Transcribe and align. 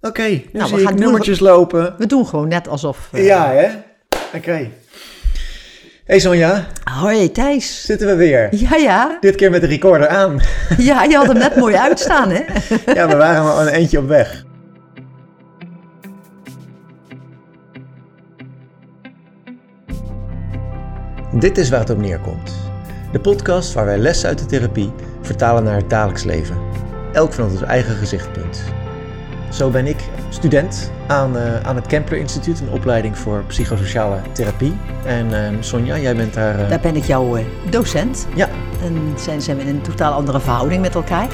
Oké, 0.00 0.22
nu 0.28 0.44
Nou, 0.52 0.70
we 0.74 0.78
gaan 0.82 0.92
doen- 0.92 1.02
nummertjes 1.04 1.38
lopen. 1.40 1.94
We 1.98 2.06
doen 2.06 2.26
gewoon 2.26 2.48
net 2.48 2.68
alsof... 2.68 3.08
eh, 3.12 3.24
Ja, 3.26 3.50
hè? 3.50 3.68
Oké. 4.36 4.70
Hey 6.04 6.18
Sonja, 6.18 6.66
Hoi 7.00 7.30
Thijs. 7.32 7.84
zitten 7.84 8.06
we 8.06 8.14
weer. 8.14 8.48
Ja, 8.56 8.76
ja. 8.76 9.16
Dit 9.20 9.34
keer 9.34 9.50
met 9.50 9.60
de 9.60 9.66
recorder 9.66 10.08
aan. 10.08 10.40
Ja, 10.78 11.02
je 11.02 11.16
had 11.16 11.26
hem 11.26 11.38
net 11.38 11.56
mooi 11.56 11.74
uitstaan, 11.76 12.30
hè? 12.30 12.42
Ja, 12.94 13.08
we 13.08 13.16
waren 13.16 13.42
al 13.42 13.60
een 13.60 13.68
eentje 13.68 13.98
op 13.98 14.08
weg. 14.08 14.44
Dit 21.38 21.58
is 21.58 21.70
waar 21.70 21.80
het 21.80 21.90
op 21.90 21.98
neerkomt. 21.98 22.52
De 23.12 23.20
podcast 23.20 23.72
waar 23.72 23.84
wij 23.84 23.98
lessen 23.98 24.28
uit 24.28 24.38
de 24.38 24.46
therapie 24.46 24.92
vertalen 25.22 25.64
naar 25.64 25.76
het 25.76 25.90
dagelijks 25.90 26.24
leven. 26.24 26.56
Elk 27.12 27.32
vanuit 27.32 27.52
ons 27.52 27.62
eigen 27.62 27.94
gezichtspunt. 27.96 28.62
Zo 29.50 29.70
ben 29.70 29.86
ik 29.86 29.96
student 30.28 30.92
aan, 31.06 31.36
eh, 31.38 31.60
aan 31.62 31.76
het 31.76 31.86
Kempler 31.86 32.18
Instituut, 32.18 32.60
een 32.60 32.70
opleiding 32.70 33.18
voor 33.18 33.44
psychosociale 33.46 34.16
therapie. 34.32 34.76
En 35.06 35.44
eh, 35.44 35.56
Sonja, 35.60 35.98
jij 35.98 36.16
bent 36.16 36.34
daar... 36.34 36.58
eh, 36.58 36.68
Daar 36.68 36.80
ben 36.80 36.96
ik 36.96 37.04
jouw 37.04 37.36
eh, 37.36 37.44
docent. 37.70 38.26
Ja, 38.34 38.48
En 38.84 39.12
zijn, 39.18 39.42
zijn 39.42 39.56
we 39.56 39.62
in 39.62 39.68
een 39.68 39.82
totaal 39.82 40.12
andere 40.12 40.40
verhouding 40.40 40.80
met 40.82 40.94
elkaar. 40.94 41.28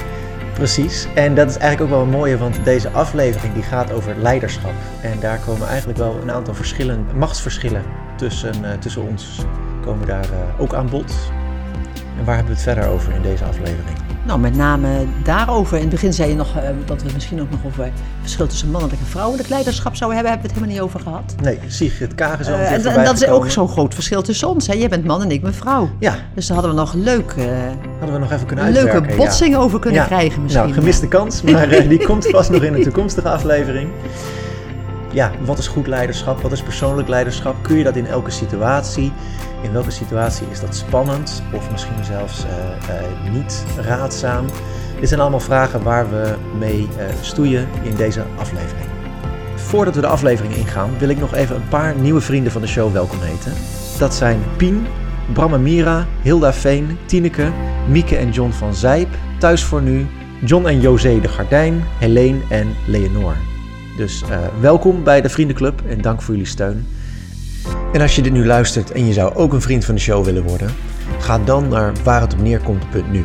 Precies, 0.54 1.06
en 1.14 1.34
dat 1.34 1.48
is 1.50 1.56
eigenlijk 1.56 1.82
ook 1.92 1.98
wel 1.98 2.06
een 2.06 2.18
mooie, 2.18 2.38
want 2.38 2.64
deze 2.64 2.90
aflevering 2.90 3.54
die 3.54 3.62
gaat 3.62 3.92
over 3.92 4.14
leiderschap. 4.20 4.72
En 5.00 5.20
daar 5.20 5.38
komen 5.46 5.68
eigenlijk 5.68 5.98
wel 5.98 6.18
een 6.22 6.30
aantal 6.30 6.54
verschillen, 6.54 7.06
machtsverschillen 7.14 7.82
tussen, 8.16 8.54
tussen 8.80 9.02
ons, 9.08 9.38
komen 9.84 10.06
daar 10.06 10.26
ook 10.58 10.74
aan 10.74 10.88
bod. 10.88 11.14
En 12.18 12.24
waar 12.24 12.34
hebben 12.36 12.54
we 12.54 12.60
het 12.60 12.68
verder 12.72 12.88
over 12.88 13.12
in 13.14 13.22
deze 13.22 13.44
aflevering? 13.44 13.96
Nou, 14.26 14.38
met 14.40 14.56
name 14.56 14.88
daarover. 15.24 15.76
In 15.76 15.82
het 15.82 15.90
begin 15.90 16.12
zei 16.12 16.28
je 16.28 16.34
nog 16.36 16.56
eh, 16.56 16.62
dat 16.84 17.02
we 17.02 17.08
misschien 17.14 17.40
ook 17.40 17.50
nog 17.50 17.60
over 17.66 17.84
het 17.84 17.92
verschil 18.20 18.46
tussen 18.46 18.70
mannelijk 18.70 19.00
en 19.00 19.06
vrouwelijk 19.06 19.48
leiderschap 19.48 19.96
zouden 19.96 20.18
hebben. 20.18 20.32
Hebben 20.40 20.50
we 20.56 20.64
het 20.64 20.70
helemaal 20.70 20.86
niet 20.86 20.94
over 20.94 21.10
gehad. 21.10 21.34
Nee, 21.42 21.58
Sigrid 21.66 22.14
Kaag 22.14 22.40
is 22.40 22.46
al 22.46 22.54
keer 22.54 22.86
en, 22.86 23.04
dat 23.04 23.14
is 23.22 23.26
ook 23.28 23.50
zo'n 23.50 23.68
groot 23.68 23.94
verschil 23.94 24.22
tussen 24.22 24.48
ons. 24.48 24.66
Hè? 24.66 24.74
Jij 24.74 24.88
bent 24.88 25.04
man 25.04 25.22
en 25.22 25.30
ik 25.30 25.42
ben 25.42 25.54
vrouw. 25.54 25.90
Ja, 25.98 26.14
Dus 26.34 26.46
daar 26.46 26.56
hadden 26.56 26.74
we 26.74 26.80
nog 26.80 26.94
leuk, 26.94 27.34
eh, 27.36 27.44
hadden 27.98 28.14
we 28.14 28.18
nog 28.20 28.32
even 28.32 28.46
kunnen 28.46 28.64
een 28.66 28.74
uitwerken. 28.76 29.00
leuke 29.02 29.16
ja. 29.16 29.24
botsing 29.26 29.56
over 29.56 29.78
kunnen 29.78 30.00
Ja. 30.00 30.06
krijgen 30.06 30.42
misschien. 30.42 30.62
Nou, 30.62 30.74
gemiste 30.74 31.08
kans, 31.08 31.42
maar 31.52 31.68
die 31.88 32.04
komt 32.06 32.26
vast 32.26 32.50
nog 32.50 32.62
in 32.62 32.74
een 32.74 32.82
toekomstige 32.82 33.28
aflevering. 33.28 33.88
Ja, 35.16 35.30
wat 35.40 35.58
is 35.58 35.66
goed 35.66 35.86
leiderschap? 35.86 36.40
Wat 36.40 36.52
is 36.52 36.62
persoonlijk 36.62 37.08
leiderschap? 37.08 37.56
Kun 37.62 37.76
je 37.76 37.84
dat 37.84 37.96
in 37.96 38.06
elke 38.06 38.30
situatie? 38.30 39.12
In 39.62 39.72
welke 39.72 39.90
situatie 39.90 40.46
is 40.50 40.60
dat 40.60 40.76
spannend 40.76 41.42
of 41.52 41.70
misschien 41.70 42.04
zelfs 42.04 42.44
eh, 42.44 42.96
eh, 42.96 43.32
niet 43.32 43.64
raadzaam? 43.80 44.46
Dit 45.00 45.08
zijn 45.08 45.20
allemaal 45.20 45.40
vragen 45.40 45.82
waar 45.82 46.10
we 46.10 46.34
mee 46.58 46.88
eh, 46.98 47.06
stoeien 47.20 47.68
in 47.82 47.94
deze 47.94 48.22
aflevering. 48.38 48.86
Voordat 49.54 49.94
we 49.94 50.00
de 50.00 50.06
aflevering 50.06 50.54
ingaan, 50.54 50.98
wil 50.98 51.08
ik 51.08 51.18
nog 51.18 51.34
even 51.34 51.56
een 51.56 51.68
paar 51.68 51.94
nieuwe 51.94 52.20
vrienden 52.20 52.52
van 52.52 52.60
de 52.60 52.68
show 52.68 52.92
welkom 52.92 53.20
heten. 53.20 53.52
Dat 53.98 54.14
zijn 54.14 54.42
Pien, 54.56 54.86
Bram 55.32 55.54
en 55.54 55.62
Mira, 55.62 56.06
Hilda 56.22 56.52
Veen, 56.52 56.98
Tineke, 57.06 57.50
Mieke 57.88 58.16
en 58.16 58.30
John 58.30 58.50
van 58.50 58.74
Zijp, 58.74 59.08
Thuis 59.38 59.64
voor 59.64 59.82
Nu, 59.82 60.06
John 60.44 60.66
en 60.66 60.80
José 60.80 61.20
de 61.20 61.28
Gardijn, 61.28 61.84
Helene 61.98 62.40
en 62.48 62.74
Leonor. 62.86 63.55
Dus 63.96 64.22
eh, 64.22 64.38
welkom 64.60 65.04
bij 65.04 65.20
de 65.20 65.28
Vriendenclub 65.28 65.82
en 65.88 66.00
dank 66.00 66.22
voor 66.22 66.34
jullie 66.34 66.48
steun. 66.48 66.86
En 67.92 68.00
als 68.00 68.16
je 68.16 68.22
dit 68.22 68.32
nu 68.32 68.46
luistert 68.46 68.90
en 68.92 69.06
je 69.06 69.12
zou 69.12 69.34
ook 69.34 69.52
een 69.52 69.60
vriend 69.60 69.84
van 69.84 69.94
de 69.94 70.00
show 70.00 70.24
willen 70.24 70.42
worden, 70.42 70.74
ga 71.18 71.38
dan 71.38 71.68
naar 71.68 71.92
waarhetopneerkomt.nu. 72.04 73.24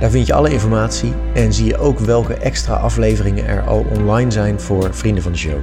Daar 0.00 0.10
vind 0.10 0.26
je 0.26 0.34
alle 0.34 0.50
informatie 0.50 1.12
en 1.34 1.52
zie 1.52 1.66
je 1.66 1.78
ook 1.78 1.98
welke 1.98 2.34
extra 2.34 2.74
afleveringen 2.74 3.46
er 3.46 3.62
al 3.62 3.86
online 3.98 4.30
zijn 4.30 4.60
voor 4.60 4.94
vrienden 4.94 5.22
van 5.22 5.32
de 5.32 5.38
show. 5.38 5.58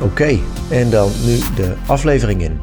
Oké, 0.00 0.38
en 0.70 0.90
dan 0.90 1.10
nu 1.24 1.38
de 1.56 1.74
aflevering 1.86 2.42
in. 2.42 2.60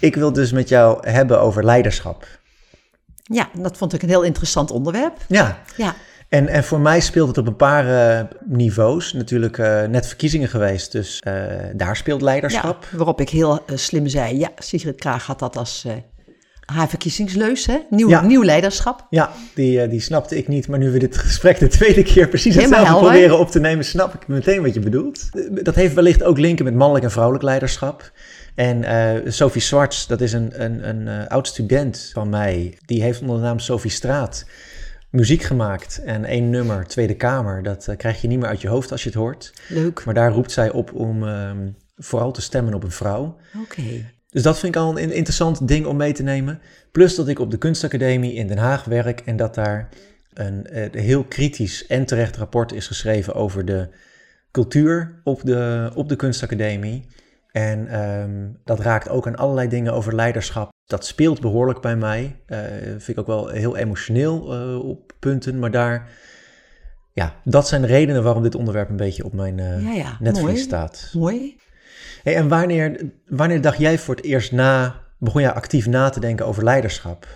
Ik 0.00 0.14
wil 0.14 0.32
dus 0.32 0.52
met 0.52 0.68
jou 0.68 1.08
hebben 1.08 1.40
over 1.40 1.64
leiderschap. 1.64 2.37
Ja, 3.28 3.48
dat 3.58 3.76
vond 3.76 3.92
ik 3.92 4.02
een 4.02 4.08
heel 4.08 4.22
interessant 4.22 4.70
onderwerp. 4.70 5.16
Ja, 5.28 5.58
Ja, 5.76 5.94
en, 6.28 6.48
en 6.48 6.64
voor 6.64 6.80
mij 6.80 7.00
speelt 7.00 7.28
het 7.28 7.38
op 7.38 7.46
een 7.46 7.56
paar 7.56 8.18
eh, 8.18 8.24
niveaus. 8.44 9.12
Natuurlijk 9.12 9.58
eh, 9.58 9.82
net 9.84 10.06
verkiezingen 10.06 10.48
geweest, 10.48 10.92
dus 10.92 11.20
eh, 11.20 11.32
daar 11.74 11.96
speelt 11.96 12.22
leiderschap. 12.22 12.86
Ja, 12.90 12.96
waarop 12.96 13.20
ik 13.20 13.28
heel 13.30 13.60
slim 13.74 14.08
zei, 14.08 14.38
ja, 14.38 14.48
Sigrid 14.58 15.00
Kraag 15.00 15.26
had 15.26 15.38
dat 15.38 15.56
als 15.56 15.86
haar 16.64 16.88
verkiezingsleus, 16.88 17.66
hè? 17.66 17.76
Nieuw, 17.90 18.08
Ja. 18.08 18.22
nieuw 18.22 18.42
leiderschap. 18.42 19.06
Ja, 19.10 19.30
die, 19.54 19.88
die 19.88 20.00
snapte 20.00 20.36
ik 20.36 20.48
niet. 20.48 20.68
Maar 20.68 20.78
nu 20.78 20.90
we 20.90 20.98
dit 20.98 21.16
gesprek 21.26 21.58
de 21.58 21.68
tweede 21.68 22.02
keer 22.02 22.28
precies 22.28 22.54
hetzelfde 22.54 22.86
helder. 22.86 23.08
proberen 23.08 23.38
op 23.38 23.50
te 23.50 23.60
nemen, 23.60 23.84
snap 23.84 24.14
ik 24.14 24.28
meteen 24.28 24.62
wat 24.62 24.74
je 24.74 24.80
bedoelt. 24.80 25.28
Dat 25.50 25.74
heeft 25.74 25.94
wellicht 25.94 26.22
ook 26.22 26.38
linken 26.38 26.64
met 26.64 26.74
mannelijk 26.74 27.04
en 27.04 27.10
vrouwelijk 27.10 27.44
leiderschap. 27.44 28.10
En 28.58 28.84
eh, 28.84 29.30
Sophie 29.30 29.60
Swarts, 29.60 30.06
dat 30.06 30.20
is 30.20 30.32
een, 30.32 30.64
een, 30.64 30.88
een 30.88 31.08
eh, 31.08 31.26
oud 31.26 31.46
student 31.46 32.10
van 32.12 32.28
mij. 32.28 32.78
Die 32.84 33.02
heeft 33.02 33.20
onder 33.20 33.36
de 33.36 33.42
naam 33.42 33.58
Sophie 33.58 33.90
Straat 33.90 34.44
muziek 35.10 35.42
gemaakt. 35.42 36.02
En 36.04 36.24
één 36.24 36.50
nummer, 36.50 36.86
Tweede 36.86 37.14
Kamer, 37.14 37.62
dat 37.62 37.88
eh, 37.88 37.96
krijg 37.96 38.20
je 38.20 38.28
niet 38.28 38.38
meer 38.38 38.48
uit 38.48 38.60
je 38.60 38.68
hoofd 38.68 38.92
als 38.92 39.02
je 39.02 39.08
het 39.08 39.18
hoort. 39.18 39.52
Leuk. 39.68 40.04
Maar 40.04 40.14
daar 40.14 40.32
roept 40.32 40.52
zij 40.52 40.70
op 40.70 40.92
om 40.94 41.28
ehm, 41.28 41.68
vooral 41.96 42.32
te 42.32 42.40
stemmen 42.40 42.74
op 42.74 42.82
een 42.84 42.90
vrouw. 42.90 43.36
Oké. 43.62 43.82
Dus 44.30 44.42
dat 44.42 44.58
vind 44.58 44.74
ik 44.74 44.80
al 44.80 44.98
een 44.98 45.12
interessant 45.12 45.68
ding 45.68 45.86
om 45.86 45.96
mee 45.96 46.12
te 46.12 46.22
nemen. 46.22 46.60
Plus 46.92 47.14
dat 47.14 47.28
ik 47.28 47.38
op 47.38 47.50
de 47.50 47.58
kunstacademie 47.58 48.34
in 48.34 48.46
Den 48.46 48.58
Haag 48.58 48.84
werk 48.84 49.20
en 49.20 49.36
dat 49.36 49.54
daar 49.54 49.88
een, 50.34 50.66
eh, 50.66 51.02
heel 51.02 51.24
kritisch 51.24 51.86
en 51.86 52.04
terecht 52.04 52.36
rapport 52.36 52.72
is 52.72 52.86
geschreven 52.86 53.34
over 53.34 53.64
de 53.64 53.88
cultuur 54.50 55.20
op 55.24 55.40
de, 55.44 55.90
op 55.94 56.08
de 56.08 56.16
kunstacademie. 56.16 57.06
En 57.52 57.88
ehm, 57.88 58.48
dat 58.64 58.80
raakt 58.80 59.08
ook 59.08 59.26
aan 59.26 59.36
allerlei 59.36 59.68
dingen 59.68 59.92
over 59.92 60.14
leiderschap. 60.14 60.68
Dat 60.84 61.06
speelt 61.06 61.40
behoorlijk 61.40 61.80
bij 61.80 61.96
mij. 61.96 62.36
Eh, 62.46 62.58
vind 62.88 63.08
ik 63.08 63.18
ook 63.18 63.26
wel 63.26 63.48
heel 63.48 63.76
emotioneel 63.76 64.54
eh, 64.54 64.88
op 64.88 65.12
punten. 65.18 65.58
Maar 65.58 65.70
daar, 65.70 66.08
ja, 67.12 67.34
dat 67.44 67.68
zijn 67.68 67.80
de 67.80 67.86
redenen 67.86 68.22
waarom 68.22 68.42
dit 68.42 68.54
onderwerp 68.54 68.88
een 68.88 68.96
beetje 68.96 69.24
op 69.24 69.32
mijn 69.32 69.58
eh 69.58 69.82
Ja, 69.82 69.92
ja, 70.20 70.32
mooi. 70.32 70.56
staat. 70.56 71.10
Mooi. 71.12 71.56
Hey, 72.22 72.36
en 72.36 72.48
wanneer, 72.48 73.10
wanneer 73.26 73.60
dacht 73.60 73.78
jij 73.78 73.98
voor 73.98 74.14
het 74.14 74.24
eerst 74.24 74.52
na, 74.52 74.94
begon 75.18 75.40
jij 75.42 75.52
actief 75.52 75.86
na 75.86 76.08
te 76.08 76.20
denken 76.20 76.46
over 76.46 76.64
leiderschap? 76.64 77.26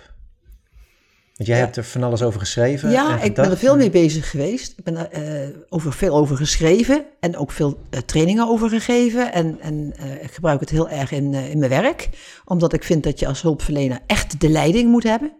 Want 1.43 1.55
jij 1.55 1.57
Ja. 1.57 1.63
hebt 1.63 1.77
er 1.77 1.83
van 1.91 2.03
alles 2.03 2.21
over 2.21 2.39
geschreven. 2.39 2.91
Ja, 2.91 3.21
ik 3.21 3.33
ben 3.35 3.51
er 3.51 3.57
veel 3.57 3.75
mee 3.75 3.89
bezig 3.89 4.29
geweest. 4.29 4.73
Ik 4.77 4.83
ben 4.83 4.97
er 4.97 5.09
eh, 5.09 5.55
over, 5.69 5.93
veel 5.93 6.15
over 6.15 6.37
geschreven 6.37 7.05
en 7.19 7.37
ook 7.37 7.51
veel 7.51 7.77
eh, 7.89 7.99
trainingen 7.99 8.47
over 8.47 8.69
gegeven. 8.69 9.33
En, 9.33 9.57
en 9.61 9.93
eh, 9.97 10.23
ik 10.23 10.31
gebruik 10.31 10.59
het 10.59 10.69
heel 10.69 10.89
erg 10.89 11.11
in, 11.11 11.33
in 11.33 11.57
mijn 11.59 11.69
werk, 11.71 12.09
omdat 12.45 12.73
ik 12.73 12.83
vind 12.83 13.03
dat 13.03 13.19
je 13.19 13.27
als 13.27 13.41
hulpverlener 13.41 13.99
echt 14.07 14.41
de 14.41 14.49
leiding 14.49 14.89
moet 14.89 15.03
hebben. 15.03 15.31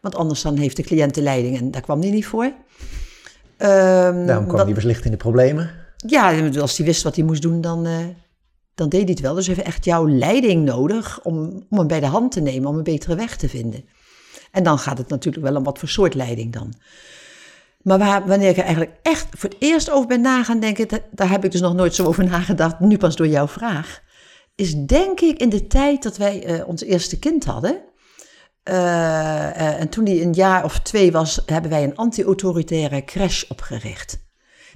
Want 0.00 0.14
anders 0.14 0.42
dan 0.42 0.56
heeft 0.56 0.76
de 0.76 0.82
cliënt 0.82 1.14
de 1.14 1.22
leiding 1.22 1.58
en 1.58 1.70
daar 1.70 1.82
kwam 1.82 2.00
die 2.00 2.12
niet 2.12 2.26
voor. 2.26 2.52
Ehm, 3.56 4.26
Daarom 4.26 4.44
kwam 4.44 4.56
wat- 4.56 4.66
die 4.66 4.74
wellicht 4.74 5.04
in 5.04 5.10
de 5.10 5.16
problemen. 5.16 5.70
Ja, 5.96 6.48
als 6.60 6.76
hij 6.76 6.86
wist 6.86 7.02
wat 7.02 7.16
hij 7.16 7.24
moest 7.24 7.42
doen, 7.42 7.60
dan, 7.60 7.86
dan 8.74 8.88
deed 8.88 9.00
hij 9.02 9.10
het 9.10 9.20
wel. 9.20 9.34
Dus 9.34 9.46
hij 9.46 9.54
heeft 9.54 9.66
echt 9.66 9.84
jouw 9.84 10.08
leiding 10.08 10.64
nodig 10.64 11.20
om, 11.22 11.66
om 11.70 11.78
hem 11.78 11.86
bij 11.86 12.00
de 12.00 12.06
hand 12.06 12.32
te 12.32 12.40
nemen, 12.40 12.68
om 12.68 12.76
een 12.76 12.82
betere 12.82 13.14
weg 13.14 13.36
te 13.36 13.48
vinden. 13.48 13.84
En 14.54 14.62
dan 14.62 14.78
gaat 14.78 14.98
het 14.98 15.08
natuurlijk 15.08 15.44
wel 15.44 15.56
om 15.56 15.64
wat 15.64 15.78
voor 15.78 15.88
soort 15.88 16.14
leiding 16.14 16.52
dan. 16.52 16.74
Maar 17.82 17.98
waar, 17.98 18.26
wanneer 18.26 18.48
ik 18.48 18.56
er 18.56 18.62
eigenlijk 18.64 18.96
echt 19.02 19.26
voor 19.30 19.48
het 19.50 19.58
eerst 19.58 19.90
over 19.90 20.08
ben 20.08 20.20
na 20.20 20.44
gaan 20.44 20.60
denken, 20.60 20.88
da- 20.88 20.98
daar 21.10 21.30
heb 21.30 21.44
ik 21.44 21.50
dus 21.50 21.60
nog 21.60 21.74
nooit 21.74 21.94
zo 21.94 22.04
over 22.04 22.24
nagedacht, 22.30 22.80
nu 22.80 22.96
pas 22.96 23.16
door 23.16 23.26
jouw 23.28 23.48
vraag, 23.48 24.02
is 24.54 24.74
denk 24.74 25.20
ik 25.20 25.38
in 25.38 25.48
de 25.48 25.66
tijd 25.66 26.02
dat 26.02 26.16
wij 26.16 26.44
eh, 26.44 26.68
ons 26.68 26.82
eerste 26.82 27.18
kind 27.18 27.44
hadden. 27.44 27.80
Eh, 28.62 29.48
eh, 29.50 29.80
en 29.80 29.88
toen 29.88 30.04
die 30.04 30.22
een 30.22 30.32
jaar 30.32 30.64
of 30.64 30.80
twee 30.80 31.12
was, 31.12 31.42
hebben 31.46 31.70
wij 31.70 31.84
een 31.84 31.96
anti-autoritaire 31.96 33.04
crash 33.04 33.44
opgericht. 33.48 34.18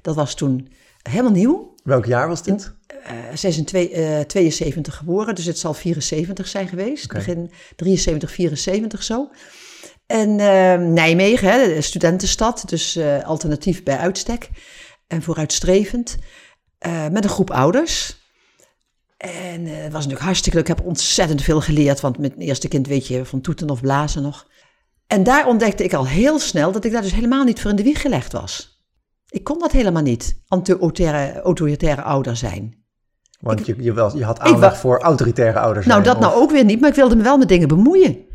Dat 0.02 0.14
was 0.14 0.34
toen 0.34 0.68
helemaal 1.02 1.32
nieuw. 1.32 1.74
Welk 1.84 2.06
jaar 2.06 2.28
was 2.28 2.42
dit? 2.42 2.76
Zij 3.34 3.50
is 3.50 3.58
in 3.58 3.64
twee, 3.64 3.90
eh, 3.90 4.20
72 4.20 4.96
geboren, 4.96 5.34
dus 5.34 5.44
het 5.44 5.58
zal 5.58 5.74
74 5.74 6.48
zijn 6.48 6.68
geweest. 6.68 7.12
Begin 7.12 7.50
73, 7.76 8.30
74 8.30 9.02
zo. 9.02 9.30
En 10.08 10.40
eh, 10.40 10.78
Nijmegen, 10.86 11.50
hè, 11.50 11.74
de 11.74 11.80
studentenstad, 11.80 12.62
dus 12.66 12.96
eh, 12.96 13.24
alternatief 13.24 13.82
bij 13.82 13.96
uitstek. 13.98 14.48
En 15.06 15.22
vooruitstrevend. 15.22 16.16
eh, 16.78 17.08
met 17.08 17.24
een 17.24 17.30
groep 17.30 17.50
ouders. 17.50 18.16
En 19.16 19.66
eh, 19.66 19.72
het 19.72 19.82
was 19.92 19.92
natuurlijk 19.92 20.20
hartstikke 20.20 20.58
leuk. 20.58 20.68
Ik 20.68 20.76
heb 20.76 20.86
ontzettend 20.86 21.42
veel 21.42 21.60
geleerd, 21.60 22.00
want 22.00 22.18
met 22.18 22.36
mijn 22.36 22.48
eerste 22.48 22.68
kind 22.68 22.86
weet 22.86 23.06
je 23.06 23.24
van 23.24 23.40
toeten 23.40 23.70
of 23.70 23.80
blazen 23.80 24.22
nog. 24.22 24.46
En 25.06 25.22
daar 25.22 25.46
ontdekte 25.46 25.84
ik 25.84 25.94
al 25.94 26.06
heel 26.06 26.38
snel 26.38 26.72
dat 26.72 26.84
ik 26.84 26.92
daar 26.92 27.02
dus 27.02 27.14
helemaal 27.14 27.44
niet 27.44 27.60
voor 27.60 27.70
in 27.70 27.76
de 27.76 27.82
wieg 27.82 28.00
gelegd 28.00 28.32
was. 28.32 28.82
Ik 29.28 29.44
kon 29.44 29.58
dat 29.58 29.72
helemaal 29.72 30.02
niet, 30.02 30.42
anti-autoritaire 30.48 31.40
autoritaire 31.40 32.02
ouder 32.02 32.36
zijn. 32.36 32.84
Want 33.40 33.66
je, 33.66 33.74
je, 33.78 33.92
wel, 33.92 34.16
je 34.16 34.24
had 34.24 34.40
aandacht 34.40 34.78
voor 34.78 35.00
autoritaire 35.00 35.58
ouders. 35.58 35.86
Nou, 35.86 36.02
dat 36.02 36.20
nou 36.20 36.34
ook 36.34 36.50
weer 36.50 36.64
niet, 36.64 36.80
maar 36.80 36.90
ik 36.90 36.94
wilde 36.96 37.16
me 37.16 37.22
wel 37.22 37.38
met 37.38 37.48
dingen 37.48 37.68
bemoeien. 37.68 38.26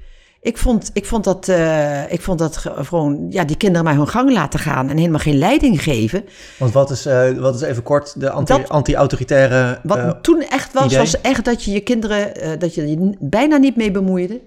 Ik 0.44 0.58
vond, 0.58 0.90
ik 0.94 1.06
vond 1.06 1.24
dat, 1.24 1.48
eh, 1.48 2.12
ik 2.12 2.22
vond 2.22 2.40
dat 2.40 2.58
ge- 2.58 2.74
gewoon, 2.84 3.26
ja, 3.30 3.44
die 3.44 3.58
kinderen 3.58 3.84
maar 3.86 3.96
hun 3.96 4.08
gang 4.08 4.32
laten 4.32 4.60
gaan 4.60 4.90
en 4.90 4.98
helemaal 4.98 5.20
geen 5.20 5.38
leiding 5.38 5.84
geven. 5.84 6.24
Want 6.60 6.74
wat 6.74 6.90
is, 6.92 7.06
eh, 7.06 7.32
wat 7.32 7.56
is 7.56 7.62
even 7.62 7.84
kort 7.84 8.20
de 8.20 8.30
anti- 8.30 8.64
anti-autoritaire... 8.68 9.80
Wat 9.84 9.98
eh, 9.98 10.10
toen 10.22 10.42
echt 10.42 10.74
was, 10.74 10.86
idee? 10.86 10.98
was 10.98 11.22
echt 11.22 11.46
dat 11.46 11.64
je 11.64 11.72
je 11.72 11.80
kinderen, 11.80 12.60
dat 12.60 12.76
je 12.76 12.90
je 12.90 13.16
bijna 13.20 13.58
niet 13.58 13.76
mee 13.76 13.92
bemoeide. 13.92 14.42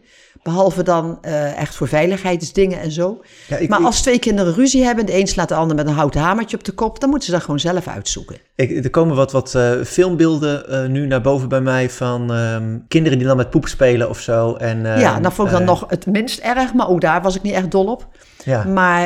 Behalve 0.47 0.83
dan 0.83 1.19
eh, 1.23 1.59
echt 1.59 1.75
voor 1.75 1.89
veiligheidsdingen 1.89 2.81
en 2.81 2.91
zo. 2.93 3.21
ja, 3.47 3.57
ik, 3.57 3.69
maar 3.69 3.81
als 3.81 4.03
twee 4.03 4.19
kinderen 4.19 4.55
ruzie 4.55 4.85
hebben, 4.85 5.07
de 5.07 5.19
een 5.19 5.27
slaat 5.27 5.49
de 5.49 5.55
ander 5.55 5.77
met 5.77 5.87
een 5.87 5.93
houten 5.93 6.21
hamertje 6.21 6.57
op 6.57 6.65
de 6.65 6.73
kop, 6.73 7.01
dan 7.01 7.09
moeten 7.09 7.29
ze 7.29 7.35
dat 7.35 7.45
gewoon 7.45 7.61
zelf 7.61 7.89
uitzoeken. 7.89 8.37
Ik, 8.55 8.85
er 8.85 8.91
komen 8.91 9.17
wat, 9.17 9.33
wat 9.33 9.55
eh, 9.55 9.73
filmbeelden 9.85 10.69
eh, 10.69 10.89
nu 10.89 11.07
naar 11.07 11.21
boven 11.21 11.49
bij 11.49 11.61
mij 11.61 11.91
van 11.91 12.33
ehm, 12.33 12.79
kinderen 12.89 13.19
die 13.19 13.27
dan 13.27 13.37
met 13.37 13.51
poep 13.51 13.67
spelen 13.67 14.09
of 14.09 14.21
zo. 14.21 14.55
En, 14.55 14.87
ehm, 14.87 15.01
ja, 15.01 15.21
dat 15.21 15.33
vond 15.33 15.49
ik 15.49 15.55
dan 15.55 15.65
nog 15.65 15.85
het 15.89 16.07
minst 16.07 16.39
erg, 16.39 16.75
maar 16.75 16.89
ook 16.89 17.01
daar 17.01 17.23
was 17.23 17.37
ik 17.37 17.43
niet 17.43 17.55
echt 17.55 17.71
dol 17.71 17.87
op. 17.87 18.09
Ja, 18.45 18.65
Maar 18.65 19.05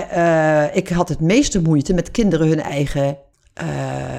ik 0.74 0.88
had 0.88 1.08
het 1.08 1.20
meeste 1.20 1.62
moeite 1.62 1.94
met 1.94 2.10
kinderen 2.10 2.48
hun 2.48 2.62
eigen 2.62 3.16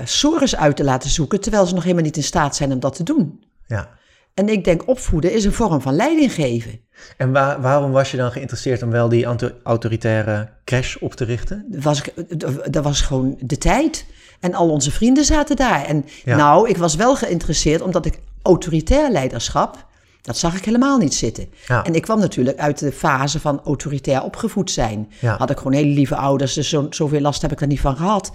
sores 0.04 0.56
uit 0.56 0.76
te 0.76 0.84
laten 0.84 1.10
zoeken, 1.10 1.42
terwijl 1.42 1.66
ze 1.66 1.74
nog 1.74 1.84
helemaal 1.84 2.04
niet 2.04 2.18
in 2.18 2.24
staat 2.24 2.56
zijn 2.56 2.72
om 2.72 2.80
dat 2.80 2.96
te 2.96 3.04
doen. 3.04 3.44
ja. 3.68 4.00
En 4.34 4.50
ik 4.50 4.64
denk 4.64 4.88
opvoeden 4.88 5.34
is 5.34 5.46
een 5.46 5.54
vorm 5.54 5.82
van 5.82 5.96
leiding 5.96 6.34
geven. 6.34 6.80
En 7.18 7.32
waar- 7.32 7.62
waarom 7.62 7.92
was 7.92 8.12
je 8.12 8.18
dan 8.18 8.32
geïnteresseerd 8.32 8.82
om 8.84 8.90
wel 8.90 9.10
die 9.10 9.28
anti-autoritaire 9.28 10.50
crash 10.66 10.96
op 10.96 11.14
te 11.14 11.24
richten? 11.26 11.66
Dat 11.68 11.84
was, 11.84 12.02
dat 12.70 12.84
was 12.84 13.02
gewoon 13.02 13.38
de 13.40 13.58
tijd. 13.58 14.06
En 14.40 14.54
al 14.54 14.70
onze 14.70 14.92
vrienden 14.92 15.26
zaten 15.26 15.56
daar. 15.56 15.86
En 15.86 16.06
Ja. 16.26 16.36
nou, 16.36 16.70
ik 16.70 16.78
was 16.78 16.96
wel 16.96 17.16
geïnteresseerd 17.16 17.82
omdat 17.82 18.06
ik 18.06 18.20
autoritair 18.42 19.12
leiderschap, 19.12 19.86
dat 20.22 20.38
zag 20.38 20.56
ik 20.58 20.66
helemaal 20.66 20.98
niet 20.98 21.14
zitten. 21.14 21.50
Ja. 21.68 21.84
En 21.84 21.96
ik 21.96 22.02
kwam 22.02 22.20
natuurlijk 22.20 22.58
uit 22.60 22.80
de 22.80 22.92
fase 22.92 23.40
van 23.40 23.62
autoritair 23.66 24.24
opgevoed 24.24 24.72
zijn. 24.72 25.12
Ja. 25.20 25.38
Had 25.38 25.50
ik 25.50 25.58
gewoon 25.58 25.74
hele 25.74 25.94
lieve 25.94 26.16
ouders, 26.16 26.54
dus 26.54 26.70
zo, 26.70 26.88
zoveel 26.90 27.22
last 27.22 27.42
heb 27.42 27.52
ik 27.52 27.62
er 27.62 27.68
niet 27.68 27.80
van 27.80 27.96
gehad. 27.98 28.32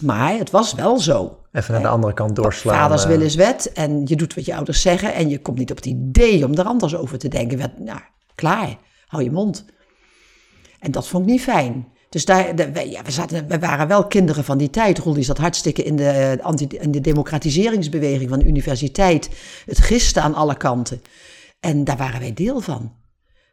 Maar 0.00 0.36
het 0.36 0.50
was 0.50 0.74
wel 0.74 0.98
zo. 0.98 1.38
Even 1.52 1.72
naar 1.72 1.82
de 1.82 1.88
andere 1.88 2.12
kant 2.12 2.36
doorslaan. 2.36 2.74
Vaders 2.74 3.02
eh. 3.02 3.08
wil 3.08 3.20
is 3.20 3.34
wet 3.34 3.72
en 3.72 4.02
je 4.04 4.16
doet 4.16 4.34
wat 4.34 4.44
je 4.44 4.54
ouders 4.54 4.80
zeggen 4.80 5.14
en 5.14 5.28
je 5.28 5.40
komt 5.40 5.58
niet 5.58 5.70
op 5.70 5.76
het 5.76 5.86
idee 5.86 6.44
om 6.44 6.54
er 6.54 6.64
anders 6.64 6.96
over 6.96 7.18
te 7.18 7.28
denken. 7.28 7.72
Nou, 7.78 8.00
klaar, 8.34 8.78
hou 9.06 9.22
je 9.22 9.30
mond. 9.30 9.64
En 10.78 10.90
dat 10.90 11.08
vond 11.08 11.24
ik 11.24 11.30
niet 11.30 11.42
fijn. 11.42 11.88
Dus 12.08 12.24
daar, 12.24 12.56
de- 12.56 12.90
ja, 12.90 13.02
we, 13.02 13.10
zaten, 13.10 13.48
we 13.48 13.58
waren 13.58 13.88
wel 13.88 14.06
kinderen 14.06 14.44
van 14.44 14.58
die 14.58 14.70
tijd. 14.70 14.98
Roel 14.98 15.14
die 15.14 15.24
zat 15.24 15.38
hartstikke 15.38 15.82
in 15.82 15.96
de, 15.96 16.08
eh, 16.08 16.44
anti, 16.44 16.66
in 16.66 16.90
de 16.90 17.00
democratiseringsbeweging 17.00 18.30
van 18.30 18.38
de 18.38 18.44
universiteit. 18.44 19.30
Het 19.66 19.78
gisten 19.78 20.22
aan 20.22 20.34
alle 20.34 20.56
kanten. 20.56 21.02
En 21.60 21.84
daar 21.84 21.96
waren 21.96 22.20
wij 22.20 22.32
deel 22.32 22.60
van. 22.60 22.92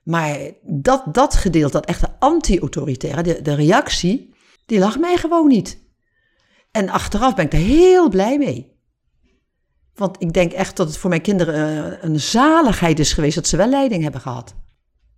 Maar 0.04 0.38
dat, 0.62 1.04
dat 1.12 1.36
gedeelte, 1.36 1.72
dat 1.72 1.86
echte 1.86 2.10
anti-autoritaire, 2.20 3.24
de, 3.24 3.42
de 3.42 3.54
reactie, 3.54 4.34
die 4.66 4.80
lag 4.80 5.00
mij 5.00 5.18
gewoon 5.18 5.48
niet. 5.48 5.78
En 6.78 6.90
achteraf 6.90 7.36
ben 7.36 7.46
ik 7.46 7.54
er 7.54 7.60
heel 7.60 8.10
blij 8.10 8.38
mee. 8.38 8.76
Want 9.96 10.16
ik 10.22 10.34
denk 10.34 10.52
echt 10.52 10.78
dat 10.78 10.88
het 10.88 10.98
voor 10.98 11.10
mijn 11.10 11.22
kinderen 11.22 11.94
eh, 11.94 12.10
een 12.10 12.20
zaligheid 12.20 13.00
is 13.00 13.14
geweest 13.14 13.36
dat 13.36 13.48
ze 13.48 13.58
wel 13.58 13.70
leiding 13.70 14.04
hebben 14.04 14.22
gehad. 14.22 14.56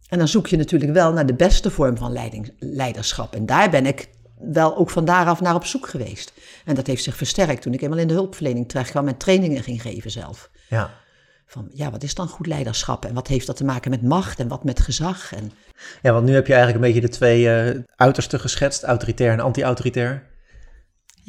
En 0.07 0.17
dan 0.17 0.27
zoek 0.27 0.47
je 0.47 0.57
natuurlijk 0.57 0.91
wel 0.91 1.13
naar 1.13 1.25
de 1.25 1.33
beste 1.33 1.71
vorm 1.71 1.97
van 1.97 2.11
leiding, 2.11 2.53
leiderschap. 2.59 3.35
En 3.35 3.45
daar 3.45 3.69
ben 3.69 3.85
ik 3.85 4.09
wel 4.37 4.77
ook 4.77 4.89
van 4.89 5.05
daaraf 5.05 5.41
naar 5.41 5.55
op 5.55 5.65
zoek 5.65 5.87
geweest. 5.87 6.33
En 6.65 6.75
dat 6.75 6.87
heeft 6.87 7.03
zich 7.03 7.15
versterkt 7.15 7.61
toen 7.61 7.73
ik 7.73 7.81
eenmaal 7.81 7.99
in 7.99 8.07
de 8.07 8.13
hulpverlening 8.13 8.69
terecht 8.69 8.89
kwam 8.89 9.07
en 9.07 9.17
trainingen 9.17 9.63
ging 9.63 9.81
geven 9.81 10.11
zelf. 10.11 10.49
Ja. 10.69 10.91
Van 11.45 11.69
ja, 11.73 11.91
wat 11.91 12.03
is 12.03 12.15
dan 12.15 12.27
goed 12.27 12.47
leiderschap? 12.47 13.05
En 13.05 13.13
wat 13.13 13.27
heeft 13.27 13.47
dat 13.47 13.55
te 13.55 13.65
maken 13.65 13.89
met 13.89 14.03
macht 14.03 14.39
en 14.39 14.47
wat 14.47 14.63
met 14.63 14.79
gezag? 14.79 15.33
En 15.33 15.51
ja, 16.01 16.13
want 16.13 16.25
nu 16.25 16.33
heb 16.33 16.47
je 16.47 16.53
eigenlijk 16.53 16.83
een 16.83 16.91
beetje 16.91 17.07
de 17.07 17.15
twee 17.15 17.49
eh, 17.49 17.79
uitersten 17.95 18.39
geschetst, 18.39 18.83
autoritair 18.83 19.31
en 19.31 19.39
anti-autoritair. 19.39 20.28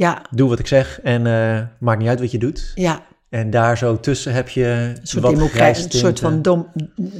Ja, 0.01 0.23
Doe 0.31 0.49
wat 0.49 0.59
ik 0.59 0.67
zeg 0.67 1.01
en 1.03 1.27
eh, 1.27 1.67
maakt 1.81 1.99
niet 1.99 2.09
uit 2.09 2.21
wat 2.21 2.31
je 2.31 2.39
doet. 2.39 2.73
ja 2.75 3.03
En 3.29 3.51
daar 3.51 3.79
zo 3.79 4.01
tussen 4.01 4.33
heb 4.33 4.49
je 4.49 4.65
een 4.67 4.99
soort, 5.07 5.25
democra- 5.25 5.69
een 5.69 5.91
soort 5.91 6.21
van 6.21 6.43
dom- 6.43 6.69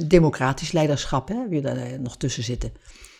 democratisch 0.07 0.71
leiderschap, 0.71 1.27
hè, 1.27 1.35
je 1.49 1.61
daar 1.61 1.77
eh, 1.77 1.99
nog 1.99 2.17
tussen 2.17 2.43
zitten. 2.43 2.71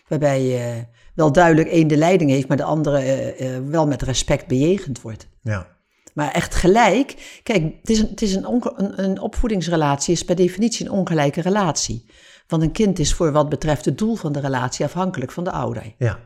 Waarbij 0.07 0.41
je 0.43 0.85
wel 1.15 1.31
duidelijk 1.31 1.69
één 1.69 1.87
de 1.87 1.97
leiding 1.97 2.29
heeft, 2.31 2.47
maar 2.47 2.57
de 2.57 2.63
andere 2.63 2.97
eh, 2.97 3.55
eh, 3.55 3.63
wel 3.65 3.87
met 3.87 4.01
respect 4.01 4.47
bejegend 4.47 5.01
wordt. 5.01 5.27
Ja. 5.41 5.67
Maar 6.13 6.31
echt 6.31 6.55
gelijk, 6.55 7.39
kijk, 7.43 7.63
het 7.81 7.89
is, 7.89 7.99
een, 7.99 8.07
het 8.09 8.21
is 8.21 8.35
een, 8.35 8.63
een 9.03 9.19
opvoedingsrelatie, 9.19 10.13
is 10.13 10.25
per 10.25 10.35
definitie 10.35 10.85
een 10.85 10.91
ongelijke 10.91 11.41
relatie. 11.41 12.05
Want 12.47 12.63
een 12.63 12.71
kind 12.71 12.99
is 12.99 13.13
voor 13.13 13.31
wat 13.31 13.49
betreft 13.49 13.85
het 13.85 13.97
doel 13.97 14.15
van 14.15 14.31
de 14.31 14.39
relatie 14.39 14.85
afhankelijk 14.85 15.31
van 15.31 15.43
de 15.43 15.51
ouder. 15.51 15.93
Ja. 15.97 16.19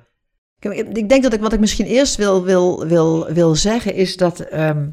Ik- 0.73 1.09
denk 1.09 1.23
dat 1.23 1.33
ik 1.33 1.39
wat 1.41 1.53
ik 1.53 1.59
misschien 1.59 1.85
eerst 1.85 2.15
wil, 2.15 2.43
wil, 2.43 2.87
wil, 2.87 3.25
wil 3.33 3.55
zeggen 3.55 3.93
is 3.93 4.17
dat. 4.17 4.39
ehm, 4.39 4.89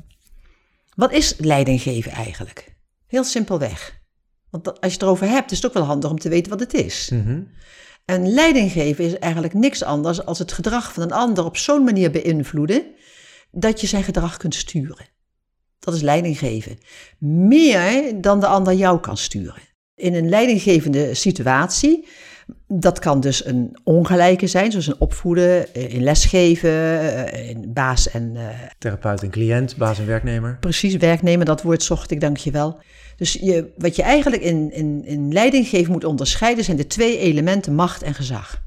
wat 0.94 1.12
is 1.12 1.34
leiding 1.38 1.82
geven 1.82 2.12
eigenlijk? 2.12 2.74
Heel 3.06 3.24
simpelweg. 3.24 4.00
Want 4.50 4.64
dat- 4.64 4.80
als 4.80 4.86
je 4.92 4.98
het 4.98 5.02
erover 5.02 5.28
hebt, 5.28 5.50
is 5.50 5.56
het 5.56 5.66
ook 5.66 5.74
wel 5.74 5.82
handig 5.82 6.10
om 6.10 6.19
te 6.19 6.28
weten 6.28 6.50
wat 6.50 6.60
het 6.60 6.74
is. 6.74 7.10
Mhm. 7.12 7.40
En 8.04 8.32
leiding 8.32 8.72
geven 8.72 9.04
is 9.04 9.19
eigenlijk 9.19 9.54
niks 9.54 9.82
anders 9.82 10.24
dan 10.24 10.38
het 10.38 10.52
gedrag 10.52 10.92
van 10.92 11.02
een 11.02 11.12
ander 11.12 11.44
op 11.44 11.56
zo'n 11.56 11.84
manier 11.84 12.10
beïnvloeden 12.10 12.84
dat 13.50 13.80
je 13.80 13.86
zijn 13.86 14.02
gedrag 14.04 14.36
kunt 14.36 14.54
sturen. 14.54 15.06
Dat 15.78 15.94
is 15.94 16.00
leiding 16.00 16.38
geven. 16.38 16.78
Meer 17.18 18.20
dan 18.20 18.40
de 18.40 18.46
ander 18.46 18.72
jou 18.75 19.00
kan 19.00 19.16
sturen. 19.16 19.62
In 19.94 20.14
een 20.14 20.28
leidinggevende 20.28 21.14
situatie, 21.14 22.08
dat 22.68 22.98
kan 22.98 23.20
dus 23.20 23.46
een 23.46 23.76
ongelijke 23.84 24.46
zijn, 24.46 24.70
zoals 24.70 24.86
een 24.86 25.00
opvoeden, 25.00 25.74
eh, 25.74 25.94
in 25.94 26.02
lesgeven, 26.02 26.70
eh, 26.70 27.48
in 27.48 27.72
baas 27.72 28.10
en 28.10 28.36
eh, 28.36 28.46
Therapeut 28.78 29.22
en 29.22 29.30
cliënt, 29.30 29.76
baas 29.76 29.98
en 29.98 30.06
werknemer. 30.06 30.56
precies 30.60 30.96
werknemer, 30.96 31.46
dat 31.46 31.62
woord 31.62 31.82
zocht 31.82 32.10
ik, 32.10 32.20
dank 32.20 32.36
je 32.36 32.50
wel. 32.50 32.78
Dus 33.16 33.32
je, 33.32 33.72
wat 33.76 33.96
je 33.96 34.02
eigenlijk 34.02 34.42
in, 34.42 34.72
in, 34.72 35.04
in 35.04 35.32
leidinggeven 35.32 35.92
moet 35.92 36.04
onderscheiden 36.04 36.64
zijn 36.64 36.76
de 36.76 36.86
twee 36.86 37.18
elementen 37.18 37.74
macht 37.74 38.02
en 38.02 38.14
gezag. 38.14 38.62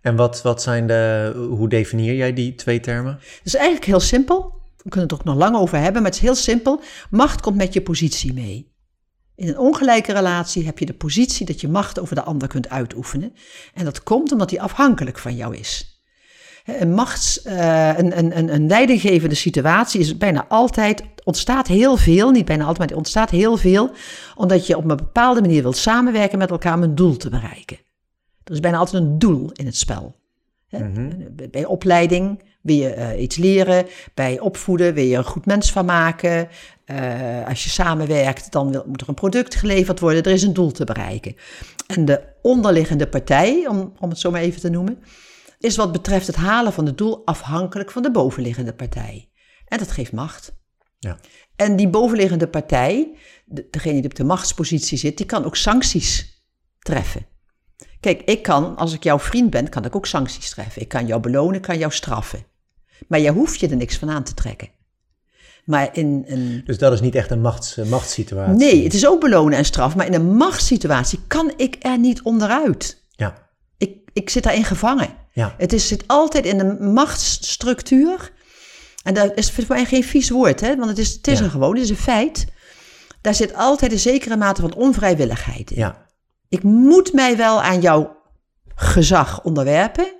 En 0.00 0.16
wat, 0.16 0.42
wat 0.42 0.62
zijn 0.62 0.86
de, 0.86 1.32
hoe 1.48 1.68
definieer 1.68 2.14
jij 2.14 2.32
die 2.32 2.54
twee 2.54 2.80
termen? 2.80 3.12
Het 3.12 3.40
is 3.44 3.54
eigenlijk 3.54 3.86
heel 3.86 4.00
simpel. 4.00 4.52
We 4.76 4.90
kunnen 4.90 5.08
het 5.08 5.10
er 5.10 5.18
ook 5.18 5.34
nog 5.34 5.44
lang 5.44 5.56
over 5.56 5.78
hebben, 5.78 6.02
maar 6.02 6.10
het 6.10 6.20
is 6.20 6.26
heel 6.26 6.34
simpel. 6.34 6.80
Macht 7.10 7.40
komt 7.40 7.56
met 7.56 7.72
je 7.72 7.82
positie 7.82 8.32
mee. 8.32 8.73
In 9.36 9.48
een 9.48 9.58
ongelijke 9.58 10.12
relatie 10.12 10.64
heb 10.64 10.78
je 10.78 10.86
de 10.86 10.94
positie 10.94 11.46
dat 11.46 11.60
je 11.60 11.68
macht 11.68 12.00
over 12.00 12.14
de 12.14 12.22
ander 12.22 12.48
kunt 12.48 12.68
uitoefenen. 12.68 13.34
En 13.74 13.84
dat 13.84 14.02
komt 14.02 14.32
omdat 14.32 14.48
die 14.48 14.62
afhankelijk 14.62 15.18
van 15.18 15.36
jou 15.36 15.56
is. 15.56 16.02
Een, 16.64 16.94
machts, 16.94 17.42
eh, 17.42 17.98
een, 17.98 18.18
een, 18.18 18.54
een, 18.54 18.66
leidinggevende 18.66 19.34
situatie 19.34 20.00
is 20.00 20.16
bijna 20.16 20.46
altijd, 20.48 21.02
ontstaat 21.24 21.66
heel 21.66 21.96
veel, 21.96 22.30
niet 22.30 22.44
bijna 22.44 22.62
altijd, 22.62 22.78
maar 22.78 22.90
er 22.90 22.96
ontstaat 22.96 23.30
heel 23.30 23.56
veel, 23.56 23.90
omdat 24.34 24.66
je 24.66 24.76
op 24.76 24.82
een 24.82 24.96
bepaalde 24.96 25.40
manier 25.40 25.62
wilt 25.62 25.76
samenwerken 25.76 26.38
met 26.38 26.50
elkaar 26.50 26.74
om 26.74 26.82
een 26.82 26.94
doel 26.94 27.16
te 27.16 27.28
bereiken. 27.28 27.76
Er 28.44 28.52
is 28.52 28.60
bijna 28.60 28.78
altijd 28.78 29.02
een 29.02 29.18
doel 29.18 29.50
in 29.52 29.66
het 29.66 29.76
spel. 29.76 30.16
Mhm. 30.70 31.10
Bij 31.50 31.64
opleiding 31.64 32.42
wil 32.62 32.76
je 32.76 32.88
eh, 32.88 33.22
iets 33.22 33.36
leren, 33.36 33.86
bij 34.14 34.40
opvoeden 34.40 34.94
wil 34.94 35.04
je 35.04 35.12
er 35.12 35.18
een 35.18 35.24
goed 35.24 35.46
mens 35.46 35.72
van 35.72 35.84
maken. 35.84 36.48
Eh, 36.84 37.46
als 37.48 37.64
je 37.64 37.70
samenwerkt, 37.70 38.52
dan 38.52 38.70
wil, 38.70 38.84
moet 38.86 39.00
er 39.00 39.08
een 39.08 39.14
product 39.14 39.54
geleverd 39.54 40.00
worden. 40.00 40.22
Er 40.22 40.32
is 40.32 40.42
een 40.42 40.52
doel 40.52 40.72
te 40.72 40.84
bereiken. 40.84 41.36
En 41.86 42.04
de 42.04 42.22
onderliggende 42.42 43.08
partij, 43.08 43.66
om, 43.68 43.92
om 43.98 44.08
het 44.08 44.18
zo 44.18 44.30
maar 44.30 44.40
even 44.40 44.60
te 44.60 44.68
noemen, 44.70 44.98
is 45.58 45.76
wat 45.76 45.92
betreft 45.92 46.26
het 46.26 46.36
halen 46.36 46.72
van 46.72 46.86
het 46.86 46.98
doel 46.98 47.26
afhankelijk 47.26 47.90
van 47.90 48.02
de 48.02 48.10
bovenliggende 48.10 48.74
partij. 48.74 49.30
En 49.66 49.78
dat 49.78 49.90
geeft 49.90 50.12
macht. 50.12 50.56
Ja. 50.98 51.18
En 51.56 51.76
die 51.76 51.88
bovenliggende 51.88 52.48
partij, 52.48 53.16
de- 53.44 53.68
degene 53.70 53.94
die 54.00 54.10
op 54.10 54.14
de 54.14 54.24
machtspositie 54.24 54.98
zit, 54.98 55.16
die 55.16 55.26
kan 55.26 55.44
ook 55.44 55.56
sancties 55.56 56.42
treffen. 56.78 57.26
Kijk, 58.00 58.22
ik 58.22 58.42
kan, 58.42 58.76
als 58.76 58.92
ik 58.92 59.02
jouw 59.02 59.18
vriend 59.18 59.50
ben, 59.50 59.68
kan 59.68 59.84
ik 59.84 59.96
ook 59.96 60.06
sancties 60.06 60.50
treffen. 60.50 60.82
Ik 60.82 60.88
kan 60.88 61.06
jou 61.06 61.20
belonen, 61.20 61.54
ik 61.54 61.62
kan 61.62 61.78
jou 61.78 61.92
straffen. 61.92 62.46
Maar 63.08 63.20
jij 63.20 63.30
hoeft 63.32 63.60
je 63.60 63.68
er 63.68 63.76
niks 63.76 63.96
van 63.96 64.10
aan 64.10 64.24
te 64.24 64.34
trekken. 64.34 64.68
Maar 65.64 65.88
in 65.92 66.24
een... 66.26 66.62
Dus 66.64 66.78
dat 66.78 66.92
is 66.92 67.00
niet 67.00 67.14
echt 67.14 67.30
een 67.30 67.40
machts, 67.40 67.76
eh, 67.76 67.86
machtssituatie. 67.86 68.54
Nee, 68.54 68.84
het 68.84 68.94
is 68.94 69.06
ook 69.06 69.20
belonen 69.20 69.58
en 69.58 69.64
straf, 69.64 69.96
maar 69.96 70.06
in 70.06 70.14
een 70.14 70.36
machtssituatie 70.36 71.20
kan 71.26 71.52
ik 71.56 71.76
er 71.80 71.98
niet 71.98 72.22
onderuit. 72.22 73.02
Ja, 73.10 73.48
Ik, 73.78 73.98
ik 74.12 74.30
zit 74.30 74.42
daarin 74.42 74.64
gevangen. 74.64 75.08
ja, 75.32 75.54
Het 75.58 75.72
is, 75.72 75.88
zit 75.88 76.04
altijd 76.06 76.44
in 76.46 76.60
een 76.60 76.92
machtsstructuur. 76.92 78.32
En 79.02 79.14
dat 79.14 79.32
is 79.34 79.50
voor 79.50 79.64
mij 79.68 79.84
geen 79.84 80.04
vies 80.04 80.30
woord, 80.30 80.60
hè? 80.60 80.76
want 80.76 80.88
het 80.88 80.98
is, 80.98 81.12
het 81.12 81.26
is 81.28 81.38
Ja. 81.38 81.44
een 81.44 81.50
gewoon, 81.50 81.74
het 81.74 81.82
is 81.84 81.90
een 81.90 81.96
feit. 81.96 82.46
Daar 83.20 83.34
zit 83.34 83.54
altijd 83.54 83.92
een 83.92 83.98
zekere 83.98 84.36
mate 84.36 84.60
van 84.60 84.74
onvrijwilligheid 84.74 85.70
in. 85.70 85.76
ja. 85.76 86.02
Ik 86.48 86.62
moet 86.62 87.12
mij 87.12 87.36
wel 87.36 87.62
aan 87.62 87.80
jouw 87.80 88.16
gezag 88.74 89.42
onderwerpen, 89.42 90.12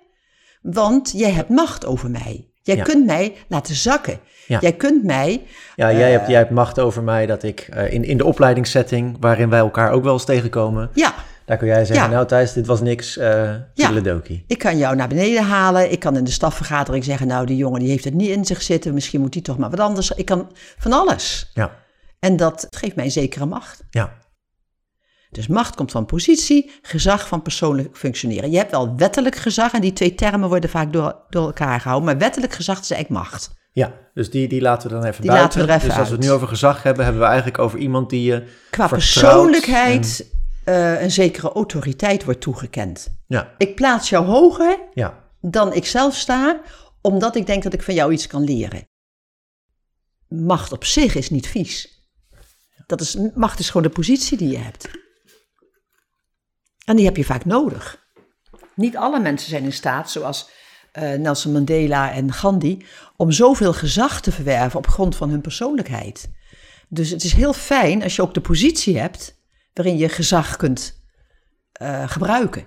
want 0.62 1.12
jij 1.16 1.30
hebt 1.30 1.48
macht 1.48 1.86
over 1.86 2.10
mij. 2.10 2.48
Jij 2.62 2.76
Ja. 2.76 2.82
kunt 2.82 3.06
mij 3.06 3.36
laten 3.48 3.74
zakken. 3.74 4.20
Ja. 4.46 4.58
Jij 4.60 4.72
kunt 4.72 5.04
mij, 5.04 5.42
Ja, 5.76 5.92
jij, 5.92 6.10
hebt, 6.10 6.28
jij 6.28 6.38
hebt 6.38 6.50
macht 6.50 6.78
over 6.78 7.02
mij 7.02 7.26
dat 7.26 7.42
ik 7.42 7.60
eh, 7.60 7.92
in, 7.92 8.04
in 8.04 8.16
de 8.16 8.24
opleidingssetting, 8.24 9.16
waarin 9.20 9.48
wij 9.50 9.58
elkaar 9.58 9.90
ook 9.90 10.02
wel 10.04 10.12
eens 10.12 10.24
tegenkomen, 10.24 10.90
ja, 10.94 11.14
Daar 11.46 11.56
kun 11.56 11.66
jij 11.66 11.84
zeggen, 11.84 12.06
Ja. 12.06 12.12
nou 12.14 12.26
Thijs, 12.26 12.52
dit 12.52 12.66
was 12.66 12.80
niks, 12.80 13.16
eh 13.16 13.54
Ja. 13.74 13.90
Ik 14.46 14.58
kan 14.58 14.78
jou 14.78 14.96
naar 14.96 15.08
beneden 15.08 15.44
halen. 15.44 15.92
Ik 15.92 16.00
kan 16.00 16.16
in 16.16 16.24
de 16.24 16.30
stafvergadering 16.30 17.04
zeggen, 17.04 17.26
nou 17.26 17.46
die 17.46 17.56
jongen 17.56 17.80
die 17.80 17.88
heeft 17.90 18.04
het 18.04 18.14
niet 18.14 18.28
in 18.30 18.44
zich 18.44 18.62
zitten. 18.62 18.94
Misschien 18.94 19.20
moet 19.20 19.32
die 19.32 19.42
toch 19.42 19.58
maar 19.58 19.70
wat 19.70 19.80
anders. 19.80 20.10
Ik 20.10 20.24
kan 20.24 20.50
van 20.78 20.92
alles. 20.92 21.50
Ja, 21.54 21.70
En 22.18 22.36
dat 22.36 22.66
geeft 22.70 22.96
mij 22.96 23.04
een 23.04 23.10
zekere 23.10 23.46
macht. 23.46 23.82
ja, 23.90 24.12
Dus 25.30 25.46
macht 25.46 25.74
komt 25.74 25.90
van 25.90 26.06
positie, 26.06 26.70
gezag 26.82 27.28
van 27.28 27.42
persoonlijk 27.42 27.96
functioneren. 27.96 28.50
Je 28.50 28.56
hebt 28.56 28.70
wel 28.70 28.96
wettelijk 28.96 29.36
gezag 29.36 29.72
en 29.72 29.80
die 29.80 29.92
twee 29.92 30.14
termen 30.14 30.48
worden 30.48 30.70
vaak 30.70 30.92
door, 30.92 31.16
door 31.30 31.46
elkaar 31.46 31.80
gehouden. 31.80 32.08
Maar 32.08 32.18
wettelijk 32.18 32.52
gezag 32.52 32.80
is 32.80 32.90
eigenlijk 32.90 33.24
macht. 33.24 33.50
Ja. 33.74 34.02
Dus 34.14 34.30
die, 34.30 34.48
die 34.48 34.60
laten 34.60 34.88
we 34.88 34.94
dan 34.94 35.04
even 35.04 35.20
Die 35.22 35.30
buiten. 35.30 35.48
laten 35.48 35.66
we 35.66 35.72
er 35.72 35.76
even 35.78 35.88
dus 35.88 35.98
als 35.98 36.08
we 36.08 36.14
het 36.14 36.24
nu 36.24 36.30
over 36.30 36.48
gezag 36.48 36.82
hebben, 36.82 37.04
hebben 37.04 37.22
we 37.22 37.28
eigenlijk 37.28 37.58
over 37.58 37.78
iemand 37.78 38.10
die 38.10 38.22
je 38.22 38.46
Qua 38.70 38.88
persoonlijkheid 38.88 40.32
eh, 40.64 41.02
een 41.02 41.10
zekere 41.10 41.52
autoriteit 41.52 42.24
wordt 42.24 42.40
toegekend. 42.40 43.06
en- 43.06 43.18
ja, 43.26 43.54
Ik 43.58 43.74
plaats 43.74 44.08
jou 44.08 44.24
hoger 44.26 44.78
ja, 44.92 45.24
dan 45.40 45.72
ik 45.72 45.86
zelf 45.86 46.14
sta, 46.16 46.60
omdat 47.00 47.36
ik 47.36 47.46
denk 47.46 47.62
dat 47.62 47.72
ik 47.72 47.82
van 47.82 47.94
jou 47.94 48.12
iets 48.12 48.26
kan 48.26 48.44
leren. 48.44 48.88
Macht 50.28 50.72
op 50.72 50.84
zich 50.84 51.14
is 51.14 51.30
niet 51.30 51.46
vies. 51.46 52.02
Dat 52.86 53.00
is, 53.00 53.16
macht 53.34 53.58
is 53.58 53.66
gewoon 53.66 53.82
de 53.82 53.88
positie 53.92 54.36
die 54.38 54.48
je 54.48 54.58
hebt. 54.58 54.88
En 56.84 56.96
die 56.96 57.04
heb 57.04 57.16
je 57.16 57.24
vaak 57.24 57.44
nodig. 57.44 58.06
Niet 58.74 58.96
alle 58.96 59.20
mensen 59.20 59.48
zijn 59.50 59.64
in 59.64 59.72
staat, 59.72 60.10
zoals 60.10 60.48
Nelson 61.00 61.52
Mandela 61.52 62.12
en 62.12 62.32
Gandhi, 62.32 62.84
om 63.16 63.32
zoveel 63.32 63.72
gezag 63.72 64.20
te 64.20 64.32
verwerven 64.32 64.78
op 64.78 64.86
grond 64.86 65.16
van 65.16 65.30
hun 65.30 65.40
persoonlijkheid. 65.40 66.30
Dus 66.88 67.10
het 67.10 67.24
is 67.24 67.32
heel 67.32 67.52
fijn 67.52 68.02
als 68.02 68.16
je 68.16 68.22
ook 68.22 68.34
de 68.34 68.40
positie 68.40 68.98
hebt 68.98 69.42
waarin 69.72 69.96
je 69.98 70.08
gezag 70.08 70.56
kunt 70.56 71.02
eh, 71.72 72.08
gebruiken. 72.08 72.64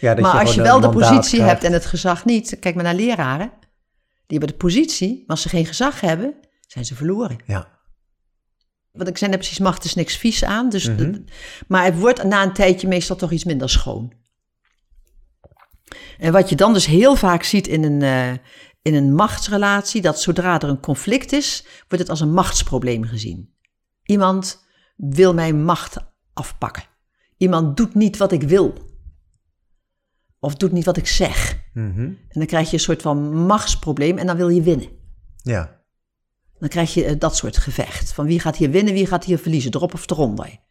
ja 0.00 0.14
dat 0.14 0.24
Maar 0.24 0.40
als 0.40 0.54
je 0.54 0.62
wel 0.62 0.80
de 0.80 0.88
positie 0.88 1.38
krijgt. 1.38 1.50
hebt 1.50 1.64
en 1.64 1.72
het 1.72 1.86
gezag 1.86 2.24
niet, 2.24 2.56
kijk 2.60 2.74
maar 2.74 2.84
naar 2.84 2.94
leraren, 2.94 3.52
die 4.26 4.38
hebben 4.38 4.48
de 4.48 4.64
positie, 4.64 5.16
maar 5.16 5.26
als 5.26 5.42
ze 5.42 5.48
geen 5.48 5.66
gezag 5.66 6.00
hebben, 6.00 6.34
zijn 6.66 6.84
ze 6.84 6.94
verloren. 6.94 7.36
Ja, 7.46 7.68
Want 8.92 9.08
ik 9.08 9.18
zei 9.18 9.30
net 9.30 9.38
precies, 9.40 9.58
macht 9.58 9.84
is 9.84 9.94
niks 9.94 10.16
vies 10.16 10.44
aan, 10.44 10.68
dus 10.68 10.88
Mhm. 10.88 11.18
maar 11.68 11.84
het 11.84 11.98
wordt 11.98 12.22
na 12.24 12.42
een 12.42 12.52
tijdje 12.52 12.88
meestal 12.88 13.16
toch 13.16 13.30
iets 13.32 13.44
minder 13.44 13.70
schoon. 13.70 14.12
En 16.18 16.32
wat 16.32 16.48
je 16.48 16.56
dan 16.56 16.72
dus 16.72 16.86
heel 16.86 17.16
vaak 17.16 17.42
ziet 17.42 17.66
in 17.66 17.82
een, 17.84 18.02
eh, 18.02 18.32
in 18.82 18.94
een 18.94 19.14
machtsrelatie, 19.14 20.02
dat 20.02 20.20
zodra 20.20 20.60
er 20.60 20.68
een 20.68 20.80
conflict 20.80 21.32
is, 21.32 21.64
wordt 21.88 21.98
het 21.98 22.08
als 22.08 22.20
een 22.20 22.32
machtsprobleem 22.32 23.04
gezien. 23.04 23.54
Iemand 24.02 24.64
wil 24.96 25.34
mijn 25.34 25.64
macht 25.64 25.96
afpakken. 26.32 26.82
Iemand 27.36 27.76
doet 27.76 27.94
niet 27.94 28.16
wat 28.16 28.32
ik 28.32 28.42
wil. 28.42 28.74
Of 30.40 30.54
doet 30.54 30.72
niet 30.72 30.84
wat 30.84 30.96
ik 30.96 31.06
zeg. 31.06 31.58
mhm. 31.72 32.00
En 32.00 32.28
dan 32.28 32.46
krijg 32.46 32.66
je 32.66 32.72
een 32.76 32.82
soort 32.82 33.02
van 33.02 33.46
machtsprobleem 33.46 34.18
en 34.18 34.26
dan 34.26 34.36
wil 34.36 34.48
je 34.48 34.62
winnen. 34.62 34.88
ja, 35.42 35.84
Dan 36.58 36.68
krijg 36.68 36.94
je 36.94 37.04
eh, 37.04 37.18
dat 37.18 37.36
soort 37.36 37.56
gevecht. 37.56 38.12
Van 38.12 38.26
wie 38.26 38.40
gaat 38.40 38.56
hier 38.56 38.70
winnen, 38.70 38.94
wie 38.94 39.06
gaat 39.06 39.24
hier 39.24 39.38
verliezen, 39.38 39.74
erop 39.74 39.94
of 39.94 40.10
eronder. 40.10 40.64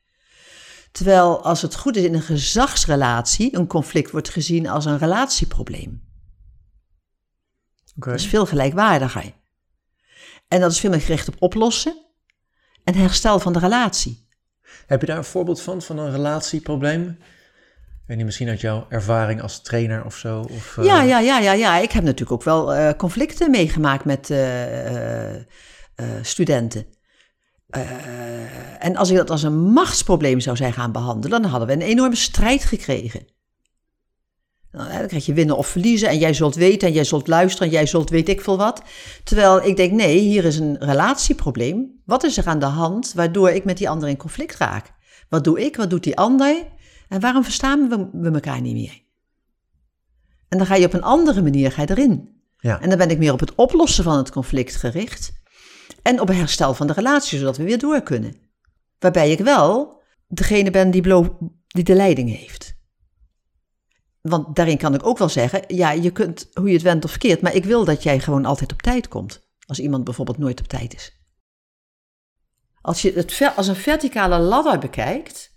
Terwijl 0.96 1.44
als 1.44 1.62
het 1.62 1.76
goed 1.76 1.96
is 1.96 2.04
in 2.04 2.14
een 2.14 2.22
gezagsrelatie, 2.22 3.56
een 3.58 3.68
conflict 3.68 4.12
wordt 4.12 4.30
gezien 4.30 4.68
als 4.68 4.86
een 4.86 4.98
relatieprobleem. 4.98 6.04
oké. 7.96 8.10
Dat 8.10 8.20
is 8.20 8.28
veel 8.28 8.46
gelijkwaardiger. 8.46 9.34
En 10.48 10.60
dat 10.60 10.72
is 10.72 10.80
veel 10.80 10.90
meer 10.90 11.02
gericht 11.02 11.28
op 11.28 11.36
oplossen 11.40 12.06
en 12.84 12.96
herstel 12.96 13.40
van 13.40 13.54
de 13.54 13.60
relatie. 13.60 14.28
Heb 14.88 15.02
je 15.02 15.08
daar 15.08 15.18
een 15.18 15.24
voorbeeld 15.24 15.62
van, 15.62 15.82
van 15.82 15.98
een 15.98 16.12
relatieprobleem? 16.12 17.08
Ik 17.10 18.06
weet 18.06 18.18
niet, 18.18 18.26
misschien 18.26 18.50
uit 18.50 18.62
jouw 18.62 18.86
ervaring 18.90 19.42
als 19.42 19.62
trainer 19.62 20.06
of 20.06 20.16
zo? 20.16 20.40
Of, 20.40 20.78
eh, 20.78 20.86
Ja, 20.86 21.02
ja, 21.02 21.20
ja, 21.20 21.40
ja, 21.40 21.54
ja. 21.54 21.78
Ik 21.78 21.92
heb 21.92 22.04
natuurlijk 22.04 22.32
ook 22.32 22.44
wel 22.44 22.74
eh, 22.74 22.94
conflicten 22.98 23.52
meegemaakt 23.52 24.06
met 24.06 24.30
eh, 24.30 25.44
studenten. 26.22 26.95
Eh, 27.76 28.86
en 28.86 28.96
als 28.96 29.10
ik 29.10 29.16
dat 29.16 29.30
als 29.30 29.44
een 29.44 29.60
machtsprobleem 29.60 30.40
zou 30.40 30.56
zijn 30.56 30.74
gaan 30.74 30.92
behandelen, 30.92 31.42
dan 31.42 31.50
hadden 31.50 31.68
we 31.68 31.74
een 31.74 31.82
enorme 31.82 32.16
strijd 32.16 32.64
gekregen. 32.64 33.26
Nou, 34.72 34.98
dan 34.98 35.08
krijg 35.08 35.26
je 35.26 35.34
winnen 35.34 35.58
of 35.58 35.68
verliezen 35.68 36.10
en 36.10 36.18
jij 36.18 36.34
zult 36.34 36.56
weten 36.56 36.88
en 36.88 36.94
jij 36.94 37.04
zult 37.04 37.28
luisteren 37.28 37.68
en 37.68 37.74
jij 37.74 37.86
zult 37.86 38.10
weet 38.10 38.30
ik 38.30 38.42
veel 38.42 38.58
wat. 38.58 38.82
Terwijl 39.24 39.64
ik 39.64 39.76
denk, 39.76 39.92
nee, 39.92 40.18
hier 40.18 40.46
is 40.46 40.60
een 40.60 40.78
relatieprobleem. 40.80 42.02
Wat 42.06 42.24
is 42.24 42.38
er 42.38 42.48
aan 42.48 42.60
de 42.60 42.66
hand 42.66 43.14
waardoor 43.14 43.50
ik 43.50 43.66
met 43.66 43.78
die 43.78 43.90
ander 43.90 44.10
in 44.10 44.18
conflict 44.18 44.58
raak? 44.58 44.94
Wat 45.30 45.44
doe 45.44 45.66
ik, 45.66 45.76
wat 45.76 45.90
doet 45.90 46.04
die 46.04 46.18
ander? 46.18 46.66
En 47.08 47.20
waarom 47.20 47.44
verstaan 47.44 47.90
we, 47.90 48.10
we 48.12 48.32
elkaar 48.32 48.62
niet 48.62 48.74
meer? 48.74 49.04
En 50.50 50.58
dan 50.58 50.68
ga 50.68 50.76
je 50.76 50.86
op 50.86 50.94
een 50.94 51.04
andere 51.04 51.42
manier 51.42 51.72
ga 51.72 51.82
je 51.82 51.90
erin. 51.90 52.30
Ja. 52.58 52.82
En 52.82 52.90
dan 52.90 52.98
ben 52.98 53.10
ik 53.10 53.18
meer 53.18 53.34
op 53.34 53.40
het 53.40 53.56
oplossen 53.56 54.04
van 54.04 54.18
het 54.18 54.32
conflict 54.32 54.76
gericht. 54.76 55.35
En 56.06 56.22
op 56.22 56.28
herstel 56.28 56.74
van 56.74 56.88
de 56.88 56.94
relatie, 56.94 57.40
zodat 57.40 57.58
we 57.58 57.64
weer 57.64 57.80
door 57.80 58.02
kunnen. 58.02 58.36
Waarbij 59.00 59.32
ik 59.32 59.40
wel 59.40 60.02
degene 60.28 60.72
ben 60.72 60.92
die, 60.92 61.02
die 61.68 61.84
de 61.84 61.94
leiding 61.94 62.38
heeft. 62.38 62.76
Want 64.22 64.56
daarin 64.56 64.78
kan 64.78 64.94
ik 64.94 65.06
ook 65.06 65.18
wel 65.18 65.30
zeggen, 65.30 65.64
ja, 65.68 65.92
je 65.92 66.12
kunt 66.12 66.50
hoe 66.54 66.68
je 66.68 66.74
het 66.74 66.82
wendt 66.82 67.06
of 67.06 67.10
verkeerd, 67.10 67.42
maar 67.42 67.56
ik 67.56 67.66
wil 67.66 67.86
dat 67.86 68.04
jij 68.04 68.20
gewoon 68.20 68.46
altijd 68.46 68.72
op 68.72 68.82
tijd 68.82 69.08
komt. 69.08 69.48
Als 69.66 69.80
iemand 69.80 70.04
bijvoorbeeld 70.04 70.38
nooit 70.38 70.60
op 70.60 70.68
tijd 70.68 70.94
is. 70.94 71.20
Als 72.82 73.02
je 73.02 73.12
het 73.14 73.52
als 73.56 73.68
een 73.68 73.76
verticale 73.76 74.40
ladder 74.40 74.80
bekijkt, 74.80 75.54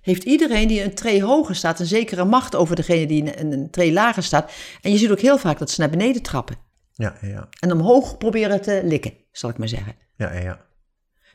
heeft 0.00 0.24
iedereen 0.24 0.68
die 0.68 0.82
een 0.82 0.94
tree 0.94 1.22
hoger 1.22 1.54
staat 1.54 1.80
een 1.80 1.86
zekere 1.86 2.24
macht 2.24 2.54
over 2.54 2.76
degene 2.76 3.06
die 3.06 3.40
een, 3.40 3.70
een 3.70 3.92
lager 3.92 4.22
staat. 4.22 4.52
En 4.80 4.90
je 4.90 4.98
ziet 4.98 5.10
ook 5.10 5.20
heel 5.20 5.38
vaak 5.38 5.58
dat 5.58 5.70
ze 5.70 5.80
naar 5.80 5.90
beneden 5.90 6.22
trappen. 6.22 6.65
Ja, 6.96 7.16
ja, 7.20 7.48
En 7.60 7.72
omhoog 7.72 8.18
proberen 8.18 8.62
te 8.62 8.80
likken, 8.84 9.12
zal 9.32 9.50
ik 9.50 9.58
maar 9.58 9.68
zeggen. 9.68 9.94
ja, 10.16 10.32
ja. 10.32 10.64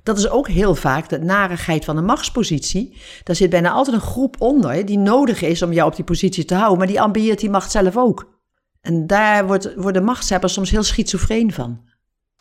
Dat 0.04 0.18
is 0.18 0.30
ook 0.30 0.48
heel 0.48 0.76
vaak 0.76 1.10
de 1.10 1.20
narigheid 1.20 1.86
van 1.86 1.98
een 1.98 2.06
machtspositie. 2.06 2.98
Daar 3.24 3.36
zit 3.36 3.50
bijna 3.50 3.72
altijd 3.72 3.96
een 3.96 4.02
groep 4.02 4.36
onder 4.42 4.86
die 4.86 4.98
nodig 4.98 5.42
is 5.42 5.62
om 5.62 5.74
jou 5.74 5.90
op 5.90 5.96
die 5.96 6.06
positie 6.06 6.46
te 6.46 6.56
houden, 6.56 6.78
maar 6.78 6.88
die 6.88 7.02
ambieert 7.02 7.40
die 7.40 7.50
macht 7.50 7.72
zelf 7.72 7.98
ook. 7.98 8.40
En 8.82 9.08
daar 9.08 9.48
wordt, 9.48 9.76
worden 9.76 10.04
machtshebbers 10.04 10.54
soms 10.54 10.72
heel 10.72 10.84
schizofreen 10.84 11.54
van. 11.54 11.90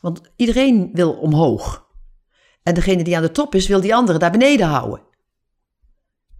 Want 0.00 0.20
iedereen 0.36 0.90
wil 0.92 1.12
omhoog. 1.12 1.86
En 2.62 2.74
degene 2.74 3.04
die 3.04 3.16
aan 3.16 3.22
de 3.22 3.30
top 3.30 3.54
is, 3.54 3.66
wil 3.66 3.80
die 3.80 3.94
andere 3.94 4.18
daar 4.18 4.30
beneden 4.30 4.66
houden. 4.66 5.00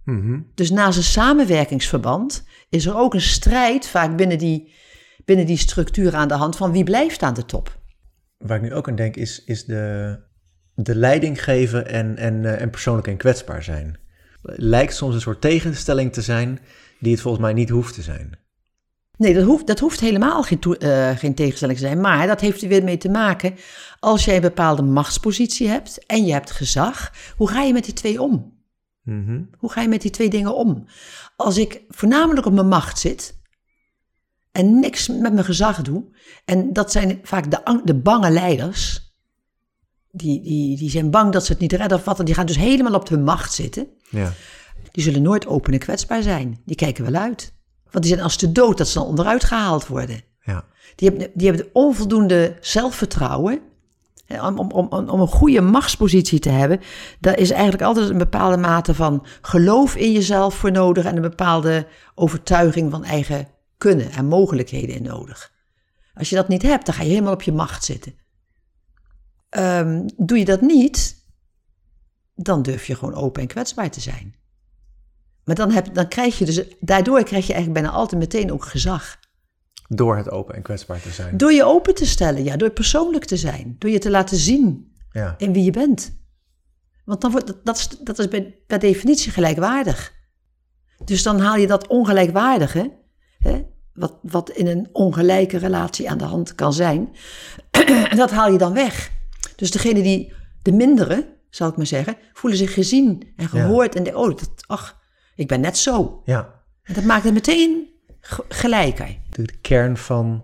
Mhm. 0.05 0.39
Dus 0.55 0.71
naast 0.71 0.97
een 0.97 1.03
samenwerkingsverband 1.03 2.43
is 2.69 2.85
er 2.85 2.97
ook 2.97 3.13
een 3.13 3.21
strijd 3.21 3.87
vaak 3.87 4.17
binnen 4.17 4.37
die, 4.37 4.73
binnen 5.25 5.45
die 5.45 5.57
structuur 5.57 6.15
aan 6.15 6.27
de 6.27 6.33
hand 6.33 6.55
van 6.55 6.71
wie 6.71 6.83
blijft 6.83 7.23
aan 7.23 7.33
de 7.33 7.45
top. 7.45 7.79
Waar 8.37 8.57
ik 8.57 8.63
nu 8.63 8.73
ook 8.73 8.87
aan 8.87 8.95
denk 8.95 9.15
is, 9.15 9.43
is 9.43 9.65
de, 9.65 10.17
de 10.75 10.95
leiding 10.95 11.43
geven 11.43 11.87
en, 11.87 12.17
en, 12.17 12.45
eh, 12.45 12.61
en 12.61 12.69
persoonlijk 12.69 13.07
en 13.07 13.17
kwetsbaar 13.17 13.63
zijn. 13.63 13.99
Lijkt 14.41 14.95
soms 14.95 15.13
een 15.15 15.21
soort 15.21 15.41
tegenstelling 15.41 16.13
te 16.13 16.21
zijn 16.21 16.59
die 16.99 17.11
het 17.11 17.21
volgens 17.21 17.43
mij 17.43 17.53
niet 17.53 17.69
hoeft 17.69 17.93
te 17.93 18.01
zijn. 18.01 18.39
Nee, 19.17 19.33
dat 19.33 19.43
hoeft, 19.43 19.67
dat 19.67 19.79
hoeft 19.79 19.99
helemaal 19.99 20.43
geen, 20.43 20.59
eh, 20.61 21.09
geen 21.17 21.35
tegenstelling 21.35 21.77
te 21.77 21.85
zijn. 21.85 22.01
Maar 22.01 22.27
dat 22.27 22.41
heeft 22.41 22.61
er 22.61 22.67
weer 22.67 22.83
mee 22.83 22.97
te 22.97 23.09
maken. 23.09 23.55
Als 23.99 24.25
jij 24.25 24.35
een 24.35 24.41
bepaalde 24.41 24.81
machtspositie 24.81 25.67
hebt 25.67 26.05
en 26.05 26.25
je 26.25 26.33
hebt 26.33 26.51
gezag, 26.51 27.13
hoe 27.37 27.49
ga 27.49 27.61
je 27.61 27.73
met 27.73 27.85
die 27.85 27.93
twee 27.93 28.21
om? 28.21 28.59
Mhm. 29.03 29.41
Hoe 29.57 29.71
ga 29.71 29.81
je 29.81 29.87
met 29.87 30.01
die 30.01 30.11
twee 30.11 30.29
dingen 30.29 30.55
om? 30.55 30.85
Als 31.35 31.57
ik 31.57 31.81
voornamelijk 31.87 32.47
op 32.47 32.53
mijn 32.53 32.67
macht 32.67 32.99
zit 32.99 33.40
en 34.51 34.79
niks 34.79 35.07
met 35.07 35.33
mijn 35.33 35.45
gezag 35.45 35.81
doe, 35.81 36.03
en 36.45 36.73
dat 36.73 36.91
zijn 36.91 37.19
vaak 37.23 37.51
de, 37.51 37.81
de 37.83 37.95
bange 37.95 38.29
leiders, 38.29 39.11
die, 40.11 40.41
die, 40.41 40.77
die 40.77 40.89
zijn 40.89 41.11
bang 41.11 41.33
dat 41.33 41.45
ze 41.45 41.51
het 41.51 41.61
niet 41.61 41.73
redden 41.73 41.97
of 41.97 42.05
wat, 42.05 42.19
en 42.19 42.25
die 42.25 42.35
gaan 42.35 42.45
dus 42.45 42.57
helemaal 42.57 42.93
op 42.93 43.09
hun 43.09 43.23
macht 43.23 43.53
zitten. 43.53 43.87
Ja. 44.09 44.33
Die 44.91 45.03
zullen 45.03 45.21
nooit 45.21 45.47
open 45.47 45.73
en 45.73 45.79
kwetsbaar 45.79 46.21
zijn. 46.21 46.61
Die 46.65 46.75
kijken 46.75 47.11
wel 47.11 47.21
uit. 47.21 47.53
Want 47.91 48.03
die 48.03 48.13
zijn 48.13 48.25
als 48.25 48.35
te 48.35 48.51
dood 48.51 48.77
dat 48.77 48.87
ze 48.87 48.97
dan 48.97 49.07
onderuit 49.07 49.43
gehaald 49.43 49.87
worden. 49.87 50.21
Ja. 50.43 50.65
Die 50.95 51.09
hebben, 51.09 51.29
die 51.33 51.47
hebben 51.47 51.69
onvoldoende 51.73 52.57
zelfvertrouwen. 52.61 53.59
Om, 54.41 54.59
om, 54.59 54.71
om, 54.71 55.09
om 55.09 55.19
een 55.19 55.27
goede 55.27 55.61
machtspositie 55.61 56.39
te 56.39 56.49
hebben, 56.49 56.79
daar 57.19 57.37
is 57.37 57.51
eigenlijk 57.51 57.83
altijd 57.83 58.09
een 58.09 58.17
bepaalde 58.17 58.57
mate 58.57 58.95
van 58.95 59.25
geloof 59.41 59.95
in 59.95 60.11
jezelf 60.11 60.55
voor 60.55 60.71
nodig 60.71 61.05
en 61.05 61.15
een 61.15 61.21
bepaalde 61.21 61.87
overtuiging 62.15 62.91
van 62.91 63.03
eigen 63.03 63.47
kunnen 63.81 64.11
en 64.11 64.25
mogelijkheden 64.25 64.95
in 64.95 65.03
nodig. 65.03 65.51
Als 66.13 66.29
je 66.29 66.35
dat 66.35 66.47
niet 66.47 66.61
hebt, 66.61 66.85
dan 66.85 66.95
ga 66.95 67.03
je 67.03 67.09
helemaal 67.09 67.33
op 67.33 67.41
je 67.41 67.51
macht 67.51 67.83
zitten. 67.83 68.13
Ehm, 69.49 70.07
doe 70.17 70.37
je 70.37 70.45
dat 70.45 70.61
niet, 70.61 71.25
dan 72.35 72.61
durf 72.61 72.85
je 72.85 72.95
gewoon 72.95 73.13
open 73.13 73.41
en 73.41 73.47
kwetsbaar 73.47 73.91
te 73.91 73.99
zijn. 73.99 74.35
Maar 75.43 75.55
dan, 75.55 75.71
heb, 75.71 75.93
dan 75.93 76.07
krijg 76.07 76.37
je 76.37 76.45
dus, 76.45 76.63
daardoor 76.79 77.23
krijg 77.23 77.47
je 77.47 77.53
eigenlijk 77.53 77.83
bijna 77.83 77.97
altijd 77.97 78.21
meteen 78.21 78.51
ook 78.51 78.65
gezag. 78.65 79.19
Door 79.87 80.17
het 80.17 80.29
open 80.29 80.55
en 80.55 80.61
kwetsbaar 80.61 81.01
te 81.01 81.09
zijn. 81.09 81.37
Door 81.37 81.51
je 81.51 81.63
open 81.63 81.95
te 81.95 82.05
stellen, 82.05 82.43
ja, 82.43 82.57
door 82.57 82.69
persoonlijk 82.69 83.25
te 83.25 83.37
zijn. 83.37 83.75
Door 83.79 83.89
je 83.89 83.99
te 83.99 84.09
laten 84.09 84.37
zien 84.37 84.95
Ja. 85.11 85.35
in 85.37 85.53
wie 85.53 85.63
je 85.63 85.71
bent. 85.71 86.19
Want 87.05 87.21
dan 87.21 87.31
wordt, 87.31 87.47
dat, 87.47 87.65
dat 87.65 87.77
is, 87.77 87.87
dat 87.87 88.19
is 88.19 88.27
bij, 88.27 88.63
per 88.67 88.79
definitie 88.79 89.31
gelijkwaardig. 89.31 90.13
Dus 91.05 91.23
dan 91.23 91.39
haal 91.39 91.55
je 91.55 91.67
dat 91.67 91.87
ongelijkwaardige, 91.87 92.99
hè, 93.37 93.63
wat, 94.01 94.17
wat 94.21 94.49
in 94.49 94.67
een 94.67 94.89
ongelijke 94.91 95.57
relatie 95.57 96.09
aan 96.09 96.17
de 96.17 96.23
hand 96.23 96.55
kan 96.55 96.73
zijn, 96.73 97.09
en 98.09 98.17
dat 98.23 98.31
haal 98.31 98.51
je 98.51 98.57
dan 98.57 98.73
weg. 98.73 99.11
Dus 99.55 99.71
degene 99.71 100.01
die, 100.01 100.33
de 100.61 100.71
mindere, 100.71 101.37
zal 101.49 101.69
ik 101.69 101.77
maar 101.77 101.85
zeggen, 101.85 102.15
voelen 102.33 102.59
zich 102.59 102.73
gezien 102.73 103.33
en 103.35 103.49
gehoord 103.49 103.95
en 103.95 104.03
denken, 104.03 104.21
oh, 104.21 104.27
dat, 104.29 104.51
ach, 104.67 104.99
ik 105.35 105.47
ben 105.47 105.61
net 105.61 105.77
zo. 105.77 106.21
Ja. 106.25 106.53
En 106.83 106.93
dat 106.93 107.03
maakt 107.03 107.23
het 107.23 107.33
meteen 107.33 107.87
ge- 108.19 108.45
gelijker. 108.49 109.17
De 109.29 109.45
kern 109.61 109.97
van 109.97 110.43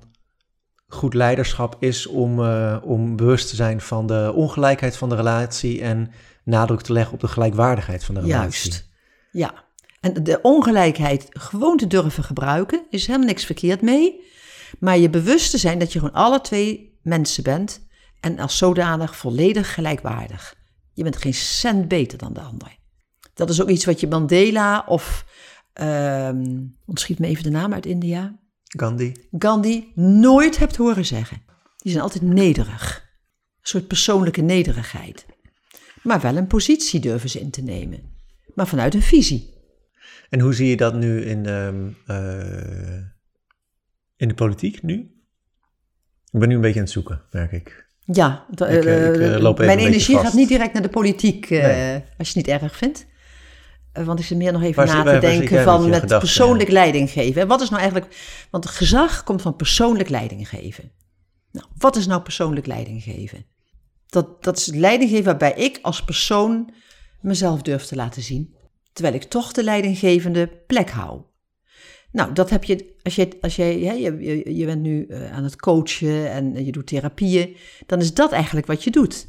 goed 0.87 1.13
leiderschap 1.13 1.75
is 1.79 2.07
om, 2.07 2.43
eh, 2.43 2.77
om 2.83 3.15
bewust 3.15 3.49
te 3.49 3.55
zijn 3.55 3.81
van 3.81 4.07
de 4.07 4.31
ongelijkheid 4.35 4.97
van 4.97 5.09
de 5.09 5.15
relatie 5.15 5.81
en 5.81 6.11
nadruk 6.43 6.81
te 6.81 6.93
leggen 6.93 7.13
op 7.13 7.19
de 7.19 7.27
gelijkwaardigheid 7.27 8.03
van 8.03 8.15
de 8.15 8.21
relatie. 8.21 8.69
Juist. 8.69 8.89
Ja. 9.31 9.65
En 9.99 10.23
de 10.23 10.41
ongelijkheid 10.41 11.27
gewoon 11.29 11.77
te 11.77 11.87
durven 11.87 12.23
gebruiken, 12.23 12.85
is 12.89 13.07
helemaal 13.07 13.27
niks 13.27 13.45
verkeerd 13.45 13.81
mee. 13.81 14.25
Maar 14.79 14.97
je 14.97 15.09
bewust 15.09 15.51
te 15.51 15.57
zijn 15.57 15.79
dat 15.79 15.93
je 15.93 15.99
gewoon 15.99 16.13
alle 16.13 16.41
twee 16.41 16.99
mensen 17.01 17.43
bent 17.43 17.87
en 18.19 18.39
als 18.39 18.57
zodanig 18.57 19.15
volledig 19.15 19.73
gelijkwaardig. 19.73 20.55
Je 20.93 21.03
bent 21.03 21.17
geen 21.17 21.33
cent 21.33 21.87
beter 21.87 22.17
dan 22.17 22.33
de 22.33 22.39
ander. 22.39 22.77
Dat 23.33 23.49
is 23.49 23.61
ook 23.61 23.69
iets 23.69 23.85
wat 23.85 23.99
je 23.99 24.07
Mandela 24.07 24.83
of, 24.87 25.25
ehm 25.73 26.65
ontschiet 26.85 27.19
me 27.19 27.27
even 27.27 27.43
de 27.43 27.49
naam 27.49 27.73
uit 27.73 27.85
India, 27.85 28.39
Gandhi. 28.67 29.11
Gandhi 29.31 29.91
nooit 29.95 30.57
hebt 30.57 30.75
horen 30.75 31.05
zeggen. 31.05 31.41
Die 31.77 31.91
zijn 31.91 32.03
altijd 32.03 32.23
nederig. 32.23 33.05
Een 33.61 33.67
soort 33.67 33.87
persoonlijke 33.87 34.41
nederigheid. 34.41 35.25
Maar 36.03 36.21
wel 36.21 36.37
een 36.37 36.47
positie 36.47 36.99
durven 36.99 37.29
ze 37.29 37.39
in 37.39 37.49
te 37.49 37.61
nemen. 37.61 38.15
Maar 38.55 38.67
vanuit 38.67 38.93
een 38.93 39.01
visie. 39.01 39.55
En 40.29 40.39
hoe 40.39 40.53
zie 40.53 40.67
je 40.69 40.77
dat 40.77 40.93
nu 40.95 41.21
in, 41.21 41.45
ehm, 41.45 41.87
eh, 42.05 42.97
in 44.15 44.27
de 44.27 44.33
politiek 44.33 44.83
nu? 44.83 45.11
Ik 46.31 46.39
ben 46.39 46.49
nu 46.49 46.55
een 46.55 46.61
beetje 46.61 46.79
aan 46.79 46.83
het 46.85 46.93
zoeken, 46.93 47.21
merk 47.31 47.51
ik. 47.51 47.85
Ja, 48.05 48.45
Ik, 48.49 48.59
eh, 48.59 49.07
ik, 49.07 49.15
eh, 49.15 49.37
loop 49.39 49.57
mijn 49.57 49.79
energie 49.79 50.15
vast. 50.15 50.25
gaat 50.25 50.35
niet 50.35 50.47
direct 50.47 50.73
naar 50.73 50.81
de 50.81 50.89
politiek, 50.89 51.49
Nee. 51.49 51.93
als 52.17 52.31
je 52.31 52.39
het 52.39 52.47
niet 52.47 52.47
erg 52.47 52.75
vindt. 52.77 53.05
Want 54.05 54.19
ik 54.19 54.25
zit 54.25 54.37
meer 54.37 54.51
nog 54.51 54.63
even 54.63 54.85
Waar 54.85 55.05
na 55.05 55.13
te 55.13 55.19
denken 55.19 55.55
met 55.55 55.63
van 55.63 55.89
met 55.89 56.07
persoonlijk 56.07 56.69
leiding 56.69 57.09
geven. 57.09 57.41
En 57.41 57.47
Wat 57.47 57.61
is 57.61 57.69
nou 57.69 57.81
eigenlijk, 57.81 58.15
want 58.51 58.65
gezag 58.65 59.23
komt 59.23 59.41
van 59.41 59.55
persoonlijk 59.55 60.09
leiding 60.09 60.49
geven. 60.49 60.91
Nou, 61.51 61.67
wat 61.77 61.95
is 61.95 62.07
nou 62.07 62.21
persoonlijk 62.21 62.65
leiding 62.65 63.03
geven? 63.03 63.45
Dat, 64.07 64.43
dat 64.43 64.57
is 64.57 64.65
leiding 64.65 65.09
geven 65.09 65.25
waarbij 65.25 65.53
ik 65.53 65.79
als 65.81 66.03
persoon 66.03 66.73
mezelf 67.21 67.61
durf 67.61 67.83
te 67.85 67.95
laten 67.95 68.21
zien. 68.21 68.55
Terwijl 68.97 69.15
ik 69.15 69.23
toch 69.23 69.51
de 69.51 69.63
leidinggevende 69.63 70.49
plek 70.67 70.89
hou. 70.89 71.21
Nou, 72.11 72.33
dat 72.33 72.49
heb 72.49 72.63
je, 72.63 72.93
als 73.03 73.15
je, 73.15 73.27
als 73.41 73.55
je, 73.55 73.63
hè, 73.63 73.91
je, 73.93 74.17
je, 74.19 74.55
je 74.55 74.65
bent 74.65 74.81
nu 74.81 75.05
eh, 75.05 75.33
aan 75.33 75.43
het 75.43 75.55
coachen 75.55 76.31
en 76.31 76.65
je 76.65 76.71
doet 76.71 76.87
therapieën, 76.87 77.55
dan 77.85 77.99
is 77.99 78.13
dat 78.13 78.31
eigenlijk 78.31 78.67
wat 78.67 78.83
je 78.83 78.91
doet. 78.91 79.27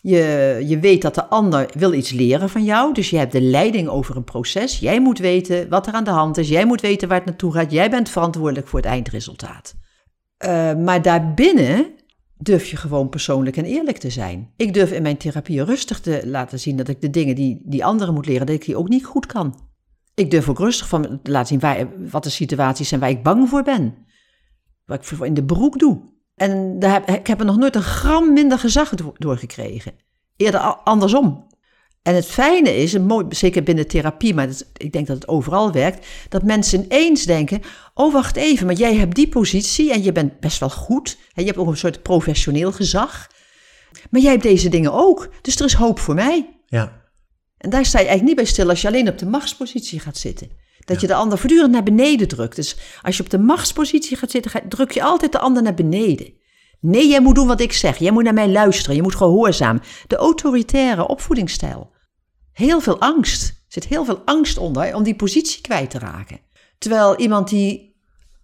Je, 0.00 0.64
je 0.66 0.78
weet 0.78 1.02
dat 1.02 1.14
de 1.14 1.26
ander 1.26 1.70
wil 1.72 1.92
iets 1.92 2.10
leren 2.10 2.50
van 2.50 2.64
jou, 2.64 2.94
dus 2.94 3.10
je 3.10 3.16
hebt 3.16 3.32
de 3.32 3.40
leiding 3.40 3.88
over 3.88 4.16
een 4.16 4.24
proces. 4.24 4.78
Jij 4.78 5.00
moet 5.00 5.18
weten 5.18 5.68
wat 5.68 5.86
er 5.86 5.92
aan 5.92 6.04
de 6.04 6.10
hand 6.10 6.36
is, 6.36 6.48
jij 6.48 6.66
moet 6.66 6.80
weten 6.80 7.08
waar 7.08 7.18
het 7.18 7.26
naartoe 7.26 7.52
gaat, 7.52 7.72
jij 7.72 7.90
bent 7.90 8.08
verantwoordelijk 8.08 8.68
voor 8.68 8.78
het 8.78 8.88
eindresultaat. 8.88 9.74
Eh, 10.36 10.74
maar 10.74 11.02
daarbinnen 11.02 11.86
durf 12.38 12.70
je 12.70 12.76
gewoon 12.76 13.08
persoonlijk 13.08 13.56
en 13.56 13.64
eerlijk 13.64 13.98
te 13.98 14.10
zijn. 14.10 14.50
Ik 14.56 14.74
durf 14.74 14.92
in 14.92 15.02
mijn 15.02 15.16
therapie 15.16 15.64
rustig 15.64 16.00
te 16.00 16.22
laten 16.24 16.60
zien 16.60 16.76
dat 16.76 16.88
ik 16.88 17.00
de 17.00 17.10
dingen 17.10 17.34
die, 17.34 17.62
die 17.64 17.84
anderen 17.84 18.14
moet 18.14 18.26
leren, 18.26 18.46
dat 18.46 18.54
ik 18.54 18.64
die 18.64 18.76
ook 18.76 18.88
niet 18.88 19.04
goed 19.04 19.26
kan. 19.26 19.66
Ik 20.14 20.30
durf 20.30 20.48
ook 20.48 20.58
rustig 20.58 20.88
van 20.88 21.20
te 21.22 21.30
laten 21.30 21.48
zien 21.48 21.60
waar, 21.60 22.10
wat 22.10 22.24
de 22.24 22.30
situaties 22.30 22.88
zijn 22.88 23.00
waar 23.00 23.10
ik 23.10 23.22
bang 23.22 23.48
voor 23.48 23.62
ben. 23.62 23.94
Wat 24.84 25.10
ik 25.10 25.20
in 25.20 25.34
de 25.34 25.44
broek 25.44 25.78
doe. 25.78 26.00
En 26.34 26.78
daar 26.78 26.92
heb, 26.92 27.08
ik 27.08 27.26
heb 27.26 27.40
er 27.40 27.46
nog 27.46 27.56
nooit 27.56 27.76
een 27.76 27.82
gram 27.82 28.32
minder 28.32 28.58
gezag 28.58 28.94
do- 28.94 29.12
doorgekregen. 29.16 29.94
Eerder 30.36 30.60
andersom. 30.60 31.46
En 32.08 32.14
het 32.14 32.26
fijne 32.26 32.76
is, 32.76 32.94
en 32.94 33.06
mooi, 33.06 33.26
zeker 33.30 33.62
binnen 33.62 33.86
therapie, 33.86 34.34
maar 34.34 34.46
dat, 34.46 34.66
ik 34.76 34.92
denk 34.92 35.06
dat 35.06 35.16
het 35.16 35.28
overal 35.28 35.72
werkt, 35.72 36.06
dat 36.28 36.42
mensen 36.42 36.84
ineens 36.84 37.24
denken: 37.24 37.62
Oh, 37.94 38.12
wacht 38.12 38.36
even, 38.36 38.66
maar 38.66 38.74
jij 38.74 38.96
hebt 38.96 39.14
die 39.14 39.28
positie 39.28 39.92
en 39.92 40.02
je 40.02 40.12
bent 40.12 40.40
best 40.40 40.60
wel 40.60 40.70
goed. 40.70 41.18
En 41.34 41.42
je 41.42 41.48
hebt 41.48 41.58
ook 41.58 41.68
een 41.68 41.76
soort 41.76 42.02
professioneel 42.02 42.72
gezag. 42.72 43.26
Maar 44.10 44.20
jij 44.20 44.30
hebt 44.30 44.42
deze 44.42 44.68
dingen 44.68 44.92
ook, 44.92 45.28
dus 45.42 45.56
er 45.56 45.64
is 45.64 45.72
hoop 45.72 45.98
voor 45.98 46.14
mij. 46.14 46.60
Ja, 46.66 47.02
En 47.58 47.70
daar 47.70 47.84
sta 47.84 47.98
je 47.98 48.06
eigenlijk 48.06 48.36
niet 48.36 48.44
bij 48.44 48.54
stil 48.54 48.68
als 48.68 48.80
je 48.80 48.88
alleen 48.88 49.08
op 49.08 49.18
de 49.18 49.26
machtspositie 49.26 50.00
gaat 50.00 50.16
zitten. 50.16 50.50
Dat 50.84 51.00
je 51.00 51.06
de 51.06 51.14
ander 51.14 51.38
voortdurend 51.38 51.72
naar 51.72 51.82
beneden 51.82 52.28
drukt. 52.28 52.56
Dus 52.56 52.76
als 53.02 53.16
je 53.16 53.22
op 53.22 53.30
de 53.30 53.38
machtspositie 53.38 54.16
gaat 54.16 54.30
zitten, 54.30 54.68
druk 54.68 54.90
je 54.90 55.02
altijd 55.02 55.32
de 55.32 55.38
ander 55.38 55.62
naar 55.62 55.74
beneden. 55.74 56.32
Nee, 56.80 57.08
jij 57.08 57.20
moet 57.20 57.34
doen 57.34 57.46
wat 57.46 57.60
ik 57.60 57.72
zeg. 57.72 57.98
Jij 57.98 58.10
moet 58.10 58.24
naar 58.24 58.34
mij 58.34 58.48
luisteren. 58.48 58.96
Je 58.96 59.02
moet 59.02 59.14
gehoorzamen. 59.14 59.82
De 60.06 60.16
autoritaire 60.16 61.08
opvoedingsstijl. 61.08 61.96
Heel 62.58 62.80
veel 62.80 63.00
angst. 63.00 63.48
Er 63.48 63.54
zit 63.68 63.84
heel 63.84 64.04
veel 64.04 64.22
angst 64.24 64.58
onder 64.58 64.94
om 64.94 65.02
die 65.02 65.16
positie 65.16 65.60
kwijt 65.60 65.90
te 65.90 65.98
raken. 65.98 66.40
Terwijl 66.78 67.16
iemand 67.16 67.48
die 67.48 67.96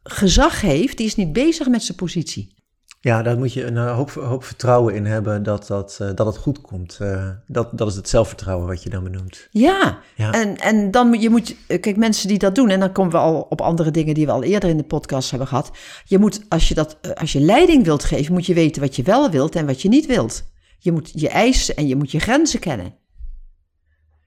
gezag 0.02 0.60
heeft, 0.60 0.96
die 0.96 1.06
is 1.06 1.16
niet 1.16 1.32
bezig 1.32 1.68
met 1.68 1.82
zijn 1.82 1.96
positie. 1.96 2.54
ja 3.00 3.22
daar 3.22 3.38
moet 3.38 3.52
je 3.52 3.64
een 3.64 3.76
eh, 3.76 3.96
hoop, 3.96 4.10
hoop 4.10 4.44
vertrouwen 4.44 4.94
in 4.94 5.04
hebben 5.04 5.42
dat, 5.42 5.66
dat, 5.66 5.98
eh, 6.00 6.08
dat 6.14 6.26
het 6.26 6.36
goed 6.36 6.60
komt. 6.60 6.98
Eh, 7.00 7.28
dat, 7.46 7.78
dat 7.78 7.88
is 7.88 7.96
het 7.96 8.08
zelfvertrouwen 8.08 8.66
wat 8.66 8.82
je 8.82 8.90
dan 8.90 9.04
benoemt. 9.04 9.48
Ja, 9.50 9.98
Ja. 10.16 10.32
En, 10.32 10.56
en 10.56 10.90
dan 10.90 11.08
moet 11.08 11.22
je, 11.22 11.30
moet, 11.30 11.56
kijk, 11.66 11.96
mensen 11.96 12.28
die 12.28 12.38
dat 12.38 12.54
doen, 12.54 12.68
en 12.68 12.80
dan 12.80 12.92
komen 12.92 13.12
we 13.12 13.18
al 13.18 13.46
op 13.48 13.60
andere 13.60 13.90
dingen 13.90 14.14
die 14.14 14.26
we 14.26 14.32
al 14.32 14.42
eerder 14.42 14.70
in 14.70 14.76
de 14.76 14.84
podcast 14.84 15.30
hebben 15.30 15.48
gehad. 15.48 15.70
Je 16.04 16.18
moet, 16.18 16.40
als 16.48 16.68
je, 16.68 16.74
dat, 16.74 16.98
eh, 17.00 17.10
als 17.10 17.32
je 17.32 17.40
leiding 17.40 17.84
wilt 17.84 18.04
geven, 18.04 18.32
moet 18.32 18.46
je 18.46 18.54
weten 18.54 18.82
wat 18.82 18.96
je 18.96 19.02
wel 19.02 19.30
wilt 19.30 19.56
en 19.56 19.66
wat 19.66 19.82
je 19.82 19.88
niet 19.88 20.06
wilt. 20.06 20.44
Je 20.78 20.92
moet 20.92 21.10
je 21.14 21.28
eisen 21.28 21.76
en 21.76 21.86
je 21.86 21.96
moet 21.96 22.10
je 22.10 22.18
grenzen 22.18 22.60
kennen. 22.60 23.02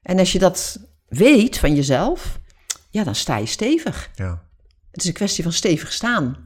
En 0.07 0.19
als 0.19 0.31
je 0.31 0.39
dat 0.39 0.79
weet 1.07 1.57
van 1.57 1.75
jezelf, 1.75 2.39
ja, 2.89 3.03
dan 3.03 3.15
sta 3.15 3.37
je 3.37 3.45
stevig. 3.45 4.09
Ja. 4.15 4.41
Het 4.91 5.01
is 5.01 5.07
een 5.07 5.13
kwestie 5.13 5.43
van 5.43 5.53
stevig 5.53 5.91
staan. 5.91 6.37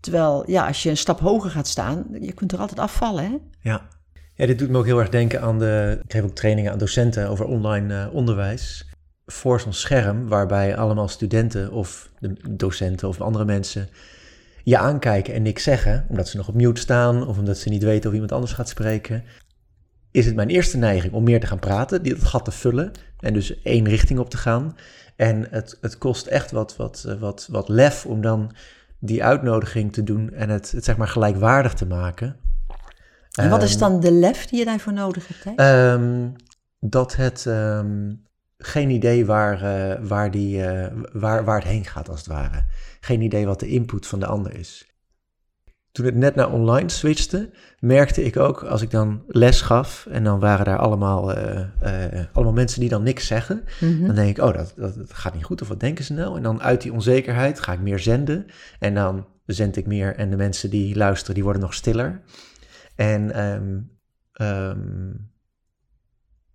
Terwijl, 0.00 0.50
ja, 0.50 0.66
als 0.66 0.82
je 0.82 0.90
een 0.90 0.96
stap 0.96 1.20
hoger 1.20 1.50
gaat 1.50 1.68
staan, 1.68 2.06
je 2.20 2.32
kunt 2.32 2.52
er 2.52 2.58
altijd 2.58 2.78
afvallen, 2.78 3.24
hè? 3.24 3.36
Ja. 3.60 3.88
ja, 4.34 4.46
dit 4.46 4.58
doet 4.58 4.68
me 4.68 4.78
ook 4.78 4.84
heel 4.84 4.98
erg 4.98 5.08
denken 5.08 5.40
aan 5.40 5.58
de... 5.58 6.00
Ik 6.04 6.12
geef 6.12 6.22
ook 6.22 6.34
trainingen 6.34 6.72
aan 6.72 6.78
docenten 6.78 7.28
over 7.28 7.44
online 7.44 8.04
eh, 8.04 8.14
onderwijs. 8.14 8.86
Voor 9.26 9.60
zo'n 9.60 9.72
scherm 9.72 10.28
waarbij 10.28 10.76
allemaal 10.76 11.08
studenten 11.08 11.72
of 11.72 12.10
de 12.18 12.36
docenten 12.50 13.08
of 13.08 13.20
andere 13.20 13.44
mensen 13.44 13.88
je 14.62 14.78
aankijken 14.78 15.34
en 15.34 15.42
niks 15.42 15.62
zeggen, 15.62 16.06
omdat 16.08 16.28
ze 16.28 16.36
nog 16.36 16.48
op 16.48 16.54
mute 16.54 16.80
staan 16.80 17.26
of 17.26 17.38
omdat 17.38 17.58
ze 17.58 17.68
niet 17.68 17.82
weten 17.82 18.08
of 18.08 18.14
iemand 18.14 18.32
anders 18.32 18.52
gaat 18.52 18.68
spreken, 18.68 19.24
is 20.16 20.26
het 20.26 20.34
mijn 20.34 20.48
eerste 20.48 20.76
neiging 20.76 21.12
om 21.12 21.24
meer 21.24 21.40
te 21.40 21.46
gaan 21.46 21.58
praten, 21.58 22.02
die 22.02 22.14
dat 22.14 22.24
gat 22.24 22.44
te 22.44 22.50
vullen 22.50 22.92
en 23.20 23.32
dus 23.32 23.62
één 23.62 23.88
richting 23.88 24.18
op 24.18 24.30
te 24.30 24.36
gaan. 24.36 24.76
En 25.16 25.46
het, 25.50 25.78
het 25.80 25.98
kost 25.98 26.26
echt 26.26 26.50
wat, 26.50 26.76
wat, 26.76 27.04
eh, 27.08 27.14
wat, 27.14 27.48
wat 27.50 27.68
lef 27.68 28.06
om 28.06 28.20
dan 28.20 28.52
die 28.98 29.24
uitnodiging 29.24 29.92
te 29.92 30.02
doen 30.02 30.32
en 30.32 30.48
het, 30.48 30.70
het 30.70 30.84
zeg 30.84 30.96
maar 30.96 31.08
gelijkwaardig 31.08 31.74
te 31.74 31.86
maken. 31.86 32.36
En 33.32 33.50
wat 33.50 33.62
is 33.62 33.70
Ehm, 33.70 33.80
dan 33.80 34.00
de 34.00 34.12
lef 34.12 34.46
die 34.46 34.58
je 34.58 34.64
daarvoor 34.64 34.92
nodig 34.92 35.28
hebt? 35.28 35.58
Ehm, 35.58 36.28
dat 36.80 37.16
het 37.16 37.46
ehm, 37.46 38.12
geen 38.58 38.90
idee 38.90 39.26
waar, 39.26 39.62
eh, 39.62 40.04
waar, 40.08 40.30
die, 40.30 40.64
eh, 40.64 40.92
waar, 41.12 41.44
waar 41.44 41.58
het 41.58 41.68
heen 41.68 41.84
gaat, 41.84 42.08
als 42.08 42.18
het 42.18 42.28
ware. 42.28 42.64
Geen 43.00 43.20
idee 43.20 43.46
wat 43.46 43.60
de 43.60 43.68
input 43.68 44.06
van 44.06 44.20
de 44.20 44.26
ander 44.26 44.58
is. 44.58 44.95
Toen 45.96 46.04
het 46.04 46.14
net 46.14 46.34
naar 46.34 46.52
online 46.52 46.88
switchte, 46.88 47.50
merkte 47.78 48.24
ik 48.24 48.36
ook 48.36 48.62
als 48.62 48.82
ik 48.82 48.90
dan 48.90 49.22
les 49.26 49.60
gaf 49.60 50.06
en 50.10 50.24
dan 50.24 50.40
waren 50.40 50.64
daar 50.64 50.78
allemaal, 50.78 51.32
eh, 51.32 51.60
eh, 51.80 52.26
allemaal 52.32 52.52
mensen 52.52 52.80
die 52.80 52.88
dan 52.88 53.02
niks 53.02 53.26
zeggen. 53.26 53.64
Mhm. 53.80 54.06
Dan 54.06 54.14
denk 54.14 54.36
ik, 54.36 54.44
oh, 54.44 54.54
dat, 54.54 54.72
dat, 54.76 54.94
dat 54.96 55.12
gaat 55.12 55.34
niet 55.34 55.44
goed 55.44 55.62
of 55.62 55.68
wat 55.68 55.80
denken 55.80 56.04
ze 56.04 56.12
nou? 56.12 56.36
En 56.36 56.42
dan 56.42 56.62
uit 56.62 56.82
die 56.82 56.92
onzekerheid 56.92 57.60
ga 57.60 57.72
ik 57.72 57.80
meer 57.80 57.98
zenden 57.98 58.46
en 58.78 58.94
dan 58.94 59.26
zend 59.46 59.76
ik 59.76 59.86
meer 59.86 60.16
en 60.16 60.30
de 60.30 60.36
mensen 60.36 60.70
die 60.70 60.96
luisteren, 60.96 61.34
die 61.34 61.44
worden 61.44 61.62
nog 61.62 61.74
stiller. 61.74 62.22
En 62.94 63.26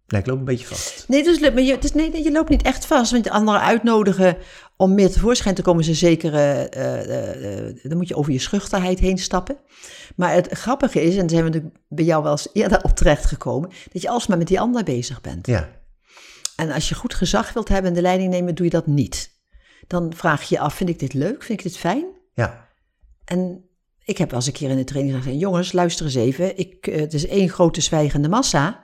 nee, 0.08 0.22
ik 0.22 0.28
loop 0.28 0.40
een 0.40 0.46
beetje 0.46 0.68
vast. 0.68 1.06
Nee, 1.08 1.24
dus, 1.24 1.40
maar 1.40 1.62
je, 1.62 1.78
dus 1.78 1.94
nee, 1.94 2.24
je 2.24 2.32
loopt 2.32 2.50
niet 2.50 2.64
echt 2.64 2.86
vast. 2.86 3.12
Want 3.12 3.24
de 3.24 3.32
anderen 3.32 3.62
uitnodigen 3.62 4.38
om 4.82 4.94
meer 4.94 5.12
tevoorschijn 5.12 5.56
te 5.56 5.62
komen, 5.62 5.82
is 5.82 5.88
een 5.88 5.96
zekere. 5.96 6.70
eh, 6.70 7.02
eh, 7.02 7.68
eh, 7.68 7.76
dan 7.84 7.98
moet 7.98 8.08
je 8.08 8.16
over 8.16 8.32
je 8.32 8.40
schuchterheid 8.40 9.00
heen 9.00 9.18
stappen. 9.18 9.58
Maar 10.16 10.34
het 10.34 10.48
grappige 10.52 11.02
is, 11.02 11.14
en 11.14 11.20
daar 11.20 11.30
zijn 11.30 11.44
we 11.44 11.50
natuurlijk 11.50 11.84
bij 11.88 12.06
jou 12.06 12.24
wel 12.24 12.32
eens 12.32 12.50
eerder 12.54 12.84
op 12.84 12.96
terecht 12.96 13.26
gekomen, 13.26 13.70
dat 13.92 14.02
je 14.02 14.10
alsmaar 14.10 14.38
met 14.38 14.48
die 14.48 14.60
ander 14.60 14.84
bezig 14.84 15.22
bent. 15.22 15.48
Ja, 15.48 15.70
En 16.56 16.72
als 16.72 16.90
je 16.90 16.96
goed 16.96 17.14
gezag 17.14 17.54
wilt 17.54 17.68
hebben 17.68 17.90
en 17.90 17.96
de 17.96 18.02
leiding 18.02 18.30
nemen, 18.30 18.56
doe 18.56 18.66
je 18.66 18.72
dat 18.72 18.88
niet. 18.88 19.30
Dan 19.88 20.14
vraag 20.16 20.42
je 20.42 20.56
je 20.56 20.62
af: 20.62 20.74
vind 20.74 20.90
ik 20.90 21.00
dit 21.00 21.14
leuk? 21.14 21.44
Vind 21.44 21.60
ik 21.60 21.66
dit 21.66 21.78
fijn? 21.78 22.06
ja, 22.34 22.68
En 23.26 23.70
ik 24.04 24.18
heb 24.18 24.30
wel 24.30 24.40
eens 24.40 24.48
een 24.48 24.54
keer 24.54 24.70
in 24.70 24.78
de 24.78 24.84
training 24.84 25.16
gezegd: 25.18 25.40
jongens, 25.40 25.72
luister 25.72 26.06
eens 26.06 26.16
even. 26.16 26.58
Ik, 26.58 26.86
het 26.86 27.14
is 27.14 27.28
één 27.28 27.50
grote 27.50 27.82
zwijgende 27.82 28.30
massa. 28.30 28.84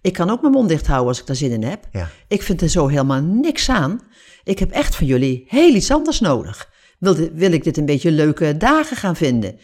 Ik 0.00 0.12
kan 0.12 0.30
ook 0.30 0.40
mijn 0.40 0.52
mond 0.52 0.68
dicht 0.68 0.86
houden 0.86 1.08
als 1.08 1.20
ik 1.20 1.26
daar 1.26 1.36
zin 1.36 1.50
in 1.50 1.62
heb. 1.62 1.88
Ja. 1.92 2.08
Ik 2.28 2.42
vind 2.42 2.60
er 2.60 2.68
zo 2.68 2.86
helemaal 2.86 3.22
niks 3.22 3.68
aan. 3.70 4.00
Ik 4.44 4.58
heb 4.58 4.70
echt 4.70 4.96
van 4.96 5.06
jullie 5.06 5.44
heel 5.48 5.74
iets 5.74 5.90
anders 5.90 6.20
nodig. 6.20 6.70
Wil, 6.98 7.14
dit- 7.14 7.30
wil 7.34 7.52
ik 7.52 7.64
dit 7.64 7.76
een 7.76 7.86
beetje 7.86 8.10
leuke 8.10 8.56
dagen 8.56 8.96
gaan 8.96 9.16
vinden? 9.16 9.58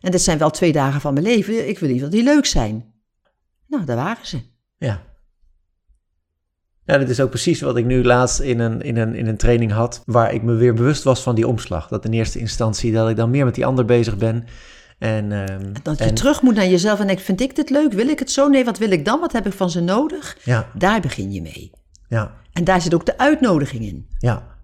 En 0.00 0.10
dit 0.10 0.22
zijn 0.22 0.38
wel 0.38 0.50
twee 0.50 0.72
dagen 0.72 1.00
van 1.00 1.12
mijn 1.12 1.24
leven. 1.26 1.68
Ik 1.68 1.78
wil 1.78 1.88
liever 1.88 2.10
dat 2.10 2.16
die 2.18 2.24
leuk 2.26 2.46
zijn. 2.46 2.92
Nou, 3.68 3.84
daar 3.84 3.96
waren 3.96 4.26
ze. 4.26 4.40
Ja. 4.78 5.02
Ja, 6.84 6.98
dat 6.98 7.08
is 7.08 7.20
ook 7.20 7.30
precies 7.30 7.60
wat 7.60 7.76
ik 7.76 7.84
nu 7.84 8.04
laatst 8.04 8.40
in 8.40 8.58
een, 8.58 8.80
in, 8.82 8.96
een, 8.96 9.14
in 9.14 9.26
een 9.26 9.36
training 9.36 9.72
had, 9.72 10.02
waar 10.04 10.34
ik 10.34 10.42
me 10.42 10.54
weer 10.54 10.74
bewust 10.74 11.02
was 11.02 11.22
van 11.22 11.34
die 11.34 11.46
omslag. 11.48 11.88
Dat 11.88 12.04
in 12.04 12.12
eerste 12.12 12.38
instantie 12.38 12.92
dat 12.92 13.08
ik 13.10 13.16
dan 13.16 13.30
meer 13.30 13.44
met 13.44 13.54
die 13.54 13.66
ander 13.66 13.84
bezig 13.84 14.16
ben. 14.16 14.44
En, 14.98 15.32
ehm, 15.32 15.72
Dat 15.82 15.98
je 15.98 16.04
en- 16.04 16.14
terug 16.14 16.42
moet 16.42 16.54
naar 16.54 16.68
jezelf 16.68 17.00
en 17.00 17.06
denkt, 17.06 17.22
vind 17.22 17.40
ik 17.40 17.56
dit 17.56 17.70
leuk? 17.70 17.92
Wil 17.92 18.08
ik 18.08 18.18
het 18.18 18.30
zo? 18.30 18.48
Nee, 18.48 18.64
wat 18.64 18.78
wil 18.78 18.90
ik 18.90 19.04
dan? 19.04 19.20
Wat 19.20 19.32
heb 19.32 19.46
ik 19.46 19.52
van 19.52 19.70
ze 19.70 19.80
nodig? 19.80 20.36
Ja, 20.44 20.70
Daar 20.74 21.00
begin 21.00 21.32
je 21.32 21.42
mee. 21.42 21.70
Ja, 22.08 22.34
En 22.52 22.64
daar 22.64 22.80
zit 22.80 22.94
ook 22.94 23.06
de 23.06 23.18
uitnodiging 23.18 23.84
in. 23.84 24.06
ja. 24.18 24.54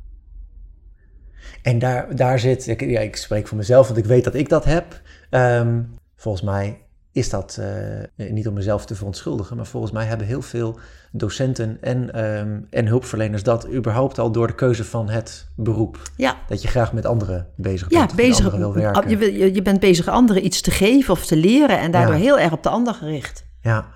En 1.62 1.78
daar, 1.78 2.16
daar 2.16 2.38
zit, 2.38 2.66
ik, 2.66 2.80
ja, 2.80 3.00
ik 3.00 3.16
spreek 3.16 3.46
voor 3.46 3.56
mezelf, 3.56 3.86
want 3.86 3.98
ik 3.98 4.04
weet 4.04 4.24
dat 4.24 4.34
ik 4.34 4.48
dat 4.48 4.64
heb. 4.64 5.00
Ehm, 5.30 5.82
volgens 6.16 6.44
mij 6.44 6.78
is 7.12 7.30
dat, 7.30 7.58
eh, 7.60 8.28
niet 8.30 8.48
om 8.48 8.54
mezelf 8.54 8.86
te 8.86 8.94
verontschuldigen, 8.94 9.56
maar 9.56 9.66
volgens 9.66 9.92
mij 9.92 10.04
hebben 10.04 10.26
heel 10.26 10.42
veel 10.42 10.78
docenten 11.12 11.78
en, 11.80 12.12
ehm, 12.14 12.60
en 12.70 12.86
hulpverleners 12.86 13.42
dat 13.42 13.68
überhaupt 13.72 14.18
al 14.18 14.32
door 14.32 14.46
de 14.46 14.54
keuze 14.54 14.84
van 14.84 15.08
het 15.08 15.48
beroep. 15.56 15.98
Ja, 16.16 16.36
Dat 16.48 16.62
je 16.62 16.68
graag 16.68 16.92
met 16.92 17.06
anderen 17.06 17.46
bezig 17.56 17.88
bent. 17.88 18.00
ja 18.00 18.06
met 18.06 18.16
bezig, 18.26 18.54
wil 18.54 18.72
werken. 18.74 19.08
je, 19.08 19.16
wil- 19.16 19.32
je, 19.32 19.54
je 19.54 19.62
bent 19.62 19.80
bezig 19.80 20.08
anderen 20.08 20.44
iets 20.44 20.60
te 20.60 20.70
geven 20.70 21.12
of 21.14 21.26
te 21.26 21.36
leren 21.36 21.78
en 21.78 21.90
daardoor 21.90 22.14
Ja. 22.14 22.20
heel 22.20 22.38
erg 22.38 22.52
op 22.52 22.62
de 22.62 22.68
ander 22.68 22.94
gericht. 22.94 23.44
Ja, 23.60 23.86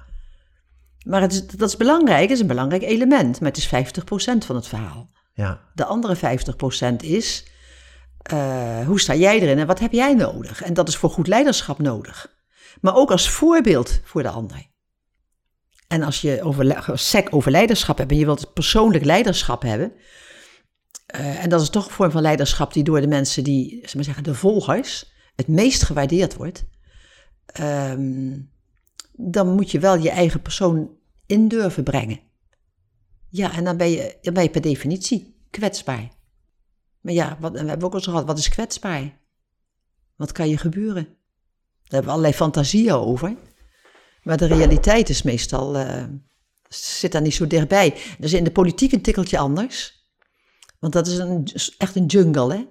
Maar 1.06 1.20
het 1.20 1.32
is, 1.32 1.46
dat 1.46 1.68
is 1.68 1.76
belangrijk, 1.76 2.22
het 2.22 2.30
is 2.30 2.40
een 2.40 2.46
belangrijk 2.46 2.82
element, 2.82 3.40
maar 3.40 3.52
het 3.52 3.58
is 3.58 3.66
50% 3.66 4.46
van 4.46 4.56
het 4.56 4.66
verhaal. 4.66 5.10
ja, 5.32 5.60
De 5.74 5.84
andere 5.84 6.16
50% 6.16 6.96
is, 6.96 7.46
eh, 8.22 8.86
hoe 8.86 9.00
sta 9.00 9.14
jij 9.14 9.40
erin 9.40 9.58
en 9.58 9.66
wat 9.66 9.78
heb 9.78 9.92
jij 9.92 10.14
nodig? 10.14 10.62
En 10.62 10.74
dat 10.74 10.88
is 10.88 10.96
voor 10.96 11.10
goed 11.10 11.26
leiderschap 11.26 11.78
nodig. 11.78 12.34
Maar 12.80 12.94
ook 12.94 13.10
als 13.10 13.30
voorbeeld 13.30 14.00
voor 14.04 14.22
de 14.22 14.28
ander. 14.28 14.66
En 15.88 16.02
als 16.02 16.20
je 16.20 16.42
over, 16.42 16.98
sec 16.98 17.34
over 17.34 17.50
leiderschap 17.50 17.98
hebt 17.98 18.10
en 18.10 18.18
je 18.18 18.24
wilt 18.24 18.52
persoonlijk 18.52 19.04
leiderschap 19.04 19.62
hebben, 19.62 19.92
eh, 21.06 21.42
en 21.42 21.48
dat 21.48 21.60
is 21.60 21.70
toch 21.70 21.86
een 21.86 21.92
vorm 21.92 22.10
van 22.10 22.22
leiderschap 22.22 22.72
die 22.72 22.84
door 22.84 23.00
de 23.00 23.06
mensen 23.06 23.44
die, 23.44 23.78
zeg 23.82 23.94
maar 23.94 24.04
zeggen, 24.04 24.24
de 24.24 24.34
volgers, 24.34 25.12
het 25.36 25.48
meest 25.48 25.82
gewaardeerd 25.82 26.34
wordt, 26.34 26.64
ehm, 27.46 28.32
dan 29.16 29.54
moet 29.54 29.70
je 29.70 29.78
wel 29.78 29.96
je 29.96 30.10
eigen 30.10 30.42
persoon 30.42 30.90
in 31.26 31.48
durven 31.48 31.84
brengen. 31.84 32.20
Ja, 33.28 33.52
en 33.52 33.64
dan 33.64 33.76
ben 33.76 33.90
je, 33.90 34.18
dan 34.20 34.34
ben 34.34 34.42
je 34.42 34.50
per 34.50 34.60
definitie 34.60 35.36
kwetsbaar. 35.50 36.08
Maar 37.00 37.12
ja, 37.12 37.36
wat, 37.40 37.54
en 37.54 37.62
we 37.62 37.68
hebben 37.68 37.86
ook 37.86 37.94
al 37.94 38.00
gehad, 38.00 38.26
wat 38.26 38.38
is 38.38 38.48
kwetsbaar? 38.48 39.18
Wat 40.16 40.32
kan 40.32 40.48
je 40.48 40.58
gebeuren? 40.58 41.04
Daar 41.04 41.14
hebben 41.82 42.04
we 42.04 42.10
allerlei 42.10 42.34
fantasieën 42.34 42.92
over. 42.92 43.36
Maar 44.22 44.36
de 44.36 44.46
realiteit 44.46 45.08
is 45.08 45.22
meestal, 45.22 45.76
eh, 45.76 46.04
zit 46.68 47.12
daar 47.12 47.22
niet 47.22 47.34
zo 47.34 47.46
dichtbij. 47.46 47.94
Dus 48.18 48.32
in 48.32 48.44
de 48.44 48.50
politiek 48.50 48.92
een 48.92 49.02
tikkeltje 49.02 49.38
anders. 49.38 50.04
Want 50.78 50.92
dat 50.92 51.06
is 51.06 51.18
een, 51.18 51.48
echt 51.78 51.96
een 51.96 52.06
jungle, 52.06 52.54
hè? 52.54 52.64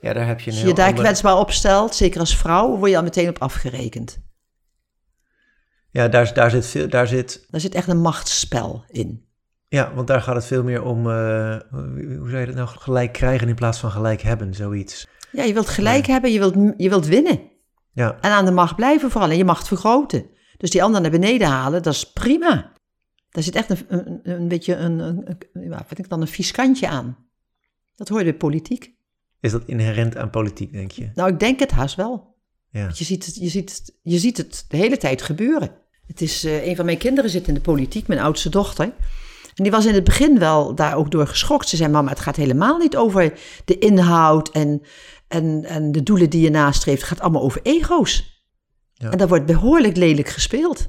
ja, 0.00 0.12
daar 0.12 0.26
heb 0.26 0.40
je 0.40 0.50
een 0.50 0.56
Als 0.56 0.60
je 0.60 0.66
heel 0.66 0.68
je 0.68 0.74
daar 0.74 0.92
kwetsbaar 0.92 1.38
op 1.38 1.50
stelt, 1.50 1.94
zeker 1.94 2.20
als 2.20 2.36
vrouw, 2.36 2.76
word 2.76 2.90
je 2.90 2.96
al 2.96 3.02
meteen 3.02 3.28
op 3.28 3.38
afgerekend. 3.38 4.18
Ja, 5.90 6.08
daar, 6.08 6.34
daar 6.34 6.50
zit 6.50 6.66
veel, 6.66 6.88
daar 6.88 7.06
zit, 7.06 7.46
Daar 7.50 7.60
zit 7.60 7.74
echt 7.74 7.88
een 7.88 8.00
machtsspel 8.00 8.84
in. 8.88 9.24
ja, 9.68 9.94
want 9.94 10.06
daar 10.06 10.22
gaat 10.22 10.34
het 10.34 10.44
veel 10.46 10.62
meer 10.62 10.82
om, 10.82 10.98
eh, 10.98 11.56
hoe 11.70 12.26
zou 12.28 12.38
je 12.38 12.46
dat 12.46 12.54
nou, 12.54 12.68
gelijk 12.68 13.12
krijgen 13.12 13.48
in 13.48 13.54
plaats 13.54 13.78
van 13.78 13.90
gelijk 13.90 14.20
hebben, 14.22 14.54
zoiets. 14.54 15.06
Ja, 15.32 15.42
je 15.42 15.52
wilt 15.52 15.68
gelijk 15.68 16.06
hebben, 16.06 16.32
je 16.32 16.38
wilt, 16.38 16.74
je 16.76 16.88
wilt 16.88 17.06
winnen. 17.06 17.40
Ja, 17.92 18.18
En 18.20 18.30
aan 18.30 18.44
de 18.44 18.50
macht 18.50 18.76
blijven 18.76 19.10
vooral 19.10 19.30
en 19.30 19.36
je 19.36 19.44
macht 19.44 19.68
vergroten. 19.68 20.26
Dus 20.56 20.70
die 20.70 20.82
ander 20.82 21.00
naar 21.00 21.10
beneden 21.10 21.48
halen, 21.48 21.82
dat 21.82 21.94
is 21.94 22.12
prima. 22.12 22.72
Daar 23.30 23.42
zit 23.42 23.54
echt 23.54 23.70
een, 23.70 23.78
een, 23.88 24.20
een 24.22 24.48
beetje 24.48 24.76
een, 24.76 24.98
een, 24.98 25.68
wat 25.68 25.78
denk 25.78 25.98
ik 25.98 26.08
dan, 26.08 26.20
een 26.20 26.26
vies 26.28 26.50
kantje 26.50 26.88
aan. 26.88 27.16
Dat 27.96 28.08
hoor 28.08 28.18
je 28.18 28.24
bij 28.24 28.34
politiek. 28.34 28.94
is 29.40 29.52
dat 29.52 29.62
inherent 29.64 30.16
aan 30.16 30.30
politiek, 30.30 30.72
denk 30.72 30.90
je? 30.90 31.10
Nou, 31.14 31.30
ik 31.32 31.38
denk 31.38 31.60
het 31.60 31.70
haast 31.70 31.96
wel. 31.96 32.29
Ja, 32.70 32.90
je 32.94 33.04
ziet 33.04 33.26
het, 33.26 33.34
je 33.34 33.48
ziet 33.48 33.70
het, 33.70 33.94
je 34.02 34.18
ziet 34.18 34.36
het 34.36 34.64
de 34.68 34.76
hele 34.76 34.96
tijd 34.96 35.22
gebeuren. 35.22 35.70
Het 36.06 36.20
is, 36.20 36.44
eh, 36.44 36.66
een 36.66 36.76
van 36.76 36.84
mijn 36.84 36.98
kinderen 36.98 37.30
zit 37.30 37.48
in 37.48 37.54
de 37.54 37.60
politiek, 37.60 38.06
mijn 38.06 38.20
oudste 38.20 38.48
dochter. 38.48 38.92
En 39.54 39.62
die 39.62 39.70
was 39.70 39.86
in 39.86 39.94
het 39.94 40.04
begin 40.04 40.38
wel 40.38 40.74
daar 40.74 40.96
ook 40.96 41.10
door 41.10 41.26
geschokt. 41.26 41.68
Ze 41.68 41.76
zei, 41.76 41.90
mama, 41.90 42.10
het 42.10 42.20
gaat 42.20 42.36
helemaal 42.36 42.78
niet 42.78 42.96
over 42.96 43.38
de 43.64 43.78
inhoud 43.78 44.50
en, 44.50 44.82
en, 45.28 45.64
en 45.64 45.92
de 45.92 46.02
doelen 46.02 46.30
die 46.30 46.40
je 46.40 46.50
nastreeft. 46.50 47.00
Het 47.00 47.08
gaat 47.08 47.20
allemaal 47.20 47.42
over 47.42 47.60
ego's. 47.62 48.44
Ja. 48.94 49.10
En 49.10 49.18
daar 49.18 49.28
wordt 49.28 49.46
behoorlijk 49.46 49.96
lelijk 49.96 50.28
gespeeld. 50.28 50.88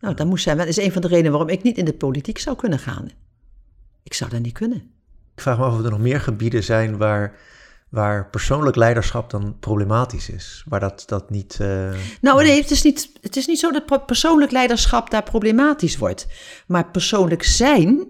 Nou, 0.00 0.14
dan 0.14 0.28
moest 0.28 0.44
zij, 0.44 0.54
dat 0.54 0.66
is 0.66 0.76
een 0.76 0.92
van 0.92 1.02
de 1.02 1.08
redenen 1.08 1.30
waarom 1.30 1.48
ik 1.48 1.62
niet 1.62 1.78
in 1.78 1.84
de 1.84 1.92
politiek 1.92 2.38
zou 2.38 2.56
kunnen 2.56 2.78
gaan. 2.78 3.08
Ik 4.02 4.14
zou 4.14 4.30
dat 4.30 4.40
niet 4.40 4.52
kunnen. 4.52 4.76
ik 5.34 5.40
vraag 5.40 5.58
me 5.58 5.64
af 5.64 5.78
of 5.78 5.84
er 5.84 5.90
nog 5.90 5.98
meer 5.98 6.20
gebieden 6.20 6.64
zijn 6.64 6.96
waar, 6.96 7.36
waar 7.94 8.30
persoonlijk 8.30 8.76
leiderschap 8.76 9.30
dan 9.30 9.56
problematisch 9.60 10.30
is. 10.30 10.64
Waar 10.68 10.80
dat, 10.80 11.02
dat 11.06 11.30
niet... 11.30 11.58
eh, 11.60 11.90
Nou, 12.20 12.42
nee, 12.42 12.60
het 12.60 12.70
is 12.70 12.82
niet, 12.82 13.10
het 13.20 13.36
is 13.36 13.46
niet 13.46 13.58
zo 13.58 13.70
dat 13.70 14.06
persoonlijk 14.06 14.52
leiderschap 14.52 15.10
daar 15.10 15.22
problematisch 15.22 15.96
wordt. 15.96 16.26
Maar 16.66 16.90
persoonlijk 16.90 17.42
zijn, 17.42 18.06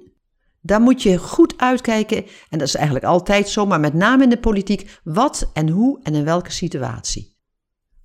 daar 0.61 0.81
moet 0.81 1.03
je 1.03 1.19
goed 1.19 1.55
uitkijken. 1.57 2.25
En 2.51 2.59
dat 2.59 2.69
is 2.69 2.75
eigenlijk 2.75 3.07
altijd 3.07 3.49
zo, 3.49 3.67
maar 3.67 3.81
met 3.81 3.95
name 3.95 4.23
in 4.23 4.29
de 4.29 4.39
politiek. 4.39 5.01
Wat 5.03 5.51
en 5.53 5.69
hoe 5.69 6.01
en 6.03 6.15
in 6.15 6.25
welke 6.25 6.53
situatie. 6.53 7.37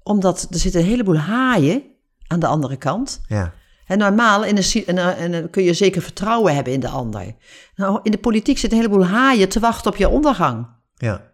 Omdat 0.03 0.47
er 0.49 0.59
zitten 0.59 0.81
een 0.81 0.87
heleboel 0.87 1.17
haaien 1.17 1.83
aan 2.27 2.39
de 2.39 2.47
andere 2.47 2.77
kant. 2.77 3.21
ja, 3.27 3.53
En 3.85 3.97
normaal 3.97 4.43
in 4.43 4.57
een, 4.85 5.49
kun 5.49 5.63
je 5.63 5.73
zeker 5.73 6.01
vertrouwen 6.01 6.55
hebben 6.55 6.73
in 6.73 6.79
de 6.79 6.89
ander. 6.89 7.35
Nou, 7.75 7.99
in 8.03 8.11
de 8.11 8.17
politiek 8.17 8.57
zit 8.57 8.71
een 8.71 8.77
heleboel 8.77 9.05
haaien 9.05 9.49
te 9.49 9.59
wachten 9.59 9.91
op 9.91 9.97
je 9.97 10.09
ondergang. 10.09 10.67
ja. 10.95 11.27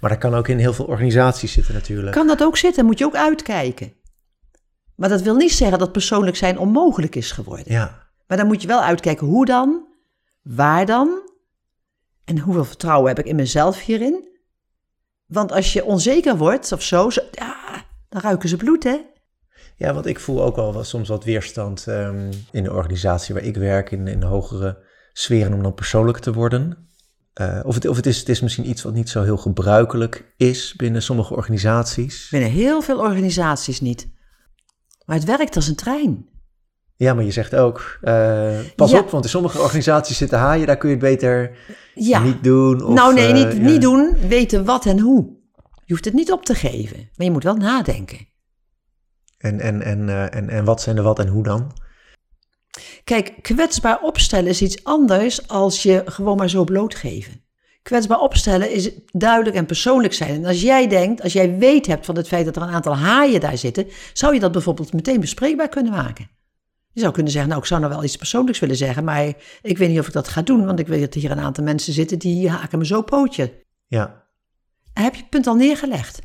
Maar 0.00 0.10
dat 0.10 0.18
kan 0.18 0.34
ook 0.34 0.48
in 0.48 0.58
heel 0.58 0.72
veel 0.72 0.84
organisaties 0.84 1.52
zitten 1.52 1.74
natuurlijk. 1.74 2.12
Kan 2.12 2.26
dat 2.26 2.42
ook 2.42 2.56
zitten, 2.56 2.84
moet 2.84 2.98
je 2.98 3.04
ook 3.04 3.16
uitkijken. 3.16 3.92
Maar 4.96 5.08
dat 5.08 5.22
wil 5.22 5.36
niet 5.36 5.52
zeggen 5.52 5.78
dat 5.78 5.92
persoonlijk 5.92 6.36
zijn 6.36 6.58
onmogelijk 6.58 7.14
is 7.14 7.32
geworden. 7.32 7.72
Ja, 7.72 8.08
Maar 8.26 8.36
dan 8.36 8.46
moet 8.46 8.62
je 8.62 8.68
wel 8.68 8.82
uitkijken 8.82 9.26
hoe 9.26 9.46
dan, 9.46 9.86
waar 10.42 10.86
dan 10.86 11.30
en 12.24 12.38
hoeveel 12.38 12.64
vertrouwen 12.64 13.08
heb 13.08 13.18
ik 13.18 13.26
in 13.26 13.36
mezelf 13.36 13.80
hierin. 13.80 14.28
Want 15.26 15.52
als 15.52 15.72
je 15.72 15.84
onzeker 15.84 16.36
wordt 16.36 16.72
of 16.72 16.82
zo, 16.82 17.10
zo 17.10 17.20
ja, 17.30 17.84
dan 18.08 18.20
ruiken 18.20 18.48
ze 18.48 18.56
bloed, 18.56 18.84
hè? 18.84 18.96
Ja, 19.76 19.94
want 19.94 20.06
ik 20.06 20.20
voel 20.20 20.42
ook 20.42 20.56
al 20.56 20.72
wel 20.72 20.84
soms 20.84 21.08
wat 21.08 21.24
weerstand 21.24 21.86
ehm, 21.86 22.32
in 22.50 22.62
de 22.62 22.72
organisatie 22.72 23.34
waar 23.34 23.44
ik 23.44 23.56
werk, 23.56 23.90
in, 23.90 24.06
in 24.06 24.22
hogere 24.22 24.84
sferen, 25.12 25.52
om 25.52 25.62
dan 25.62 25.74
persoonlijk 25.74 26.18
te 26.18 26.32
worden. 26.32 26.91
Eh, 27.32 27.60
of 27.62 27.74
het, 27.74 27.86
of 27.88 27.96
het, 27.96 28.06
is, 28.06 28.18
het 28.18 28.28
is 28.28 28.40
misschien 28.40 28.68
iets 28.68 28.82
wat 28.82 28.94
niet 28.94 29.08
zo 29.08 29.22
heel 29.22 29.36
gebruikelijk 29.36 30.34
is 30.36 30.74
binnen 30.76 31.02
sommige 31.02 31.34
organisaties. 31.34 32.28
Binnen 32.30 32.50
heel 32.50 32.82
veel 32.82 32.98
organisaties 32.98 33.80
niet. 33.80 34.08
Maar 35.04 35.16
het 35.16 35.24
werkt 35.24 35.56
als 35.56 35.68
een 35.68 35.74
trein. 35.74 36.26
Ja, 36.96 37.14
maar 37.14 37.24
je 37.24 37.30
zegt 37.30 37.54
ook, 37.54 37.98
eh, 38.00 38.58
pas 38.76 38.90
Ja. 38.90 38.98
op, 38.98 39.10
want 39.10 39.24
in 39.24 39.30
sommige 39.30 39.60
organisaties 39.60 40.16
zitten 40.16 40.38
haaien, 40.38 40.66
daar 40.66 40.76
kun 40.76 40.88
je 40.88 40.94
het 40.94 41.04
beter 41.04 41.58
Ja, 41.94 42.22
niet 42.22 42.44
doen. 42.44 42.84
Of, 42.84 42.94
nou 42.94 43.14
nee, 43.14 43.26
eh, 43.26 43.34
niet, 43.34 43.52
ja. 43.56 43.58
niet 43.62 43.80
doen, 43.80 44.16
weten 44.28 44.64
wat 44.64 44.86
en 44.86 44.98
hoe. 44.98 45.40
Je 45.84 45.92
hoeft 45.92 46.04
het 46.04 46.14
niet 46.14 46.32
op 46.32 46.44
te 46.44 46.54
geven, 46.54 46.96
maar 47.16 47.26
je 47.26 47.32
moet 47.32 47.44
wel 47.44 47.56
nadenken. 47.56 48.18
En, 49.38 49.60
en, 49.60 49.82
en, 49.82 50.08
eh, 50.08 50.34
en, 50.34 50.48
en 50.48 50.64
wat 50.64 50.80
zijn 50.80 50.96
de 50.96 51.02
wat 51.02 51.18
en 51.18 51.28
hoe 51.28 51.42
dan? 51.42 51.72
Kijk, 53.04 53.34
kwetsbaar 53.42 54.00
opstellen 54.00 54.50
is 54.50 54.62
iets 54.62 54.84
anders 54.84 55.48
als 55.48 55.82
je 55.82 56.02
gewoon 56.06 56.36
maar 56.36 56.50
zo 56.50 56.64
blootgeven. 56.64 57.40
Kwetsbaar 57.82 58.18
opstellen 58.18 58.70
is 58.70 58.90
duidelijk 59.10 59.56
en 59.56 59.66
persoonlijk 59.66 60.14
zijn. 60.14 60.34
En 60.34 60.44
als 60.44 60.60
jij 60.60 60.88
denkt, 60.88 61.22
als 61.22 61.32
jij 61.32 61.58
weet 61.58 61.86
hebt 61.86 62.06
van 62.06 62.16
het 62.16 62.28
feit 62.28 62.44
dat 62.44 62.56
er 62.56 62.62
een 62.62 62.68
aantal 62.68 62.96
haaien 62.96 63.40
daar 63.40 63.58
zitten, 63.58 63.86
zou 64.12 64.34
je 64.34 64.40
dat 64.40 64.52
bijvoorbeeld 64.52 64.92
meteen 64.92 65.20
bespreekbaar 65.20 65.68
kunnen 65.68 65.92
maken. 65.92 66.28
Je 66.92 67.00
zou 67.00 67.12
kunnen 67.12 67.32
zeggen, 67.32 67.50
nou, 67.50 67.62
ik 67.62 67.68
zou 67.68 67.80
nou 67.80 67.92
wel 67.92 68.04
iets 68.04 68.16
persoonlijks 68.16 68.58
willen 68.58 68.76
zeggen, 68.76 69.04
maar 69.04 69.26
ik 69.62 69.78
weet 69.78 69.88
niet 69.88 69.98
of 69.98 70.06
ik 70.06 70.12
dat 70.12 70.28
ga 70.28 70.42
doen, 70.42 70.66
want 70.66 70.78
ik 70.78 70.86
weet 70.86 71.00
dat 71.00 71.14
hier 71.14 71.30
een 71.30 71.40
aantal 71.40 71.64
mensen 71.64 71.92
zitten 71.92 72.18
die 72.18 72.50
haken 72.50 72.78
me 72.78 72.86
zo 72.86 73.02
pootje. 73.02 73.52
Ja, 73.86 74.24
heb 74.92 75.14
je 75.14 75.20
het 75.20 75.30
punt 75.30 75.46
al 75.46 75.54
neergelegd? 75.54 76.20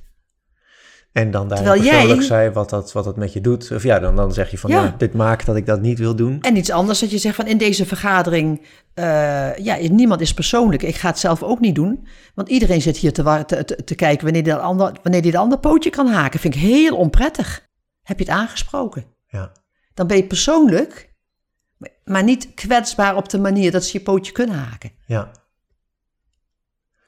En 1.17 1.31
dan 1.31 1.47
daar 1.47 1.57
Terwijl 1.57 1.81
jij- 1.83 1.91
persoonlijk 1.91 2.21
zijn 2.27 2.53
wat 2.53 2.69
dat, 2.69 2.91
wat 2.91 3.03
dat 3.03 3.15
met 3.15 3.33
je 3.33 3.41
doet. 3.41 3.71
Of 3.71 3.83
ja, 3.83 3.99
dan, 3.99 4.15
dan 4.15 4.33
zeg 4.33 4.51
je 4.51 4.57
van, 4.57 4.69
Ja. 4.69 4.83
ja. 4.83 4.95
dit 4.97 5.13
maakt 5.13 5.45
dat 5.45 5.55
ik 5.55 5.65
dat 5.65 5.81
niet 5.81 5.99
wil 5.99 6.15
doen. 6.15 6.41
En 6.41 6.55
iets 6.55 6.71
anders 6.71 6.99
dat 6.99 7.11
je 7.11 7.17
zegt 7.17 7.35
van 7.35 7.47
in 7.47 7.57
deze 7.57 7.85
vergadering, 7.85 8.61
eh, 8.93 9.55
ja, 9.57 9.77
niemand 9.89 10.21
is 10.21 10.33
persoonlijk. 10.33 10.83
Ik 10.83 10.95
ga 10.95 11.07
het 11.07 11.19
zelf 11.19 11.43
ook 11.43 11.59
niet 11.59 11.75
doen. 11.75 12.07
Want 12.35 12.49
iedereen 12.49 12.81
zit 12.81 12.97
hier 12.97 13.13
te, 13.13 13.45
te, 13.85 13.95
kijken 13.95 14.23
wanneer 14.23 14.43
die, 14.43 14.53
de 14.53 14.59
ander, 14.59 14.91
wanneer 15.03 15.21
die 15.21 15.31
de 15.31 15.37
ander 15.37 15.59
pootje 15.59 15.89
kan 15.89 16.07
haken. 16.07 16.39
Vind 16.39 16.55
ik 16.55 16.61
heel 16.61 16.97
onprettig. 16.97 17.67
Heb 18.03 18.19
je 18.19 18.25
het 18.25 18.33
aangesproken? 18.33 19.05
Ja, 19.27 19.51
Dan 19.93 20.07
ben 20.07 20.17
je 20.17 20.23
persoonlijk 20.23 21.13
Maar 22.03 22.23
niet 22.23 22.53
kwetsbaar 22.53 23.15
op 23.15 23.29
de 23.29 23.39
manier 23.39 23.71
dat 23.71 23.83
ze 23.85 23.97
je 23.97 24.03
pootje 24.03 24.31
kunnen 24.31 24.55
haken. 24.57 24.91
Ja. 25.05 25.31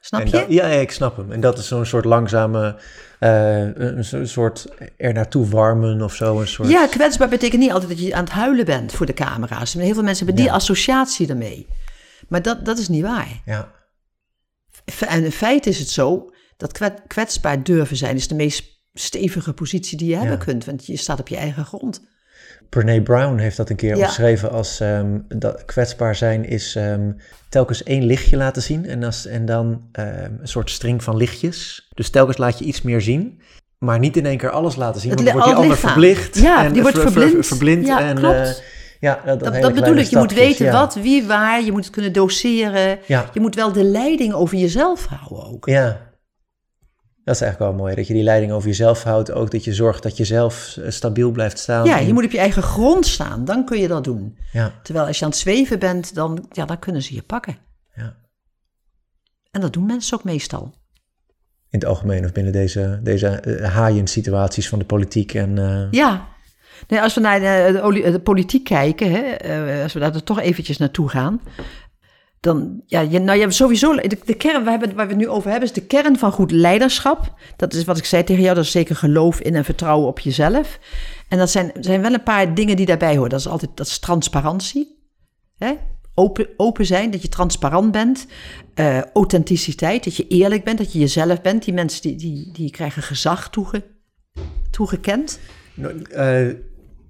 Snap 0.00 0.24
je? 0.26 0.30
dat- 0.30 0.44
ja, 0.48 0.64
ik 0.66 0.90
snap 0.90 1.16
hem. 1.16 1.32
En 1.32 1.40
dat 1.40 1.58
is 1.58 1.68
zo'n 1.68 1.84
soort 1.86 2.04
langzame, 2.04 2.76
eh, 3.18 3.74
een 3.76 4.04
so- 4.04 4.24
soort 4.24 4.66
er 4.96 5.12
naartoe 5.12 5.46
warmen 5.48 6.02
of 6.02 6.14
zo. 6.14 6.40
Een 6.40 6.48
soort... 6.48 6.68
Ja, 6.68 6.86
kwetsbaar 6.86 7.28
betekent 7.28 7.60
niet 7.60 7.72
altijd 7.72 7.90
dat 7.90 8.00
je 8.00 8.14
aan 8.14 8.24
het 8.24 8.32
huilen 8.32 8.64
bent 8.64 8.92
voor 8.92 9.06
de 9.06 9.12
camera's. 9.12 9.72
Heel 9.72 9.94
veel 9.94 10.02
mensen 10.02 10.26
hebben 10.26 10.42
die 10.44 10.52
Ja. 10.52 10.58
associatie 10.58 11.26
daarmee. 11.26 11.66
Maar 12.28 12.42
dat, 12.42 12.64
dat 12.64 12.78
is 12.78 12.88
niet 12.88 13.02
waar. 13.02 13.40
Ja, 13.44 13.70
En 15.08 15.24
in 15.24 15.32
feite 15.32 15.68
is 15.68 15.78
het 15.78 15.88
zo 15.88 16.30
dat 16.56 16.72
kwet- 16.72 17.02
kwetsbaar 17.06 17.62
durven 17.62 17.96
zijn 17.96 18.16
is 18.16 18.28
de 18.28 18.34
meest 18.34 18.78
stevige 18.92 19.52
positie 19.52 19.98
die 19.98 20.08
je 20.08 20.16
hebben 20.16 20.38
kunt. 20.38 20.64
Want 20.64 20.86
je 20.86 20.96
staat 20.96 21.20
op 21.20 21.28
je 21.28 21.36
eigen 21.36 21.64
grond. 21.64 22.00
Brene 22.70 23.02
Brown 23.02 23.38
heeft 23.38 23.56
dat 23.56 23.70
een 23.70 23.76
keer 23.76 23.96
Ja. 23.96 24.04
omschreven 24.04 24.50
als 24.50 24.80
ehm, 24.80 25.18
dat 25.28 25.64
kwetsbaar 25.64 26.14
zijn 26.16 26.44
is 26.44 26.76
ehm, 26.76 27.10
telkens 27.48 27.82
één 27.82 28.02
lichtje 28.04 28.36
laten 28.36 28.62
zien 28.62 28.86
en, 28.86 29.02
als, 29.04 29.26
en 29.26 29.46
dan 29.46 29.82
ehm, 29.92 30.30
een 30.40 30.48
soort 30.48 30.70
string 30.70 31.02
van 31.02 31.16
lichtjes. 31.16 31.88
Dus 31.94 32.10
telkens 32.10 32.36
laat 32.36 32.58
je 32.58 32.64
iets 32.64 32.82
meer 32.82 33.00
zien, 33.00 33.40
maar 33.78 33.98
niet 33.98 34.16
in 34.16 34.26
één 34.26 34.36
keer 34.38 34.50
alles 34.50 34.76
laten 34.76 35.00
zien, 35.00 35.14
want 35.14 35.24
dan 35.24 35.32
wordt 35.34 35.48
die 35.48 35.56
al 35.56 35.62
het 35.62 35.70
ander 35.72 35.90
verblind. 35.90 36.38
Ja, 36.38 36.64
en 36.64 36.72
die 36.72 36.82
wordt 36.82 36.98
ver- 36.98 37.10
ver- 37.12 37.20
verblind. 37.22 37.46
verblind 37.46 37.86
Ja, 37.86 38.00
en, 38.00 38.14
klopt. 38.16 38.34
eh, 38.36 38.50
ja, 39.00 39.20
dat, 39.24 39.40
Dat, 39.40 39.74
bedoel 39.74 39.96
ik. 39.96 40.06
Je 40.06 40.16
moet 40.16 40.32
weten 40.34 40.64
ja. 40.64 40.72
wat, 40.72 40.94
wie, 40.94 41.26
waar. 41.26 41.62
Je 41.64 41.72
moet 41.72 41.84
het 41.84 41.92
kunnen 41.92 42.12
doseren. 42.12 42.98
Ja. 43.06 43.30
Je 43.32 43.40
moet 43.40 43.54
wel 43.54 43.72
de 43.72 43.84
leiding 43.84 44.32
over 44.32 44.56
jezelf 44.58 45.06
houden 45.06 45.52
ook. 45.52 45.66
Ja, 45.68 46.00
dat 47.24 47.34
is 47.34 47.40
eigenlijk 47.40 47.72
wel 47.72 47.80
mooi. 47.82 47.94
Dat 47.94 48.06
je 48.06 48.14
die 48.14 48.22
leiding 48.22 48.52
over 48.52 48.68
jezelf 48.68 49.02
houdt. 49.02 49.30
Ook 49.32 49.50
dat 49.50 49.64
je 49.64 49.74
zorgt 49.74 50.02
dat 50.02 50.16
je 50.16 50.24
zelf 50.24 50.76
eh, 50.76 50.90
stabiel 50.90 51.30
blijft 51.30 51.58
staan. 51.58 51.84
Ja, 51.86 51.98
je 51.98 52.12
moet 52.12 52.24
op 52.24 52.30
je 52.30 52.38
eigen 52.38 52.62
grond 52.62 53.06
staan. 53.06 53.44
Dan 53.44 53.64
kun 53.64 53.78
je 53.78 53.88
dat 53.88 54.04
doen. 54.04 54.38
Ja, 54.52 54.72
Terwijl 54.82 55.06
als 55.06 55.18
je 55.18 55.24
aan 55.24 55.30
het 55.30 55.38
zweven 55.40 55.78
bent, 55.78 56.14
dan, 56.14 56.46
ja, 56.52 56.64
dan 56.64 56.78
kunnen 56.78 57.02
ze 57.02 57.14
je 57.14 57.22
pakken. 57.22 57.56
ja. 57.94 58.18
En 59.50 59.60
dat 59.60 59.72
doen 59.72 59.86
mensen 59.86 60.18
ook 60.18 60.24
meestal. 60.24 60.74
In 61.68 61.78
het 61.78 61.84
algemeen 61.84 62.24
of 62.24 62.32
binnen 62.32 62.52
deze, 62.52 63.00
deze 63.02 63.26
eh, 63.28 63.74
haaiensituaties 63.74 64.68
van 64.68 64.78
de 64.78 64.84
politiek. 64.84 65.34
En, 65.34 65.58
eh, 65.58 65.90
Ja. 65.90 66.28
Nee, 66.88 67.00
als 67.00 67.14
we 67.14 67.20
naar 67.20 67.40
de, 67.40 68.10
de 68.10 68.20
politiek 68.20 68.64
kijken, 68.64 69.10
hè, 69.10 69.82
als 69.82 69.92
we 69.92 69.98
daar 70.00 70.22
toch 70.22 70.40
eventjes 70.40 70.76
naartoe 70.78 71.08
gaan. 71.08 71.40
Dan, 72.40 72.82
ja, 72.86 73.00
je, 73.00 73.18
nou, 73.18 73.36
je 73.36 73.42
hebt 73.42 73.54
sowieso, 73.54 73.96
de, 73.96 74.34
kern 74.34 74.64
waar 74.64 74.78
we, 74.78 74.86
waar 74.94 75.06
we 75.06 75.12
het 75.12 75.20
nu 75.20 75.28
over 75.28 75.50
hebben, 75.50 75.68
is 75.68 75.74
de 75.74 75.86
kern 75.86 76.18
van 76.18 76.32
goed 76.32 76.50
leiderschap. 76.50 77.34
Dat 77.56 77.74
is 77.74 77.84
wat 77.84 77.98
ik 77.98 78.04
zei 78.04 78.24
tegen 78.24 78.42
jou, 78.42 78.54
dat 78.54 78.64
is 78.64 78.70
zeker 78.70 78.96
geloof 78.96 79.40
in 79.40 79.54
en 79.54 79.64
vertrouwen 79.64 80.08
op 80.08 80.18
jezelf. 80.18 80.78
En 81.28 81.38
dat 81.38 81.50
zijn, 81.50 81.72
zijn 81.80 82.02
wel 82.02 82.12
een 82.12 82.22
paar 82.22 82.54
dingen 82.54 82.76
die 82.76 82.86
daarbij 82.86 83.14
horen. 83.16 83.30
Dat 83.30 83.40
is 83.40 83.48
altijd, 83.48 83.70
dat 83.74 83.86
is 83.86 83.98
transparantie. 83.98 84.98
Hè? 85.58 85.72
Open, 86.14 86.48
open 86.56 86.86
zijn, 86.86 87.10
dat 87.10 87.22
je 87.22 87.28
transparant 87.28 87.92
bent. 87.92 88.26
Eh, 88.74 89.02
authenticiteit, 89.02 90.04
dat 90.04 90.16
je 90.16 90.28
eerlijk 90.28 90.64
bent, 90.64 90.78
dat 90.78 90.92
je 90.92 90.98
jezelf 90.98 91.40
bent. 91.40 91.64
Die 91.64 91.74
mensen 91.74 92.02
die, 92.02 92.16
die, 92.16 92.52
die 92.52 92.70
krijgen 92.70 93.02
gezag 93.02 93.50
toege, 93.50 93.84
toegekend. 94.70 95.38
no- 95.74 95.88
eh, 95.88 96.54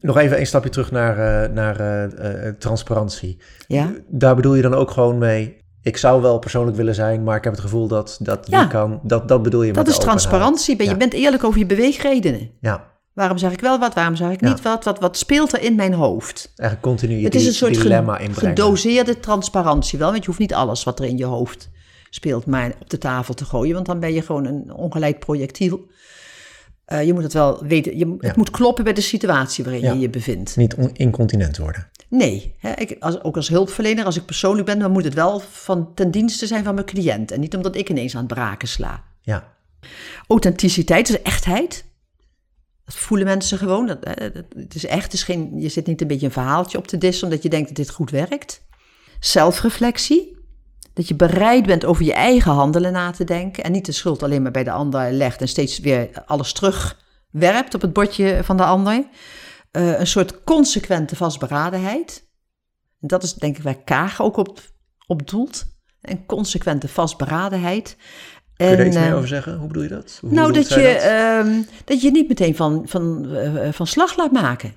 nog 0.00 0.16
even 0.16 0.38
een 0.40 0.46
stapje 0.46 0.70
terug 0.70 0.90
naar, 0.90 1.44
eh, 1.44 1.50
naar 1.52 1.80
eh, 1.80 2.46
eh, 2.48 2.54
transparantie. 2.58 3.38
Ja. 3.66 3.92
Daar 4.08 4.36
bedoel 4.36 4.54
je 4.54 4.62
dan 4.62 4.74
ook 4.74 4.90
gewoon 4.90 5.18
mee. 5.18 5.58
Ik 5.82 5.96
zou 5.96 6.22
wel 6.22 6.38
persoonlijk 6.38 6.76
willen 6.76 6.94
zijn, 6.94 7.22
maar 7.22 7.36
ik 7.36 7.44
heb 7.44 7.52
het 7.52 7.62
gevoel 7.62 7.86
dat 7.88 8.18
dat 8.22 8.46
Ja. 8.50 8.60
niet 8.60 8.70
kan. 8.70 9.00
Dat, 9.02 9.28
dat 9.28 9.42
bedoel 9.42 9.62
je 9.62 9.72
met 9.72 9.76
Dat 9.84 9.94
is 9.94 9.98
transparantie. 10.00 10.76
Ben, 10.76 10.88
Je 10.88 10.96
bent 10.96 11.12
eerlijk 11.12 11.44
over 11.44 11.58
je 11.58 11.66
beweegredenen. 11.66 12.50
Ja, 12.60 12.88
Waarom 13.12 13.38
zeg 13.38 13.52
ik 13.52 13.60
wel 13.60 13.78
wat, 13.78 13.94
waarom 13.94 14.16
zeg 14.16 14.30
ik 14.30 14.40
niet 14.40 14.62
wat? 14.62 14.84
wat? 14.84 14.98
Wat 14.98 15.16
speelt 15.16 15.52
er 15.52 15.62
in 15.62 15.74
mijn 15.74 15.92
hoofd? 15.92 16.52
eigenlijk 16.56 16.88
continu 16.88 17.18
je 17.18 17.24
Het 17.24 17.34
is 17.34 17.46
een 17.46 17.52
soort 17.52 17.74
dilemma 17.74 18.18
inbrengen. 18.18 18.56
gedoseerde 18.56 19.20
transparantie 19.20 19.98
wel. 19.98 20.10
Want 20.10 20.20
je 20.20 20.26
hoeft 20.26 20.38
niet 20.38 20.54
alles 20.54 20.84
wat 20.84 20.98
er 20.98 21.04
in 21.04 21.16
je 21.16 21.24
hoofd 21.24 21.70
speelt 22.10 22.46
maar 22.46 22.72
op 22.80 22.90
de 22.90 22.98
tafel 22.98 23.34
te 23.34 23.44
gooien. 23.44 23.74
Want 23.74 23.86
dan 23.86 24.00
ben 24.00 24.12
je 24.12 24.22
gewoon 24.22 24.44
een 24.44 24.72
ongeleid 24.72 25.18
projectiel. 25.18 25.80
Eh, 26.90 27.04
je 27.06 27.12
moet 27.12 27.22
het 27.22 27.32
wel 27.32 27.64
weten. 27.64 27.98
Je, 27.98 28.06
Ja. 28.06 28.14
Het 28.28 28.36
moet 28.36 28.50
kloppen 28.50 28.84
bij 28.84 28.92
de 28.92 29.00
situatie 29.00 29.64
waarin 29.64 29.82
Ja. 29.82 29.92
je 29.92 29.98
je 29.98 30.10
bevindt. 30.10 30.56
Niet 30.56 30.74
on- 30.74 30.90
incontinent 30.94 31.56
worden. 31.58 31.90
Nee, 32.08 32.54
hè, 32.58 32.72
ik, 32.72 32.96
als, 33.00 33.22
ook 33.22 33.36
als 33.36 33.48
hulpverlener, 33.48 34.04
als 34.04 34.16
ik 34.16 34.24
persoonlijk 34.24 34.66
ben, 34.66 34.78
dan 34.78 34.90
moet 34.90 35.04
het 35.04 35.14
wel 35.14 35.40
van, 35.50 35.94
ten 35.94 36.10
dienste 36.10 36.46
zijn 36.46 36.64
van 36.64 36.74
mijn 36.74 36.86
cliënt. 36.86 37.30
En 37.30 37.40
niet 37.40 37.56
omdat 37.56 37.76
ik 37.76 37.88
ineens 37.90 38.14
aan 38.14 38.24
het 38.24 38.34
braken 38.34 38.68
sla. 38.68 39.04
Ja, 39.20 39.52
Authenticiteit 40.28 41.08
is 41.08 41.22
echtheid. 41.22 41.84
Dat 42.84 42.94
voelen 42.94 43.26
mensen 43.26 43.58
gewoon. 43.58 43.86
Dat, 43.86 44.02
dat- 44.04 44.44
het 44.56 44.74
is 44.74 44.86
echt. 44.86 45.02
Het 45.04 45.12
is 45.12 45.22
geen, 45.22 45.60
je 45.60 45.68
zit 45.68 45.86
niet 45.86 46.00
een 46.00 46.06
beetje 46.06 46.26
een 46.26 46.32
verhaaltje 46.32 46.78
op 46.78 46.86
te 46.86 46.98
dissen 46.98 47.24
omdat 47.28 47.42
je 47.42 47.48
denkt 47.48 47.66
dat 47.66 47.76
dit 47.76 47.90
goed 47.90 48.10
werkt. 48.10 48.62
Zelfreflectie. 49.20 50.36
Dat 50.94 51.08
je 51.08 51.14
bereid 51.14 51.66
bent 51.66 51.84
over 51.84 52.04
je 52.04 52.12
eigen 52.12 52.52
handelen 52.52 52.92
na 52.92 53.10
te 53.10 53.24
denken. 53.24 53.64
En 53.64 53.72
niet 53.72 53.86
de 53.86 53.92
schuld 53.92 54.22
alleen 54.22 54.42
maar 54.42 54.50
bij 54.50 54.64
de 54.64 54.70
ander 54.70 55.12
legt 55.12 55.40
en 55.40 55.48
steeds 55.48 55.78
weer 55.78 56.10
alles 56.26 56.52
terugwerpt 56.52 57.74
op 57.74 57.80
het 57.80 57.92
bordje 57.92 58.40
van 58.44 58.56
de 58.56 58.64
ander. 58.64 59.04
Eh, 59.70 59.98
een 59.98 60.06
soort 60.06 60.44
consequente 60.44 61.16
vastberadenheid. 61.16 62.28
En 63.00 63.08
dat 63.08 63.22
is 63.22 63.34
denk 63.34 63.56
ik 63.56 63.62
waar 63.62 63.82
Kaag 63.82 64.22
ook 64.22 64.36
op, 64.36 64.60
op 65.06 65.28
doelt. 65.28 65.64
Een 66.00 66.26
consequente 66.26 66.88
vastberadenheid. 66.88 67.96
kun 68.56 68.66
je 68.66 68.76
daar 68.76 68.86
iets 68.86 68.96
meer 68.96 69.08
eh, 69.08 69.16
over 69.16 69.28
zeggen? 69.28 69.56
Hoe 69.56 69.66
bedoel 69.66 69.82
je 69.82 69.88
dat? 69.88 70.18
Hoe 70.20 70.32
nou, 70.32 70.52
dat 70.52 70.68
je, 70.68 70.74
dat? 70.74 71.02
ehm, 71.02 71.62
dat 71.84 72.00
je 72.00 72.10
niet 72.10 72.28
meteen 72.28 72.56
van, 72.56 72.82
van, 72.86 73.34
eh, 73.34 73.72
van 73.72 73.86
slag 73.86 74.16
laat 74.16 74.32
maken. 74.32 74.74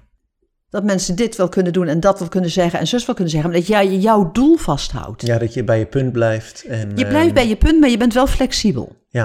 Dat 0.73 0.83
mensen 0.83 1.15
dit 1.15 1.35
wel 1.35 1.49
kunnen 1.49 1.73
doen 1.73 1.87
en 1.87 1.99
dat 1.99 2.19
wel 2.19 2.27
kunnen 2.27 2.49
zeggen 2.49 2.79
en 2.79 2.87
zus 2.87 3.05
wel 3.05 3.15
kunnen 3.15 3.33
zeggen. 3.33 3.49
Maar 3.51 3.59
dat 3.59 3.67
jij 3.67 3.95
jouw 3.95 4.31
doel 4.31 4.57
vasthoudt. 4.57 5.25
Ja, 5.25 5.37
dat 5.37 5.53
je 5.53 5.63
bij 5.63 5.79
je 5.79 5.85
punt 5.85 6.11
blijft. 6.11 6.63
En, 6.63 6.91
Je 6.95 7.01
ehm, 7.03 7.09
blijft 7.09 7.33
bij 7.33 7.47
je 7.47 7.55
punt, 7.55 7.79
maar 7.79 7.89
je 7.89 7.97
bent 7.97 8.13
wel 8.13 8.27
flexibel. 8.27 8.95
Ja, 9.09 9.23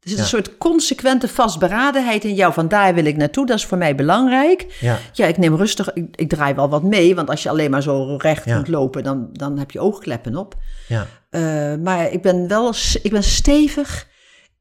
Er 0.00 0.08
zit 0.10 0.16
Ja. 0.18 0.22
een 0.22 0.28
soort 0.28 0.58
consequente 0.58 1.28
vastberadenheid 1.28 2.24
in 2.24 2.34
jou. 2.34 2.52
Van 2.52 2.68
daar 2.68 2.94
wil 2.94 3.04
ik 3.04 3.16
naartoe, 3.16 3.46
dat 3.46 3.56
is 3.58 3.64
voor 3.66 3.78
mij 3.78 3.94
belangrijk. 3.94 4.76
ja, 4.80 4.98
Ja, 5.12 5.26
ik 5.26 5.38
neem 5.38 5.54
rustig, 5.56 5.92
ik, 5.92 6.16
ik 6.16 6.28
draai 6.28 6.54
wel 6.54 6.68
wat 6.68 6.82
mee. 6.82 7.14
Want 7.14 7.30
als 7.30 7.42
je 7.42 7.48
alleen 7.48 7.70
maar 7.70 7.82
zo 7.82 8.16
recht 8.16 8.44
Ja. 8.44 8.56
moet 8.56 8.68
lopen, 8.68 9.02
dan, 9.02 9.28
dan 9.32 9.58
heb 9.58 9.70
je 9.70 9.80
oogkleppen 9.80 10.36
op. 10.36 10.54
ja. 10.88 11.06
Eh, 11.30 11.74
maar 11.82 12.12
ik 12.12 12.22
ben 12.22 12.48
wel 12.48 12.72
ik 13.02 13.10
ben 13.10 13.22
stevig 13.22 14.06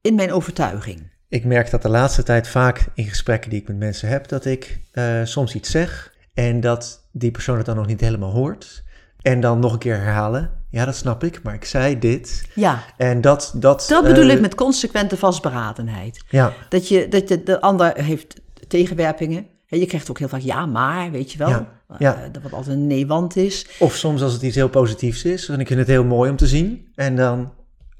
in 0.01 0.15
mijn 0.15 0.31
overtuiging. 0.31 1.11
Ik 1.29 1.45
merk 1.45 1.69
dat 1.71 1.81
de 1.81 1.89
laatste 1.89 2.23
tijd 2.23 2.47
vaak 2.47 2.85
in 2.93 3.05
gesprekken 3.05 3.49
die 3.49 3.61
ik 3.61 3.67
met 3.67 3.77
mensen 3.77 4.07
heb, 4.09 4.27
dat 4.27 4.45
ik 4.45 4.79
eh, 4.91 5.05
soms 5.23 5.55
iets 5.55 5.71
zeg 5.71 6.12
en 6.33 6.59
dat 6.59 7.07
die 7.11 7.31
persoon 7.31 7.57
het 7.57 7.65
dan 7.65 7.75
nog 7.75 7.85
niet 7.85 8.01
helemaal 8.01 8.31
hoort. 8.31 8.83
En 9.21 9.39
dan 9.39 9.59
nog 9.59 9.73
een 9.73 9.79
keer 9.79 9.97
herhalen. 9.97 10.51
Ja, 10.69 10.85
dat 10.85 10.95
snap 10.95 11.23
ik, 11.23 11.43
maar 11.43 11.53
ik 11.53 11.65
zei 11.65 11.99
dit. 11.99 12.49
Ja, 12.55 12.83
En 12.97 13.21
dat... 13.21 13.53
Dat, 13.55 13.85
dat 13.89 14.03
bedoel 14.03 14.27
eh, 14.27 14.33
ik 14.33 14.41
met 14.41 14.55
consequente 14.55 15.17
vastberadenheid. 15.17 16.23
Ja, 16.29 16.53
Dat, 16.69 16.87
je, 16.87 17.07
dat 17.07 17.29
je, 17.29 17.43
de 17.43 17.61
ander 17.61 17.97
heeft 17.97 18.41
tegenwerpingen. 18.67 19.47
En 19.67 19.79
je 19.79 19.85
krijgt 19.85 20.09
ook 20.09 20.19
heel 20.19 20.27
vaak 20.27 20.41
ja, 20.41 20.65
maar, 20.65 21.11
weet 21.11 21.31
je 21.31 21.37
wel. 21.37 21.49
Ja, 21.49 21.81
ja. 21.97 22.15
Eh, 22.15 22.21
dat 22.31 22.43
wat 22.43 22.53
altijd 22.53 22.75
een 22.75 22.87
nee-want 22.87 23.35
is. 23.35 23.67
of 23.79 23.95
soms 23.95 24.21
als 24.21 24.33
het 24.33 24.41
iets 24.41 24.55
heel 24.55 24.69
positiefs 24.69 25.23
is 25.23 25.49
en 25.49 25.59
ik 25.59 25.67
vind 25.67 25.79
het 25.79 25.87
heel 25.87 26.03
mooi 26.03 26.29
om 26.29 26.35
te 26.35 26.47
zien. 26.47 26.87
En 26.95 27.15
dan, 27.15 27.53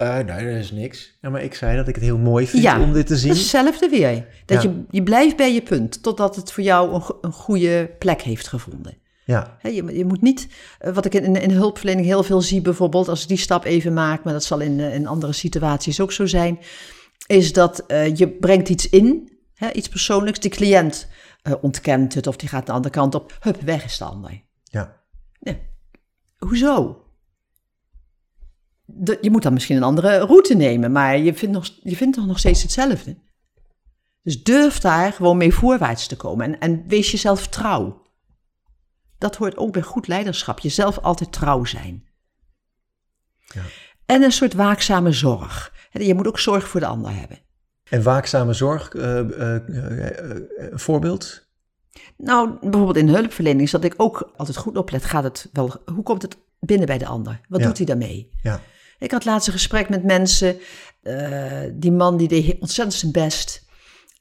eh, 0.04 0.26
nee, 0.36 0.46
dat 0.54 0.64
is 0.64 0.72
niks. 0.72 1.18
Ja, 1.22 1.30
maar 1.30 1.44
ik 1.44 1.54
zei 1.54 1.76
dat 1.78 1.88
ik 1.88 1.96
het 1.96 2.04
heel 2.04 2.18
mooi 2.18 2.48
vind 2.48 2.64
Ja, 2.64 2.82
om 2.82 2.94
dit 2.94 3.08
te 3.08 3.18
zien. 3.18 3.28
Dat 3.28 3.38
is 3.38 3.42
hetzelfde 3.52 3.90
weer. 3.90 4.26
Dat 4.46 4.64
Ja. 4.64 4.70
je, 4.70 4.84
je 4.90 5.04
blijft 5.04 5.36
bij 5.38 5.54
je 5.54 5.62
punt, 5.62 6.04
totdat 6.04 6.36
het 6.36 6.52
voor 6.52 6.64
jou 6.64 6.94
een, 6.94 7.02
go- 7.02 7.18
een 7.22 7.32
goede 7.32 7.96
plek 8.00 8.22
heeft 8.22 8.48
gevonden. 8.48 8.98
Ja, 9.26 9.58
Hè, 9.60 9.70
je, 9.70 9.98
je 9.98 10.06
moet 10.06 10.22
niet, 10.22 10.48
eh, 10.80 10.94
wat 10.94 11.06
ik 11.06 11.14
in, 11.14 11.36
in 11.36 11.48
de 11.50 11.54
hulpverlening 11.56 12.06
heel 12.06 12.24
veel 12.24 12.42
zie 12.42 12.62
bijvoorbeeld, 12.62 13.08
als 13.08 13.22
ik 13.22 13.28
die 13.28 13.38
stap 13.38 13.66
even 13.66 13.94
maak, 13.94 14.24
maar 14.24 14.34
dat 14.34 14.44
zal 14.44 14.60
in, 14.60 14.80
eh, 14.80 14.94
in 14.96 15.08
andere 15.08 15.34
situaties 15.34 16.00
ook 16.00 16.12
zo 16.12 16.26
zijn, 16.26 16.60
is 17.28 17.54
dat 17.54 17.80
eh, 17.86 18.16
je 18.16 18.28
brengt 18.30 18.70
iets 18.70 18.90
in, 18.90 19.32
hè, 19.54 19.72
iets 19.72 19.88
persoonlijks, 19.90 20.40
de 20.40 20.50
cliënt 20.50 21.08
ontkent 21.62 22.14
het 22.14 22.28
of 22.28 22.36
die 22.36 22.50
gaat 22.50 22.66
de 22.66 22.72
andere 22.72 22.94
kant 22.94 23.16
op, 23.16 23.38
hup, 23.40 23.62
weg 23.62 23.84
is 23.86 23.98
de 23.98 24.04
ander. 24.04 24.42
ja, 24.64 25.02
Nee. 25.40 25.58
Hoezo? 26.38 27.03
De- 28.96 29.18
je 29.22 29.32
moet 29.32 29.44
dan 29.44 29.54
misschien 29.54 29.76
een 29.78 29.84
andere 29.84 30.18
route 30.18 30.56
nemen, 30.56 30.92
maar 30.92 31.18
je 31.18 31.34
vindt, 31.34 31.56
nog, 31.56 31.70
je 31.82 31.96
vindt 31.96 32.16
toch 32.18 32.26
nog 32.26 32.40
steeds 32.40 32.62
hetzelfde. 32.62 33.18
Dus 34.22 34.44
durf 34.44 34.80
daar 34.80 35.14
gewoon 35.14 35.38
mee 35.38 35.54
voorwaarts 35.54 36.08
te 36.08 36.16
komen 36.16 36.46
en, 36.46 36.60
en 36.60 36.88
wees 36.88 37.12
jezelf 37.12 37.48
trouw. 37.48 38.02
Dat 39.18 39.36
hoort 39.36 39.58
ook 39.58 39.72
bij 39.74 39.82
goed 39.82 40.08
leiderschap, 40.08 40.60
jezelf 40.60 41.00
altijd 41.00 41.32
trouw 41.32 41.64
zijn. 41.64 42.08
Ja. 43.54 43.62
En 44.06 44.22
een 44.22 44.32
soort 44.32 44.54
waakzame 44.54 45.12
zorg. 45.12 45.74
Je 45.92 46.14
moet 46.14 46.28
ook 46.28 46.40
zorg 46.40 46.68
voor 46.68 46.80
de 46.80 46.86
ander 46.86 47.16
hebben. 47.16 47.40
En 47.90 48.04
waakzame 48.04 48.54
zorg, 48.54 48.94
eh, 48.94 49.20
eh, 49.20 49.56
eh, 50.26 50.42
voorbeeld? 50.72 51.48
Nou, 52.18 52.58
bijvoorbeeld 52.62 52.98
in 52.98 53.08
hulpverlening 53.08 53.62
is 53.62 53.72
dat 53.72 53.84
ik 53.84 53.94
ook 53.98 54.32
altijd 54.36 54.58
goed 54.58 54.78
oplet. 54.78 55.06
Gaat 55.06 55.24
het 55.24 55.50
wel, 55.54 55.82
hoe 55.94 56.04
komt 56.04 56.22
het 56.22 56.38
binnen 56.60 56.88
bij 56.88 56.98
de 56.98 57.06
ander? 57.06 57.42
Wat 57.48 57.60
Ja. 57.60 57.66
doet 57.68 57.78
hij 57.78 57.86
daarmee? 57.86 58.32
Ja, 58.42 58.62
Ik 59.04 59.12
had 59.12 59.26
laatst 59.26 59.48
een 59.48 59.54
gesprek 59.54 59.90
met 59.90 60.04
mensen. 60.04 60.60
eh, 61.02 61.62
die 61.74 61.92
man 61.92 62.18
die 62.18 62.28
deed 62.28 62.60
ontzettend 62.60 62.94
zijn 62.94 63.12
best. 63.12 63.66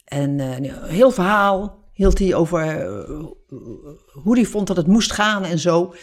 En 0.05 0.39
eh, 0.39 0.55
een 0.55 0.89
heel 0.89 1.11
verhaal. 1.11 1.81
hield 1.93 2.19
hij 2.19 2.33
over 2.33 2.61
eh, 2.61 3.25
hoe 4.23 4.35
hij 4.35 4.45
vond 4.45 4.67
dat 4.67 4.77
het 4.77 4.87
moest 4.87 5.11
gaan 5.11 5.43
en 5.43 5.59
zo. 5.59 5.95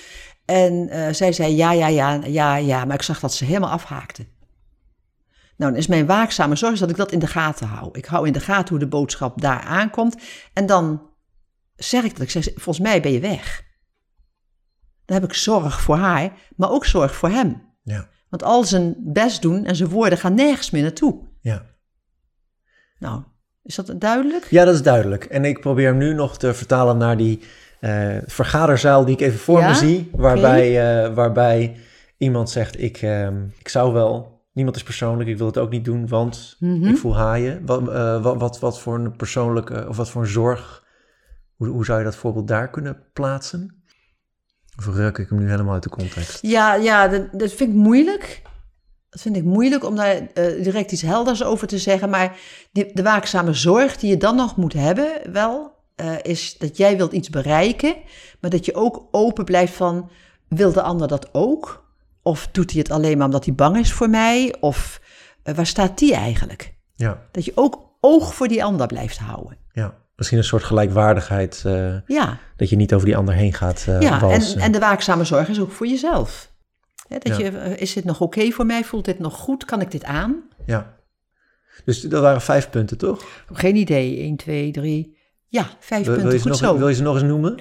En 0.45 0.89
zij 1.15 1.33
zei 1.33 1.57
ja, 1.57 1.73
ja, 1.73 1.87
ja, 1.87 2.21
ja, 2.25 2.57
ja, 2.57 2.85
maar 2.85 2.95
ik 2.95 3.03
zag 3.03 3.21
dat 3.21 3.35
ze 3.35 3.45
helemaal 3.45 3.71
afhaakte. 3.71 4.27
Nou, 5.57 5.73
dan 5.73 5.77
is 5.77 5.87
mijn 5.87 6.07
waakzame 6.07 6.57
zorg 6.57 6.79
dat 6.79 6.91
ik 6.91 6.97
dat 6.97 7.13
in 7.13 7.19
de 7.19 7.27
gaten 7.27 7.67
hou. 7.67 7.89
Ik 7.93 8.05
hou 8.05 8.27
in 8.27 8.33
de 8.33 8.41
gaten 8.41 8.69
hoe 8.69 8.79
de 8.79 8.89
boodschap 8.89 9.41
daar 9.41 9.61
aankomt. 9.61 10.17
En 10.53 10.67
dan 10.67 11.11
zeg 11.77 12.05
ik 12.05 12.13
dat 12.13 12.21
ik 12.21 12.31
zeg, 12.31 12.45
volgens 12.45 12.79
mij 12.79 13.01
ben 13.01 13.13
je 13.13 13.21
weg. 13.21 13.63
Dan 15.05 15.21
heb 15.21 15.31
ik 15.31 15.35
zorg 15.35 15.81
voor 15.81 15.97
haar, 15.97 16.33
maar 16.57 16.71
ook 16.71 16.87
zorg 16.87 17.15
voor 17.15 17.29
hem. 17.29 17.69
Ja. 17.83 18.09
Want 18.31 18.43
al 18.43 18.65
zijn 18.65 18.95
best 18.99 19.43
doen 19.43 19.65
en 19.65 19.77
zijn 19.77 19.89
woorden 19.89 20.19
gaan 20.19 20.35
nergens 20.35 20.71
meer 20.71 20.83
naartoe. 20.83 21.19
Ja. 21.41 21.63
Nou, 22.99 23.23
is 23.63 23.75
dat 23.75 23.95
duidelijk? 24.01 24.45
ja, 24.51 24.65
dat 24.65 24.75
is 24.75 24.83
duidelijk. 24.83 25.25
En 25.25 25.45
ik 25.45 25.61
probeer 25.61 25.87
hem 25.89 25.97
nu 25.97 26.15
nog 26.15 26.39
te 26.39 26.55
vertalen 26.55 26.97
naar 26.97 27.17
die 27.17 27.41
eh, 27.81 28.17
vergaderzaal 28.27 29.05
die 29.05 29.15
ik 29.15 29.21
even 29.21 29.39
voor 29.39 29.59
Ja? 29.61 29.69
me 29.69 29.75
zie. 29.75 30.11
Waarbij, 30.13 31.03
eh, 31.05 31.15
waarbij 31.15 31.77
iemand 32.19 32.51
zegt, 32.51 32.81
ik, 32.81 32.97
ehm, 32.97 33.45
ik 33.59 33.69
zou 33.69 33.93
wel... 33.93 34.39
Niemand 34.53 34.77
is 34.77 34.83
persoonlijk, 34.83 35.29
ik 35.31 35.39
wil 35.39 35.47
het 35.47 35.59
ook 35.59 35.71
niet 35.71 35.85
doen, 35.85 36.09
want 36.09 36.57
Mhm. 36.59 36.87
ik 36.87 36.97
voel 36.97 37.17
haaien. 37.17 37.67
Wat, 37.67 37.89
eh, 37.89 38.23
wat, 38.23 38.37
wat, 38.41 38.59
wat 38.61 38.81
voor 38.81 38.95
een 38.99 39.17
persoonlijke, 39.17 39.89
of 39.89 39.97
wat 39.97 40.11
voor 40.11 40.23
een 40.23 40.29
zorg... 40.29 40.85
Hoe, 41.57 41.69
hoe 41.69 41.85
zou 41.85 41.99
je 41.99 42.05
dat 42.05 42.17
voorbeeld 42.17 42.49
daar 42.49 42.71
kunnen 42.71 43.03
plaatsen? 43.13 43.80
Of 44.89 44.95
ruk 44.95 45.19
ik 45.19 45.29
hem 45.29 45.39
nu 45.39 45.51
helemaal 45.51 45.75
uit 45.75 45.83
de 45.83 45.89
context? 45.89 46.39
Ja, 46.43 46.75
ja 46.75 47.09
dat, 47.09 47.29
dat 47.33 47.53
vind 47.53 47.71
ik 47.71 47.77
moeilijk. 47.77 48.43
Dat 49.11 49.21
vind 49.21 49.37
ik 49.37 49.45
moeilijk 49.45 49.85
om 49.85 49.97
daar 49.97 50.15
eh, 50.35 50.63
direct 50.63 50.93
iets 50.93 51.03
helders 51.03 51.45
over 51.45 51.67
te 51.67 51.79
zeggen. 51.79 52.11
Maar 52.11 52.37
die, 52.73 52.91
de 52.93 53.03
waakzame 53.03 53.53
zorg 53.53 53.97
die 53.97 54.11
je 54.11 54.17
dan 54.17 54.37
nog 54.37 54.57
moet 54.57 54.73
hebben, 54.73 55.13
wel, 55.33 55.73
eh, 55.97 56.13
is 56.23 56.59
dat 56.59 56.77
jij 56.77 56.97
wilt 56.97 57.13
iets 57.13 57.31
bereiken. 57.31 57.95
Maar 58.41 58.51
dat 58.51 58.65
je 58.65 58.75
ook 58.75 59.09
open 59.11 59.45
blijft 59.45 59.73
van, 59.75 60.11
wil 60.49 60.73
de 60.73 60.83
ander 60.83 61.09
dat 61.09 61.35
ook? 61.35 61.89
Of 62.23 62.49
doet 62.53 62.71
hij 62.71 62.81
het 62.81 62.91
alleen 62.91 63.17
maar 63.17 63.27
omdat 63.27 63.45
hij 63.45 63.55
bang 63.55 63.77
is 63.79 63.93
voor 63.93 64.11
mij? 64.11 64.55
Of 64.61 65.01
eh, 65.43 65.55
waar 65.55 65.67
staat 65.67 65.99
die 65.99 66.15
eigenlijk? 66.15 66.75
Ja, 66.95 67.27
Dat 67.33 67.45
je 67.45 67.53
ook 67.55 67.89
oog 68.01 68.35
voor 68.35 68.49
die 68.49 68.65
ander 68.65 68.87
blijft 68.87 69.19
houden. 69.19 69.57
ja. 69.73 69.99
Misschien 70.21 70.41
een 70.41 70.49
soort 70.49 70.65
gelijkwaardigheid, 70.65 71.63
eh, 71.67 71.97
Ja, 72.07 72.39
dat 72.57 72.69
je 72.71 72.77
niet 72.77 72.95
over 72.95 73.07
die 73.07 73.17
ander 73.17 73.35
heen 73.35 73.53
gaat 73.53 73.85
eh 73.89 74.01
ja 74.01 74.15
en, 74.15 74.21
walsen. 74.21 74.61
en 74.61 74.73
de 74.73 74.79
waakzame 74.79 75.25
zorg 75.25 75.49
is 75.49 75.61
ook 75.61 75.71
voor 75.73 75.87
jezelf. 75.87 76.53
Hè, 77.09 77.19
dat 77.19 77.37
Ja. 77.37 77.45
je, 77.45 77.59
eh, 77.59 77.77
is 77.81 77.93
dit 77.93 78.05
nog 78.05 78.21
oké 78.21 78.51
voor 78.51 78.67
mij? 78.67 78.85
Voelt 78.85 79.05
dit 79.05 79.19
nog 79.19 79.35
goed? 79.37 79.65
Kan 79.65 79.81
ik 79.81 79.91
dit 79.91 80.05
aan? 80.05 80.43
Ja. 80.67 80.97
Dus 81.85 82.01
dat 82.01 82.21
waren 82.23 82.41
vijf 82.41 82.71
punten, 82.71 82.99
toch? 82.99 83.25
Geen 83.53 83.77
idee. 83.77 84.19
1, 84.19 84.37
2, 84.37 84.71
3. 84.71 85.19
Ja, 85.47 85.67
vijf 85.79 86.05
Wil, 86.07 86.15
wil, 86.15 86.23
punten. 86.23 86.33
je 86.33 86.39
Goed 86.51 86.61
nog, 86.61 86.71
zo. 86.71 86.79
wil 86.79 86.89
je 86.89 86.95
ze 86.95 87.03
nog 87.03 87.15
eens 87.15 87.25
noemen? 87.25 87.59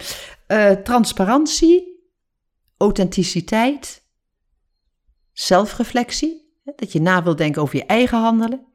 Eh, 0.48 0.72
transparantie, 0.72 2.04
authenticiteit, 2.78 4.04
zelfreflectie. 5.32 6.48
hè, 6.64 6.72
Dat 6.76 6.92
je 6.92 7.02
na 7.02 7.24
wil 7.24 7.36
denken 7.36 7.62
over 7.62 7.76
je 7.76 7.86
eigen 7.86 8.18
handelen. 8.18 8.66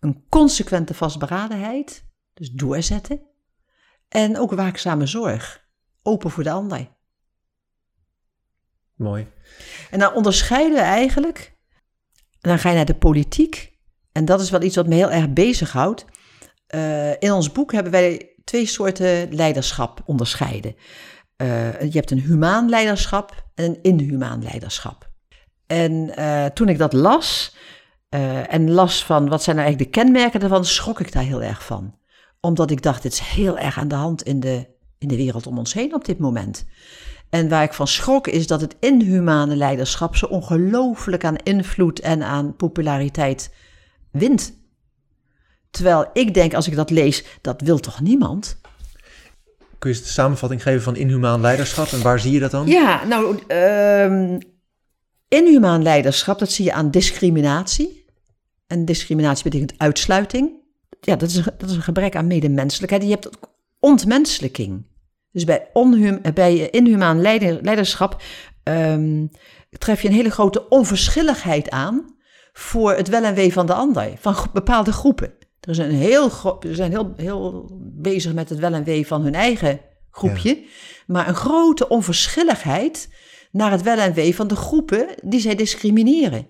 Een 0.00 0.24
consequente 0.28 0.94
vastberadenheid, 0.94 2.04
dus 2.36 2.50
doorzetten. 2.50 3.20
En 4.08 4.38
ook 4.38 4.52
waakzame 4.52 5.06
zorg, 5.06 5.64
open 6.02 6.30
voor 6.30 6.42
de 6.42 6.50
ander. 6.50 6.88
Mooi. 8.94 9.26
En 9.90 9.98
dan 9.98 10.14
onderscheiden 10.14 10.74
we 10.74 10.80
eigenlijk, 10.80 11.56
dan 12.40 12.58
ga 12.58 12.68
je 12.68 12.74
naar 12.74 12.84
de 12.84 12.94
politiek. 12.94 13.72
En 14.12 14.24
dat 14.24 14.40
is 14.40 14.50
wel 14.50 14.62
iets 14.62 14.76
wat 14.76 14.86
me 14.86 14.94
heel 14.94 15.10
erg 15.10 15.32
bezighoudt. 15.32 16.04
Eh 16.66 17.10
in 17.10 17.32
ons 17.32 17.52
boek 17.52 17.72
hebben 17.72 17.92
wij 17.92 18.34
twee 18.44 18.66
soorten 18.66 19.34
leiderschap 19.34 20.02
onderscheiden. 20.04 20.76
Eh, 21.36 21.80
je 21.80 21.98
hebt 21.98 22.10
een 22.10 22.20
humaan 22.20 22.68
leiderschap 22.68 23.44
en 23.54 23.64
een 23.64 23.82
inhumaan 23.82 24.42
leiderschap. 24.42 25.10
En 25.66 26.16
eh, 26.16 26.44
toen 26.44 26.68
ik 26.68 26.78
dat 26.78 26.92
las 26.92 27.56
en 28.48 28.70
las 28.70 29.04
van 29.04 29.28
wat 29.28 29.42
zijn 29.42 29.56
nou 29.56 29.68
eigenlijk 29.68 29.94
de 29.94 30.00
kenmerken 30.00 30.40
daarvan, 30.40 30.64
schrok 30.64 31.00
ik 31.00 31.12
daar 31.12 31.22
heel 31.22 31.42
erg 31.42 31.64
van. 31.64 31.98
Omdat 32.46 32.70
ik 32.70 32.82
dacht, 32.82 33.02
dit 33.02 33.12
is 33.12 33.18
heel 33.18 33.58
erg 33.58 33.78
aan 33.78 33.88
de 33.88 33.94
hand 33.94 34.22
in 34.22 34.40
de, 34.40 34.66
in 34.98 35.08
de 35.08 35.16
wereld 35.16 35.46
om 35.46 35.58
ons 35.58 35.72
heen 35.72 35.94
op 35.94 36.04
dit 36.04 36.18
moment. 36.18 36.64
En 37.30 37.48
waar 37.48 37.62
ik 37.62 37.72
van 37.72 37.86
schrok 37.86 38.26
is 38.26 38.46
dat 38.46 38.60
het 38.60 38.76
inhumane 38.80 39.56
leiderschap 39.56 40.16
zo 40.16 40.26
ongelooflijk 40.26 41.24
aan 41.24 41.36
invloed 41.36 42.00
en 42.00 42.22
aan 42.22 42.56
populariteit 42.56 43.54
wint. 44.10 44.52
Terwijl 45.70 46.10
ik 46.12 46.34
denk, 46.34 46.54
als 46.54 46.66
ik 46.66 46.76
dat 46.76 46.90
lees, 46.90 47.24
dat 47.40 47.60
wil 47.60 47.78
toch 47.78 48.00
niemand? 48.00 48.60
Kun 49.78 49.90
je 49.90 49.96
eens 49.96 50.06
de 50.06 50.12
samenvatting 50.12 50.62
geven 50.62 50.82
van 50.82 50.96
inhumaan 50.96 51.40
leiderschap 51.40 51.86
en 51.86 52.02
waar 52.02 52.20
zie 52.20 52.32
je 52.32 52.40
dat 52.40 52.50
dan? 52.50 52.66
Ja, 52.66 53.04
nou, 53.04 53.38
ehm 53.46 54.38
inhumaan 55.28 55.82
leiderschap, 55.82 56.38
dat 56.38 56.50
zie 56.50 56.64
je 56.64 56.72
aan 56.72 56.90
discriminatie. 56.90 58.04
En 58.66 58.84
discriminatie 58.84 59.44
betekent 59.44 59.74
uitsluiting. 59.76 60.64
Ja, 61.00 61.16
dat 61.16 61.28
is, 61.28 61.36
een, 61.36 61.44
dat 61.58 61.70
is 61.70 61.76
een 61.76 61.82
gebrek 61.82 62.16
aan 62.16 62.26
medemenselijkheid. 62.26 63.02
Je 63.02 63.10
hebt 63.10 63.30
ontmenselijking. 63.80 64.86
Dus 65.32 65.44
bij, 65.44 65.68
onhum, 65.72 66.20
bij 66.34 66.70
inhumaan 66.70 67.20
leider- 67.20 67.58
leiderschap 67.62 68.22
ehm, 68.62 69.26
tref 69.78 70.02
je 70.02 70.08
een 70.08 70.14
hele 70.14 70.30
grote 70.30 70.68
onverschilligheid 70.68 71.70
aan 71.70 72.14
voor 72.52 72.92
het 72.92 73.08
wel 73.08 73.24
en 73.24 73.34
wee 73.34 73.52
van 73.52 73.66
de 73.66 73.74
ander, 73.74 74.12
van 74.18 74.36
bepaalde 74.52 74.92
groepen. 74.92 75.32
Er 75.60 75.70
is 75.70 75.78
een 75.78 75.90
heel, 75.90 76.30
ze 76.60 76.74
zijn 76.74 76.90
heel, 76.90 77.12
heel 77.16 77.70
bezig 77.82 78.32
met 78.32 78.48
het 78.48 78.58
wel 78.58 78.72
en 78.72 78.84
wee 78.84 79.06
van 79.06 79.22
hun 79.22 79.34
eigen 79.34 79.80
groepje, 80.10 80.64
maar 81.06 81.28
een 81.28 81.34
grote 81.34 81.88
onverschilligheid 81.88 83.08
naar 83.50 83.70
het 83.70 83.82
wel 83.82 83.98
en 83.98 84.14
wee 84.14 84.34
van 84.34 84.48
de 84.48 84.56
groepen 84.56 85.06
die 85.22 85.40
zij 85.40 85.54
discrimineren. 85.54 86.46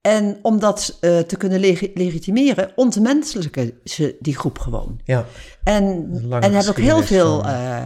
En 0.00 0.38
om 0.42 0.58
dat 0.58 0.96
eh, 1.00 1.18
te 1.18 1.36
kunnen 1.36 1.60
legi- 1.60 1.90
legitimeren, 1.94 2.70
ontmenselijken 2.74 3.72
ze 3.84 4.16
die 4.20 4.36
groep 4.36 4.58
gewoon. 4.58 5.00
Ja, 5.04 5.26
En, 5.64 6.10
en 6.30 6.52
hebben 6.52 6.68
ook 6.68 6.76
heel 6.78 7.02
veel 7.02 7.44
eh, 7.44 7.84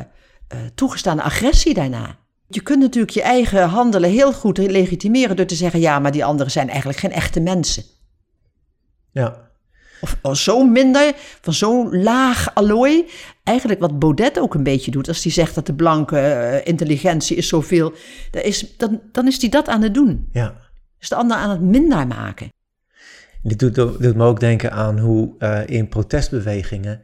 toegestane 0.75 1.23
agressie 1.23 1.75
daarna. 1.75 2.19
Je 2.49 2.61
kunt 2.63 2.81
natuurlijk 2.81 3.13
je 3.13 3.23
eigen 3.23 3.69
handelen 3.69 4.11
heel 4.11 4.33
goed 4.33 4.59
legitimeren 4.59 5.37
door 5.37 5.47
te 5.47 5.55
zeggen: 5.55 5.81
ja, 5.81 5.99
maar 5.99 6.13
die 6.13 6.25
anderen 6.25 6.53
zijn 6.53 6.69
eigenlijk 6.69 6.99
geen 6.99 7.13
echte 7.13 7.41
mensen. 7.41 7.83
ja, 9.11 9.51
Of, 10.01 10.17
of 10.23 10.37
zo 10.39 10.65
minder, 10.67 11.13
van 11.41 11.53
zo'n 11.53 12.03
laag 12.03 12.55
allooi. 12.55 13.09
Eigenlijk 13.45 13.81
wat 13.81 13.99
Baudet 13.99 14.39
ook 14.39 14.55
een 14.55 14.63
beetje 14.63 14.91
doet, 14.91 15.09
als 15.09 15.23
hij 15.23 15.33
zegt 15.33 15.55
dat 15.55 15.67
de 15.67 15.75
blanke 15.75 16.61
intelligentie 16.65 17.37
is 17.37 17.49
zoveel. 17.49 17.93
Dan 18.31 18.43
is, 18.43 18.77
dan, 18.77 19.01
dan 19.13 19.27
is 19.27 19.41
hij 19.41 19.51
dat 19.51 19.69
aan 19.69 19.83
het 19.83 19.95
doen. 19.95 20.29
ja. 20.33 20.61
Is 21.03 21.09
de 21.09 21.15
ander 21.15 21.37
aan 21.37 21.51
het 21.51 21.61
minder 21.61 22.07
maken. 22.07 22.49
Dit 23.43 23.59
doet, 23.59 23.75
doet 23.75 24.15
me 24.17 24.25
ook 24.25 24.41
denken 24.41 24.73
aan 24.73 24.99
hoe 24.99 25.35
eh, 25.39 25.61
in 25.67 25.89
protestbewegingen 25.89 27.01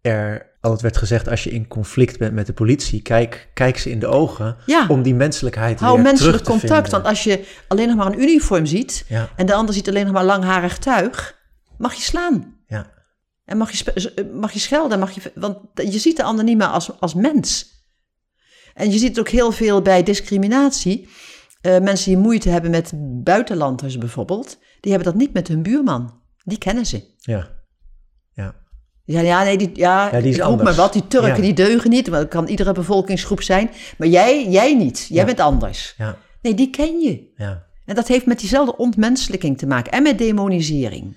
er 0.00 0.52
altijd 0.60 0.82
werd 0.82 0.96
gezegd... 0.96 1.28
als 1.28 1.44
je 1.44 1.50
in 1.50 1.68
conflict 1.68 2.18
bent 2.18 2.32
met 2.34 2.46
de 2.46 2.52
politie, 2.52 3.02
kijk, 3.02 3.48
kijk 3.54 3.78
ze 3.78 3.90
in 3.90 3.98
de 3.98 4.06
ogen... 4.06 4.56
Ja. 4.66 4.86
om 4.88 5.02
die 5.02 5.14
menselijkheid 5.14 5.80
Hou 5.80 5.94
weer 5.94 6.02
menselijk 6.02 6.36
terug 6.36 6.46
te 6.46 6.50
contact, 6.60 6.82
vinden. 6.88 7.02
want 7.02 7.04
als 7.16 7.24
je 7.24 7.46
alleen 7.68 7.88
nog 7.88 7.96
maar 7.96 8.06
een 8.06 8.20
uniform 8.22 8.66
ziet 8.66 9.04
Ja, 9.08 9.28
en 9.36 9.46
de 9.46 9.54
ander 9.54 9.74
ziet 9.74 9.88
alleen 9.88 10.04
nog 10.04 10.12
maar 10.14 10.24
langharig 10.24 10.78
tuig, 10.78 11.38
mag 11.78 11.94
je 11.94 12.02
slaan. 12.02 12.56
ja, 12.66 12.90
En 13.44 13.56
mag 13.56 13.70
je, 13.70 13.76
spe- 13.76 14.28
mag 14.34 14.52
je 14.52 14.58
schelden, 14.58 14.98
mag 14.98 15.10
je, 15.10 15.32
want 15.34 15.58
je 15.74 15.98
ziet 15.98 16.16
de 16.16 16.22
ander 16.22 16.44
niet 16.44 16.56
meer 16.56 16.66
als, 16.66 17.00
als 17.00 17.14
mens. 17.14 17.72
En 18.74 18.90
je 18.90 18.98
ziet 18.98 19.08
het 19.08 19.18
ook 19.18 19.28
heel 19.28 19.52
veel 19.52 19.82
bij 19.82 20.02
discriminatie. 20.02 21.08
Eh, 21.64 21.80
mensen 21.80 22.08
die 22.10 22.18
moeite 22.22 22.48
hebben 22.48 22.70
met 22.70 22.92
buitenlanders 23.22 23.98
bijvoorbeeld, 23.98 24.58
die 24.80 24.92
hebben 24.92 25.12
dat 25.12 25.20
niet 25.20 25.32
met 25.32 25.48
hun 25.48 25.62
buurman. 25.62 26.20
Die 26.42 26.58
kennen 26.58 26.86
ze. 26.86 27.04
ja, 27.18 27.50
ja. 28.32 28.54
Ja, 29.04 29.20
ja, 29.20 29.42
nee, 29.42 29.56
die, 29.58 29.70
ja, 29.74 30.08
Ja, 30.12 30.20
die 30.20 30.30
is 30.30 30.36
roep 30.38 30.46
anders. 30.46 30.62
maar 30.68 30.74
wat, 30.74 30.92
die 30.92 31.06
Turken 31.06 31.34
Ja. 31.36 31.40
die 31.40 31.52
deugen 31.54 31.90
niet, 31.90 32.08
want 32.08 32.22
dat 32.22 32.30
kan 32.30 32.46
iedere 32.46 32.72
bevolkingsgroep 32.72 33.42
zijn. 33.42 33.70
Maar 33.98 34.08
jij, 34.08 34.48
jij 34.48 34.74
niet, 34.74 35.06
jij 35.08 35.18
Ja. 35.18 35.24
bent 35.24 35.40
anders. 35.40 35.94
ja, 35.98 36.16
Nee, 36.42 36.54
die 36.54 36.70
ken 36.70 37.00
je. 37.00 37.32
ja. 37.36 37.66
En 37.84 37.94
dat 37.94 38.08
heeft 38.08 38.26
met 38.26 38.38
diezelfde 38.38 38.76
ontmenselijking 38.76 39.58
te 39.58 39.66
maken 39.66 39.92
en 39.92 40.02
met 40.02 40.18
demonisering. 40.18 41.16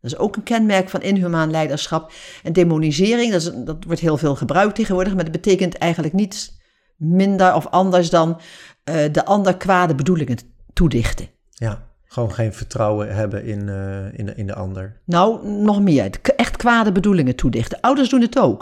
Dat 0.00 0.10
is 0.12 0.16
ook 0.16 0.36
een 0.36 0.42
kenmerk 0.42 0.88
van 0.88 1.02
inhumaan 1.02 1.50
leiderschap. 1.50 2.12
En 2.42 2.52
demonisering, 2.52 3.32
dat, 3.32 3.40
is, 3.42 3.50
dat 3.64 3.84
wordt 3.84 4.00
heel 4.00 4.16
veel 4.16 4.34
gebruikt 4.36 4.74
tegenwoordig, 4.74 5.14
maar 5.14 5.22
dat 5.24 5.32
betekent 5.32 5.74
eigenlijk 5.78 6.14
niets 6.14 6.56
minder 6.96 7.54
of 7.54 7.66
anders 7.66 8.10
dan 8.10 8.40
eh, 8.88 9.12
de 9.12 9.24
ander 9.24 9.56
kwade 9.56 9.94
bedoelingen 9.94 10.38
toedichten. 10.72 11.28
ja. 11.52 11.86
Gewoon 12.10 12.32
geen 12.32 12.52
vertrouwen 12.54 13.14
hebben 13.14 13.44
in, 13.44 13.68
eh, 13.68 14.18
in, 14.18 14.26
de, 14.26 14.32
in 14.34 14.46
de 14.46 14.54
ander. 14.54 15.00
Nou, 15.04 15.48
nog 15.48 15.80
meer. 15.80 16.10
Echt 16.36 16.56
kwade 16.56 16.92
bedoelingen 16.92 17.36
toedichten. 17.36 17.80
Ouders 17.80 18.08
doen 18.08 18.20
het 18.20 18.38
ook. 18.38 18.60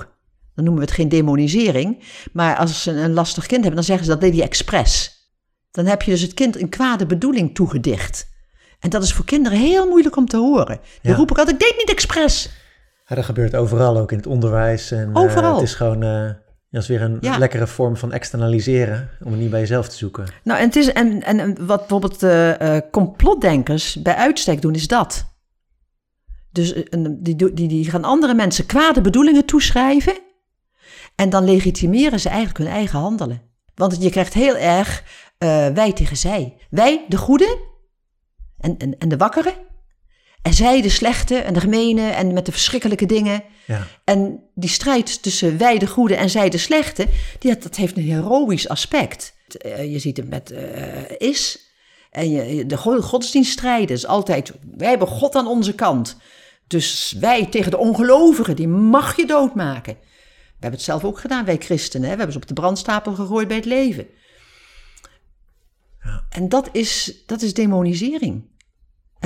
Dan 0.55 0.65
noemen 0.65 0.83
we 0.83 0.89
het 0.89 0.97
geen 0.99 1.09
demonisering. 1.09 2.03
Maar 2.33 2.57
als 2.57 2.83
ze 2.83 2.91
een 2.91 3.13
lastig 3.13 3.43
kind 3.47 3.61
hebben, 3.65 3.75
dan 3.75 3.85
zeggen 3.85 4.05
ze 4.07 4.11
dat 4.13 4.21
deed 4.21 4.33
hij 4.35 4.43
expres. 4.43 5.15
Dan 5.71 5.87
heb 5.87 6.03
je 6.03 6.11
dus 6.11 6.21
het 6.21 6.35
kind 6.35 6.61
een 6.61 6.69
kwade 6.69 7.07
bedoeling 7.07 7.55
toegedicht. 7.55 8.29
En 8.81 8.91
dat 8.91 9.03
is 9.03 9.13
voor 9.13 9.25
kinderen 9.25 9.59
heel 9.59 9.89
moeilijk 9.89 10.17
om 10.17 10.27
te 10.27 10.37
horen. 10.37 10.79
Dan 11.03 11.13
Ja. 11.13 11.15
roep 11.15 11.31
ik 11.31 11.39
altijd, 11.39 11.63
ik 11.63 11.69
deed 11.69 11.75
niet 11.79 11.91
expres. 11.91 12.51
Ja, 13.07 13.15
dat 13.17 13.25
gebeurt 13.25 13.55
overal, 13.57 13.99
ook 13.99 14.11
in 14.13 14.17
het 14.19 14.27
onderwijs. 14.27 14.91
En, 14.91 15.11
eh, 15.15 15.23
Overal. 15.23 15.55
het 15.55 15.63
is 15.63 15.75
gewoon, 15.75 16.03
dat 16.71 16.83
is 16.83 16.89
weer 16.89 17.03
een 17.03 17.19
Ja. 17.21 17.39
lekkere 17.39 17.67
vorm 17.67 17.97
van 17.97 18.13
externaliseren, 18.13 19.11
om 19.25 19.31
het 19.31 19.41
niet 19.41 19.51
bij 19.51 19.61
jezelf 19.61 19.89
te 19.89 19.97
zoeken. 19.97 20.27
Nou, 20.45 20.59
en, 20.59 20.67
het 20.67 20.77
is, 20.77 20.93
en, 20.93 21.23
en 21.23 21.67
wat 21.67 21.79
bijvoorbeeld 21.79 22.23
eh, 22.23 22.79
complotdenkers 22.91 24.03
bij 24.03 24.15
uitstek 24.15 24.63
doen, 24.63 24.75
is 24.75 24.89
dat. 24.89 25.35
Dus 26.53 26.73
eh, 26.73 27.05
die, 27.11 27.37
die, 27.37 27.69
die 27.69 27.91
gaan 27.91 28.05
andere 28.05 28.35
mensen 28.35 28.67
kwade 28.67 29.01
bedoelingen 29.01 29.45
toeschrijven. 29.45 30.19
En 31.15 31.31
dan 31.31 31.45
legitimeren 31.45 32.21
ze 32.21 32.29
eigenlijk 32.29 32.59
hun 32.59 32.69
eigen 32.69 32.99
handelen. 32.99 33.43
Want 33.75 34.03
je 34.03 34.11
krijgt 34.11 34.35
heel 34.35 34.57
erg 34.57 35.05
wij 35.75 35.93
tegen 35.93 36.17
zij. 36.17 36.57
Wij, 36.71 37.05
de 37.09 37.17
goede 37.17 37.59
en, 38.59 38.77
en, 38.77 38.99
en 38.99 39.09
de 39.09 39.17
wakkere. 39.17 39.55
En 40.47 40.55
zij, 40.55 40.83
de 40.83 40.89
slechte 40.89 41.37
en 41.37 41.55
de 41.55 41.61
gemene 41.61 42.09
en 42.09 42.33
met 42.33 42.47
de 42.47 42.53
verschrikkelijke 42.53 43.07
dingen. 43.07 43.43
Ja, 43.65 43.87
En 44.05 44.41
die 44.55 44.71
strijd 44.71 45.23
tussen 45.23 45.59
wij 45.59 45.79
de 45.79 45.87
goede 45.87 46.17
en 46.17 46.31
zij 46.31 46.49
de 46.49 46.59
slechte, 46.59 47.07
die, 47.39 47.59
dat 47.59 47.77
heeft 47.77 47.97
een 47.97 48.03
heroïsch 48.03 48.67
aspect. 48.67 49.35
Eh, 49.49 49.93
Je 49.93 49.99
ziet 49.99 50.17
het 50.17 50.29
met 50.29 50.51
eh, 50.51 51.03
is. 51.29 51.59
En 52.11 52.31
je, 52.31 52.67
de 52.67 52.77
go- 52.77 53.01
godsdienststrijden 53.01 53.97
is 53.97 54.07
altijd, 54.07 54.53
wij 54.77 54.89
hebben 54.89 55.09
God 55.09 55.35
aan 55.35 55.47
onze 55.47 55.75
kant. 55.75 56.17
Dus 56.67 57.17
wij 57.21 57.47
tegen 57.47 57.71
de 57.71 57.79
ongelovigen, 57.79 58.57
die 58.57 58.69
mag 58.69 59.17
je 59.17 59.27
doodmaken. 59.27 59.95
We 59.95 60.53
hebben 60.63 60.79
het 60.81 60.89
zelf 60.89 61.05
ook 61.05 61.19
gedaan, 61.21 61.45
wij 61.45 61.57
christenen. 61.57 62.09
Hè? 62.09 62.13
We 62.13 62.17
hebben 62.23 62.33
ze 62.37 62.41
op 62.41 62.49
de 62.49 62.61
brandstapel 62.61 63.15
gegooid 63.15 63.49
bij 63.49 63.57
het 63.57 63.67
leven. 63.67 64.07
Ja. 66.05 66.25
En 66.31 66.49
dat 66.49 66.69
is, 66.73 67.23
dat 67.27 67.43
is 67.43 67.55
demonisering 67.55 68.55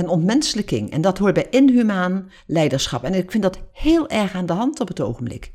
en 0.01 0.09
ontmenselijking. 0.09 0.91
En 0.91 1.01
dat 1.01 1.17
hoort 1.17 1.33
bij 1.33 1.47
inhumaan 1.49 2.31
leiderschap. 2.47 3.03
En 3.03 3.13
ik 3.13 3.31
vind 3.31 3.43
dat 3.43 3.59
heel 3.71 4.09
erg 4.09 4.33
aan 4.33 4.45
de 4.45 4.53
hand 4.53 4.79
op 4.79 4.87
het 4.87 5.01
ogenblik. 5.01 5.53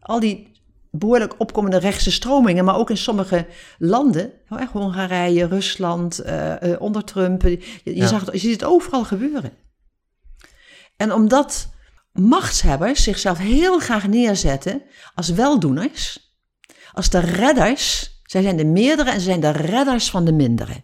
Al 0.00 0.20
die 0.20 0.50
behoorlijk 0.90 1.34
opkomende 1.38 1.76
rechtse 1.76 2.10
stromingen, 2.10 2.64
maar 2.64 2.76
ook 2.76 2.90
in 2.90 2.96
sommige 2.96 3.46
landen, 3.78 4.32
hè, 4.44 4.64
Hongarije, 4.64 5.46
Rusland, 5.46 6.18
eh, 6.18 6.72
eh, 6.72 6.80
onder 6.80 7.04
Trump, 7.04 7.42
je, 7.42 7.60
je, 7.84 7.96
Ja. 7.96 8.06
zag 8.06 8.20
het, 8.20 8.32
je 8.32 8.38
ziet 8.38 8.52
het 8.52 8.64
overal 8.64 9.04
gebeuren. 9.04 9.52
En 10.96 11.12
omdat 11.12 11.68
machtshebbers 12.12 13.02
zichzelf 13.02 13.38
heel 13.38 13.78
graag 13.78 14.06
neerzetten 14.08 14.82
als 15.14 15.28
weldoeners, 15.28 16.28
als 16.92 17.10
de 17.10 17.18
redders, 17.18 18.10
zij 18.24 18.42
zijn 18.42 18.56
de 18.56 18.64
meerdere 18.64 19.10
en 19.10 19.18
ze 19.20 19.24
zijn 19.24 19.40
de 19.40 19.50
redders 19.50 20.10
van 20.10 20.24
de 20.24 20.32
mindere. 20.32 20.82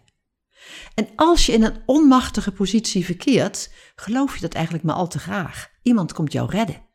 En 0.97 1.09
als 1.15 1.45
je 1.45 1.51
in 1.51 1.63
een 1.63 1.81
onmachtige 1.85 2.51
positie 2.51 3.05
verkeert, 3.05 3.69
geloof 3.95 4.35
je 4.35 4.41
dat 4.41 4.53
eigenlijk 4.53 4.85
maar 4.85 4.95
al 4.95 5.07
te 5.07 5.19
graag. 5.19 5.69
Iemand 5.81 6.13
komt 6.13 6.31
jou 6.31 6.49
redden. 6.49 6.85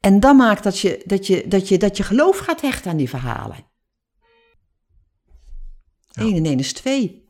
En 0.00 0.20
dat 0.20 0.36
maakt 0.36 0.62
dat 0.62 0.78
je, 0.78 1.02
dat 1.04 1.26
je, 1.26 1.48
dat 1.48 1.68
je, 1.68 1.78
dat 1.78 1.96
je 1.96 2.02
geloof 2.02 2.38
gaat 2.38 2.60
hechten 2.60 2.90
aan 2.90 2.96
die 2.96 3.08
verhalen. 3.08 3.66
1 6.12 6.36
en 6.36 6.44
1 6.44 6.58
is 6.58 6.72
2. 6.72 7.28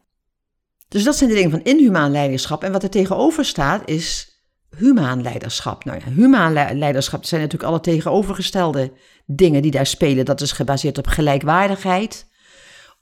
Dus 0.88 1.04
dat 1.04 1.16
zijn 1.16 1.30
de 1.30 1.36
dingen 1.36 1.50
van 1.50 1.62
inhumaan 1.62 2.10
leiderschap. 2.10 2.64
En 2.64 2.72
wat 2.72 2.82
er 2.82 2.90
tegenover 2.90 3.44
staat 3.44 3.88
is 3.88 4.38
humaan 4.76 5.22
leiderschap. 5.22 5.84
Nou 5.84 6.00
ja, 6.04 6.10
humaan 6.10 6.52
le- 6.52 6.72
leiderschap 6.74 7.24
zijn 7.24 7.40
natuurlijk 7.40 7.70
alle 7.70 7.80
tegenovergestelde 7.80 8.92
dingen 9.26 9.62
die 9.62 9.70
daar 9.70 9.86
spelen. 9.86 10.24
Dat 10.24 10.40
is 10.40 10.52
gebaseerd 10.52 10.98
op 10.98 11.06
gelijkwaardigheid, 11.06 12.26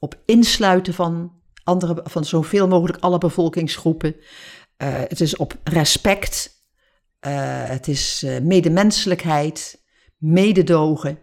op 0.03 0.23
insluiten 0.27 0.95
van, 0.95 1.33
andere, 1.65 2.01
van 2.05 2.25
zoveel 2.25 2.69
mogelijk 2.69 3.03
alle 3.03 3.19
bevolkingsgroepen. 3.19 4.17
Eh, 4.77 4.89
het 4.93 5.21
is 5.21 5.37
op 5.37 5.59
respect, 5.65 6.51
eh, 7.21 7.65
het 7.65 7.89
is 7.89 8.23
eh, 8.23 8.41
medemenselijkheid, 8.41 9.83
mededogen. 10.19 11.19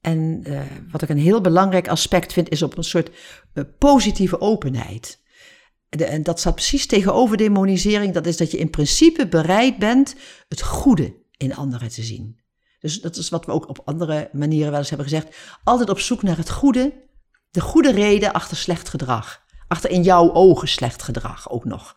En 0.00 0.44
wat 0.90 1.02
ik 1.02 1.08
een 1.08 1.18
heel 1.18 1.40
belangrijk 1.40 1.88
aspect 1.88 2.32
vind, 2.32 2.48
is 2.48 2.62
op 2.62 2.76
een 2.76 2.84
soort 2.84 3.10
positieve 3.78 4.40
openheid. 4.40 5.20
En 5.88 6.22
dat 6.22 6.38
staat 6.38 6.54
precies 6.54 6.86
tegenover 6.86 7.36
demonisering. 7.36 8.14
Dat 8.14 8.26
is 8.26 8.36
dat 8.36 8.50
je 8.50 8.58
in 8.58 8.70
principe 8.70 9.28
bereid 9.28 9.78
bent 9.78 10.14
het 10.48 10.62
goede 10.62 11.14
in 11.36 11.54
anderen 11.54 11.88
te 11.88 12.02
zien. 12.02 12.40
Dus 12.78 13.00
dat 13.00 13.16
is 13.16 13.28
wat 13.28 13.46
we 13.46 13.52
ook 13.52 13.68
op 13.68 13.82
andere 13.84 14.30
manieren 14.32 14.70
wel 14.70 14.78
eens 14.78 14.88
hebben 14.88 15.08
gezegd. 15.08 15.36
Altijd 15.64 15.90
op 15.90 15.98
zoek 15.98 16.22
naar 16.22 16.36
het 16.36 16.50
goede, 16.50 16.92
de 17.52 17.60
goede 17.60 17.92
reden 17.92 18.32
achter 18.32 18.56
slecht 18.56 18.88
gedrag. 18.88 19.42
Achter 19.68 19.90
in 19.90 20.02
jouw 20.02 20.32
ogen 20.32 20.68
slecht 20.68 21.02
gedrag 21.02 21.50
ook 21.50 21.64
nog. 21.64 21.94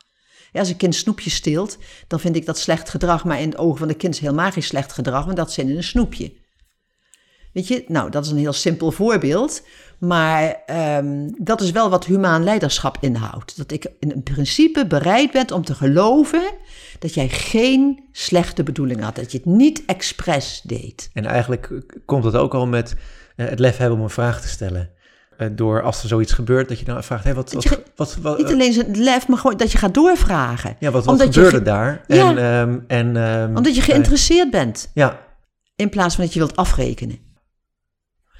Ja, 0.51 0.60
als 0.60 0.70
een 0.70 0.78
kind 0.78 0.95
snoepjes 0.95 1.36
steelt, 1.36 1.78
dan 2.08 2.20
vind 2.20 2.36
ik 2.36 2.45
dat 2.45 2.58
slecht 2.58 2.89
gedrag, 2.89 3.24
maar 3.24 3.41
in 3.41 3.49
de 3.49 3.58
ogen 3.58 3.78
van 3.78 3.88
de 3.88 3.93
kind 3.93 4.14
is 4.14 4.20
helemaal 4.20 4.51
geen 4.51 4.64
slecht 4.64 4.93
gedrag, 4.93 5.26
want 5.26 5.38
dat 5.38 5.51
zit 5.51 5.68
in 5.68 5.78
een 5.78 5.84
snoepje. 5.84 6.34
Weet 7.53 7.68
je, 7.68 7.84
nou, 7.88 8.10
dat 8.10 8.26
is 8.26 8.32
een 8.32 8.38
heel 8.38 8.53
simpel 8.53 8.91
voorbeeld, 8.91 9.64
maar 9.99 10.64
ehm, 10.66 11.30
dat 11.38 11.62
is 11.62 11.72
wel 11.72 11.89
wat 11.89 12.06
humaan 12.06 12.43
leiderschap 12.43 12.97
inhoudt. 12.99 13.58
Dat 13.58 13.72
ik 13.72 13.91
in 13.99 14.24
principe 14.24 14.88
bereid 14.88 15.32
ben 15.32 15.51
om 15.51 15.64
te 15.64 15.76
geloven 15.76 16.51
dat 16.99 17.14
jij 17.14 17.30
geen 17.30 18.03
slechte 18.12 18.64
bedoeling 18.64 19.01
had, 19.01 19.16
dat 19.16 19.32
je 19.32 19.38
het 19.38 19.47
niet 19.47 19.84
expres 19.86 20.62
deed. 20.64 21.10
en 21.14 21.26
eigenlijk 21.26 21.86
komt 22.06 22.24
het 22.24 22.36
ook 22.36 22.53
al 22.53 22.68
met 22.68 22.95
eh, 23.36 23.47
het 23.47 23.60
lef 23.60 23.78
hebben 23.78 23.97
om 23.97 24.03
een 24.03 24.10
vraag 24.10 24.41
te 24.41 24.47
stellen. 24.47 24.95
Eh, 25.38 25.47
door 25.51 25.81
als 25.81 26.01
er 26.01 26.07
zoiets 26.07 26.33
gebeurt, 26.33 26.69
dat 26.69 26.79
je 26.79 26.86
dan 26.86 27.03
vraagt, 27.03 27.23
hé, 27.23 27.33
wat, 27.33 27.51
wat, 27.53 27.63
je- 27.63 27.83
wat, 27.95 28.17
wat, 28.21 28.38
Niet 28.38 28.47
alleen 28.51 28.73
zijn 28.73 28.97
lef, 29.03 29.27
maar 29.27 29.38
gewoon 29.38 29.57
dat 29.57 29.71
je 29.71 29.77
gaat 29.77 29.93
doorvragen. 29.93 30.75
ja, 30.79 30.91
wat, 30.91 31.07
omdat 31.07 31.33
gebeurde 31.33 31.57
ge- 31.57 31.63
daar? 31.63 32.03
Ja. 32.07 32.29
En, 32.29 32.38
ehm, 32.38 32.79
en, 32.88 33.17
ehm, 33.17 33.55
Omdat 33.57 33.75
je 33.75 33.81
eh, 33.81 33.88
geïnteresseerd 33.88 34.51
bent. 34.51 34.91
ja, 34.93 35.19
in 35.75 35.89
plaats 35.89 36.15
van 36.15 36.23
dat 36.23 36.33
je 36.33 36.39
wilt 36.39 36.55
afrekenen. 36.55 37.17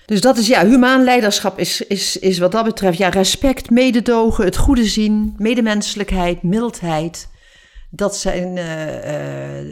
Dus 0.06 0.22
dat 0.22 0.38
is 0.38 0.48
ja, 0.48 0.66
humaan 0.66 1.04
leiderschap 1.04 1.60
is, 1.60 1.82
is, 1.82 2.18
is 2.20 2.38
wat 2.40 2.52
dat 2.52 2.66
betreft 2.66 2.98
ja, 2.98 3.10
respect, 3.10 3.70
mededogen, 3.70 4.46
het 4.46 4.58
goede 4.58 4.86
zien, 4.86 5.34
medemenselijkheid, 5.38 6.44
mildheid. 6.44 7.28
Dat 7.90 8.18
zijn 8.18 8.58
eh, 8.58 8.66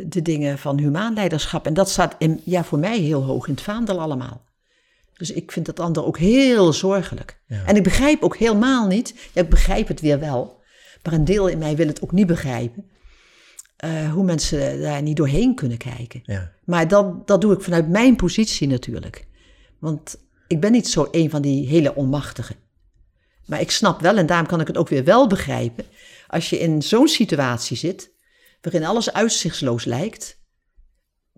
de 0.07 0.21
dingen 0.21 0.57
van 0.57 0.77
humaan 0.79 1.13
leiderschap. 1.13 1.65
En 1.65 1.73
dat 1.73 1.89
staat 1.89 2.15
in, 2.17 2.41
ja, 2.45 2.63
voor 2.63 2.79
mij 2.79 2.97
heel 2.97 3.23
hoog 3.23 3.47
in 3.47 3.53
het 3.53 3.63
vaandel 3.63 3.99
allemaal. 4.01 4.41
Dus 5.17 5.31
ik 5.31 5.51
vind 5.51 5.65
dat 5.65 5.79
ander 5.79 6.05
ook 6.05 6.17
heel 6.17 6.73
zorgelijk. 6.73 7.41
Ja. 7.47 7.65
En 7.65 7.75
ik 7.75 7.83
begrijp 7.83 8.23
ook 8.23 8.37
helemaal 8.37 8.87
niet, 8.87 9.13
ja, 9.33 9.41
ik 9.41 9.49
begrijp 9.49 9.87
het 9.87 10.01
weer 10.01 10.19
wel, 10.19 10.61
maar 11.03 11.13
een 11.13 11.25
deel 11.25 11.47
in 11.47 11.57
mij 11.57 11.75
wil 11.75 11.87
het 11.87 12.01
ook 12.01 12.11
niet 12.11 12.27
begrijpen, 12.27 12.85
eh, 13.75 14.11
hoe 14.11 14.23
mensen 14.23 14.81
daar 14.81 15.01
niet 15.01 15.17
doorheen 15.17 15.55
kunnen 15.55 15.77
kijken. 15.77 16.21
ja. 16.23 16.51
Maar 16.63 16.87
dat, 16.87 17.27
dat 17.27 17.41
doe 17.41 17.53
ik 17.53 17.61
vanuit 17.61 17.89
mijn 17.89 18.15
positie 18.15 18.67
natuurlijk. 18.67 19.27
Want 19.79 20.17
ik 20.47 20.59
ben 20.59 20.71
niet 20.71 20.87
zo 20.87 21.07
een 21.11 21.29
van 21.29 21.41
die 21.41 21.67
hele 21.67 21.95
onmachtigen. 21.95 22.55
Maar 23.45 23.61
ik 23.61 23.71
snap 23.71 24.01
wel, 24.01 24.17
en 24.17 24.25
daarom 24.25 24.47
kan 24.47 24.61
ik 24.61 24.67
het 24.67 24.77
ook 24.77 24.89
weer 24.89 25.03
wel 25.03 25.27
begrijpen, 25.27 25.85
als 26.27 26.49
je 26.49 26.59
in 26.59 26.81
zo'n 26.81 27.07
situatie 27.07 27.77
zit, 27.77 28.11
waarin 28.61 28.85
alles 28.85 29.13
uitzichtsloos 29.13 29.85
lijkt, 29.85 30.41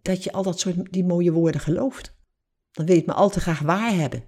dat 0.02 0.24
je 0.24 0.32
al 0.32 0.44
dat 0.44 0.60
soort 0.60 0.76
die 0.92 1.06
mooie 1.06 1.32
woorden 1.32 1.62
gelooft. 1.62 2.15
Dan 2.76 2.86
wil 2.86 2.94
je 2.96 3.02
het 3.02 3.10
maar 3.10 3.20
al 3.20 3.30
te 3.30 3.40
graag 3.40 3.60
waar 3.60 3.94
hebben. 3.94 4.24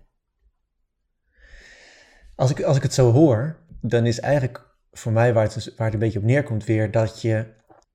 Als 2.35 2.51
ik, 2.51 2.61
als 2.61 2.77
ik 2.77 2.83
het 2.83 2.93
zo 2.93 3.11
hoor, 3.11 3.57
dan 3.81 4.05
is 4.05 4.19
eigenlijk 4.19 4.65
voor 4.91 5.11
mij 5.11 5.33
waar 5.33 5.43
het, 5.43 5.53
dus- 5.53 5.75
waar 5.75 5.85
het 5.85 5.93
een 5.93 5.99
beetje 5.99 6.19
op 6.19 6.25
neerkomt 6.25 6.65
weer 6.65 6.91
dat 6.91 7.21
je, 7.21 7.45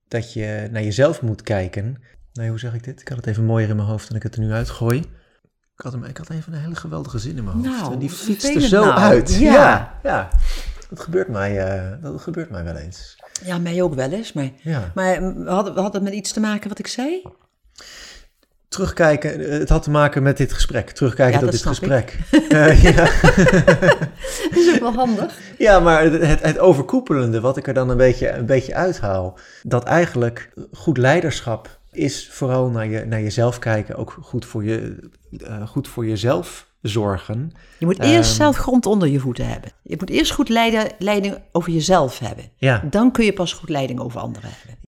dat 0.09 0.33
je 0.33 0.69
naar 0.71 0.83
jezelf 0.83 1.23
moet 1.23 1.43
kijken. 1.43 2.03
Nee, 2.33 2.49
hoe 2.49 2.59
zeg 2.59 2.75
ik 2.75 2.85
dit? 2.85 3.01
Ik 3.01 3.09
had 3.09 3.17
het 3.17 3.27
even 3.27 3.45
mooier 3.45 3.69
in 3.69 3.77
mijn 3.77 3.89
hoofd 3.89 4.09
dan 4.09 4.17
ik 4.17 4.23
het 4.23 4.35
er 4.35 4.41
nu 4.41 4.53
uitgooi. 4.53 4.99
Ik 5.75 5.81
had, 5.81 5.93
hem, 5.93 6.05
ik 6.05 6.17
had 6.17 6.31
even 6.31 6.53
een 6.53 6.61
hele 6.61 6.75
geweldige 6.75 7.19
zin 7.19 7.37
in 7.37 7.45
mijn 7.45 7.57
hoofd. 7.57 7.69
Nou, 7.81 7.93
en 7.93 7.99
die 7.99 8.11
fietste 8.11 8.61
zo 8.61 8.85
nou. 8.85 8.99
uit. 8.99 9.35
Ja. 9.35 9.53
ja, 9.53 9.99
ja. 10.03 10.29
Dat, 10.89 11.01
gebeurt 11.01 11.29
mij, 11.29 11.67
eh, 11.67 12.03
dat 12.03 12.21
gebeurt 12.21 12.51
mij 12.51 12.65
wel 12.65 12.77
eens. 12.77 13.17
Ja, 13.45 13.59
mij 13.59 13.83
ook 13.83 13.95
wel 13.95 14.11
eens. 14.11 14.33
Maar, 14.33 14.51
Ja. 14.57 14.93
maar 14.95 15.23
mm, 15.23 15.47
had, 15.47 15.77
had 15.77 15.93
het 15.93 16.03
met 16.03 16.13
iets 16.13 16.33
te 16.33 16.41
maken 16.41 16.69
wat 16.69 16.79
ik 16.79 16.87
zei? 16.87 17.23
Terugkijken, 18.73 19.41
eh, 19.41 19.59
het 19.59 19.69
had 19.69 19.83
te 19.83 19.91
maken 19.91 20.23
met 20.23 20.37
dit 20.37 20.53
gesprek. 20.53 20.91
Terugkijken 20.91 21.33
Ja, 21.35 21.39
tot 21.39 21.51
dat 21.51 21.61
dit 21.61 21.69
gesprek. 21.69 22.19
Eh, 22.49 22.83
ja. 22.83 22.95
Dat 22.95 24.59
is 24.59 24.73
ook 24.75 24.81
wel 24.81 24.93
handig. 24.93 25.39
Ja, 25.59 25.81
maar 25.81 26.03
het, 26.05 26.43
het, 26.43 26.59
overkoepelende, 26.59 27.41
wat 27.41 27.57
ik 27.57 27.67
er 27.67 27.75
dan 27.75 27.91
een 27.91 27.97
beetje, 27.97 28.31
een 28.31 28.47
beetje 28.47 28.75
uithaal, 28.75 29.39
dat 29.63 29.85
eigenlijk 29.85 30.53
goed 30.73 30.97
leiderschap 30.99 31.79
is 31.91 32.29
vooral 32.31 32.69
naar, 32.69 32.87
je, 32.89 33.05
naar 33.05 33.21
jezelf 33.23 33.59
kijken, 33.59 33.97
ook 33.97 34.19
goed 34.21 34.45
voor, 34.45 34.65
je, 34.65 35.09
eh, 35.47 35.67
goed 35.67 35.89
voor 35.89 36.07
jezelf 36.07 36.67
zorgen. 36.83 37.53
Je 37.79 37.87
moet 37.87 37.99
eerst 38.01 38.29
Ehm. 38.31 38.37
zelf 38.41 38.57
grond 38.57 38.87
onder 38.87 39.09
je 39.09 39.19
voeten 39.21 39.47
hebben. 39.49 39.71
Je 39.83 39.97
moet 39.99 40.11
eerst 40.11 40.33
goed 40.33 40.49
leiden, 40.49 40.87
leiding 40.99 41.39
over 41.53 41.73
jezelf 41.73 42.19
hebben. 42.19 42.45
Ja, 42.57 42.83
Dan 42.91 43.13
kun 43.13 43.25
je 43.25 43.33
pas 43.33 43.53
goed 43.53 43.69
leiding 43.69 44.01
over 44.01 44.21
anderen 44.21 44.51
hebben. 44.53 44.82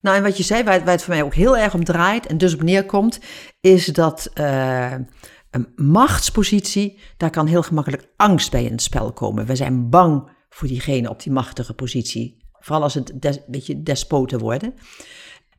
Nou, 0.00 0.16
en 0.16 0.22
wat 0.22 0.36
je 0.36 0.42
zei, 0.42 0.64
waar, 0.64 0.84
het 0.84 1.02
voor 1.02 1.14
mij 1.14 1.22
ook 1.22 1.34
heel 1.34 1.56
erg 1.56 1.74
om 1.74 1.84
draait 1.84 2.26
en 2.26 2.38
dus 2.38 2.54
op 2.54 2.62
neerkomt, 2.62 3.20
is 3.60 3.86
dat 3.86 4.30
eh, 4.34 4.94
een 5.50 5.72
machtspositie, 5.76 6.98
daar 7.16 7.30
kan 7.30 7.46
heel 7.46 7.62
gemakkelijk 7.62 8.12
angst 8.16 8.50
bij 8.50 8.64
in 8.64 8.72
het 8.72 8.82
spel 8.82 9.12
komen. 9.12 9.46
We 9.46 9.56
zijn 9.56 9.90
bang 9.90 10.30
voor 10.48 10.68
diegene 10.68 11.10
op 11.10 11.22
die 11.22 11.32
machtige 11.32 11.74
positie. 11.74 12.46
Vooral 12.52 12.82
als 12.82 12.94
het 12.94 13.24
een 13.24 13.44
beetje 13.46 13.82
despoten 13.82 14.38
worden. 14.38 14.74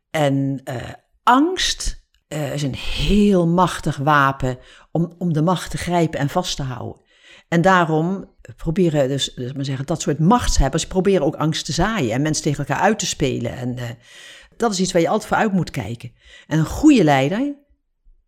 En 0.10 0.62
uh, 0.64 0.76
angst 1.24 2.08
uh, 2.28 2.54
is 2.54 2.64
een 2.64 2.76
heel 2.76 3.48
machtig 3.48 3.98
wapen 3.98 4.58
om, 4.92 5.14
om 5.18 5.34
de 5.34 5.42
macht 5.42 5.72
te 5.72 5.78
grijpen 5.78 6.20
en 6.20 6.30
vast 6.30 6.56
te 6.56 6.64
houden. 6.64 7.02
En 7.50 7.62
daarom 7.62 8.36
proberen 8.56 9.08
dus, 9.08 9.34
dus 9.34 9.54
maar 9.54 9.66
zeggen, 9.66 9.86
dat 9.86 10.02
soort 10.02 10.20
machtshebbers 10.20 10.88
proberen 10.88 11.26
ook 11.26 11.36
angst 11.36 11.66
te 11.66 11.72
zaaien 11.72 12.12
en 12.12 12.22
mensen 12.22 12.44
tegen 12.44 12.66
elkaar 12.66 12.84
uit 12.84 13.00
te 13.00 13.06
spelen. 13.06 13.56
En 13.56 13.78
uh, 13.78 13.84
dat 14.58 14.72
is 14.72 14.80
iets 14.80 14.92
waar 14.92 15.02
je 15.02 15.10
altijd 15.10 15.28
voor 15.28 15.38
uit 15.38 15.52
moet 15.52 15.72
kijken. 15.72 16.12
En 16.48 16.60
een 16.60 16.66
goede 16.66 17.04
leider, 17.04 17.56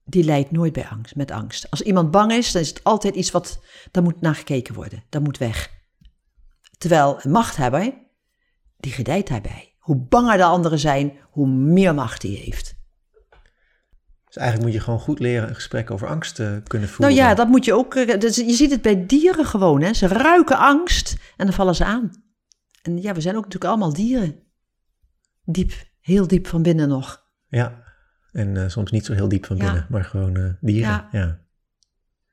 die 0.06 0.24
leidt 0.24 0.52
nooit 0.52 0.74
bij 0.74 0.88
angst, 0.88 1.16
met 1.16 1.32
angst. 1.32 1.70
Als 1.70 1.82
iemand 1.82 2.12
bang 2.12 2.32
is, 2.32 2.52
dan 2.52 2.62
is 2.62 2.70
het 2.70 2.84
altijd 2.84 3.16
iets 3.16 3.32
wat, 3.32 3.60
daar 3.92 4.04
moet 4.04 4.22
naar 4.22 4.36
gekeken 4.36 4.74
worden. 4.74 5.04
Dat 5.10 5.24
moet 5.24 5.38
weg. 5.38 5.70
Terwijl 6.78 7.20
een 7.22 7.32
machthebber, 7.32 7.94
die 8.78 8.92
gedijt 8.92 9.28
daarbij. 9.28 9.76
Hoe 9.80 9.96
banger 9.96 10.38
de 10.38 10.44
anderen 10.44 10.80
zijn, 10.80 11.14
hoe 11.32 11.48
meer 11.48 11.94
macht 11.94 12.22
hij 12.22 12.32
heeft. 12.32 12.76
Dus 14.32 14.42
eigenlijk 14.42 14.72
moet 14.72 14.80
je 14.80 14.86
gewoon 14.86 15.00
goed 15.00 15.20
leren 15.20 15.50
een 15.50 15.56
gesprek 15.56 15.92
over 15.92 16.08
angst 16.08 16.36
te 16.36 16.44
eh, 16.44 16.68
kunnen 16.68 16.90
voeren. 16.90 17.16
Nou 17.16 17.28
ja, 17.28 17.36
dat 17.36 17.48
moet 17.48 17.66
je 17.66 17.74
ook. 17.74 17.96
Eh, 17.96 18.20
dus 18.20 18.36
je 18.36 18.54
ziet 18.54 18.72
het 18.72 18.82
bij 18.82 19.06
dieren 19.06 19.46
gewoon. 19.46 19.82
Hè. 19.82 19.94
Ze 19.94 20.08
ruiken 20.08 20.58
angst 20.58 21.16
en 21.38 21.46
dan 21.46 21.56
vallen 21.56 21.76
ze 21.76 21.86
aan. 21.86 22.12
En 22.82 23.02
ja, 23.02 23.14
we 23.14 23.22
zijn 23.22 23.36
ook 23.36 23.44
natuurlijk 23.44 23.72
allemaal 23.72 23.94
dieren. 23.94 24.36
Diep, 25.44 25.74
heel 26.00 26.28
diep 26.28 26.48
van 26.48 26.62
binnen 26.62 26.88
nog. 26.88 27.24
Ja, 27.48 27.84
en 28.32 28.56
uh, 28.56 28.68
soms 28.68 28.92
niet 28.92 29.06
zo 29.06 29.14
heel 29.14 29.28
diep 29.28 29.46
van 29.46 29.58
binnen, 29.58 29.86
maar 29.90 30.04
gewoon 30.04 30.38
uh, 30.38 30.50
dieren. 30.60 30.90
Ja. 30.90 31.10
ja. 31.12 31.40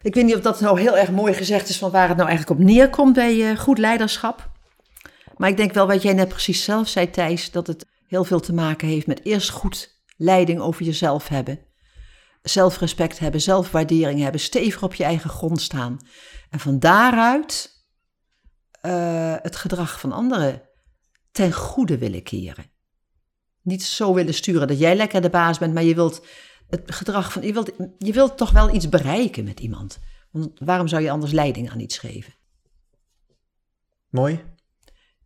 Ik 0.01 0.15
weet 0.15 0.25
niet 0.25 0.35
of 0.35 0.41
dat 0.41 0.61
nou 0.61 0.81
heel 0.81 0.97
erg 0.97 1.11
mooi 1.11 1.35
gezegd 1.35 1.69
is 1.69 1.79
van 1.79 1.91
waar 1.91 2.09
het 2.09 2.17
nou 2.17 2.29
eigenlijk 2.29 2.61
op 2.61 2.67
neerkomt 2.67 3.15
bij 3.15 3.35
uh, 3.35 3.59
goed 3.59 3.79
leiderschap. 3.79 4.51
Maar 5.37 5.49
ik 5.49 5.57
denk 5.57 5.73
wel 5.73 5.87
wat 5.87 6.03
jij 6.03 6.13
net 6.13 6.29
precies 6.29 6.65
zelf 6.65 6.89
zei, 6.89 7.11
Thijs, 7.11 7.51
dat 7.51 7.67
het 7.67 7.87
heel 8.07 8.25
veel 8.25 8.41
te 8.41 8.55
maken 8.55 8.89
heeft 8.89 9.07
met 9.07 9.25
eerst 9.25 9.51
goed 9.51 10.03
leiding 10.17 10.61
over 10.61 10.85
jezelf 10.85 11.29
hebben. 11.29 11.67
Zelfrespect 12.49 13.19
hebben, 13.19 13.41
zelfwaardering 13.41 14.21
hebben, 14.21 14.41
stevig 14.41 14.83
op 14.83 14.95
je 14.95 15.05
eigen 15.05 15.31
grond 15.31 15.61
staan. 15.61 15.99
En 16.51 16.61
van 16.61 16.79
daaruit 16.79 17.77
het 19.43 19.57
gedrag 19.57 20.01
van 20.01 20.13
anderen 20.13 20.63
ten 21.33 21.53
goede 21.53 21.99
willen 21.99 22.23
keren 22.23 22.71
niet 23.69 23.83
zo 23.83 24.15
willen 24.15 24.35
sturen 24.35 24.69
dat 24.69 24.79
jij 24.79 24.97
lekker 24.97 25.21
de 25.21 25.31
baas 25.31 25.59
bent, 25.59 25.75
maar 25.75 25.83
je 25.83 25.95
wilt 25.95 26.27
het 26.69 26.83
gedrag 26.87 27.33
van. 27.33 27.43
Je 27.43 27.53
wilt, 27.53 27.71
je 27.99 28.13
wilt 28.13 28.37
toch 28.37 28.51
wel 28.51 28.75
iets 28.75 28.89
bereiken 28.89 29.45
met 29.45 29.61
iemand. 29.61 29.99
Want 30.31 30.51
waarom 30.59 30.89
zou 30.89 31.03
je 31.03 31.11
anders 31.11 31.33
leiding 31.33 31.71
aan 31.71 31.81
iets 31.81 31.99
geven? 31.99 32.35
Mooi. 34.11 34.45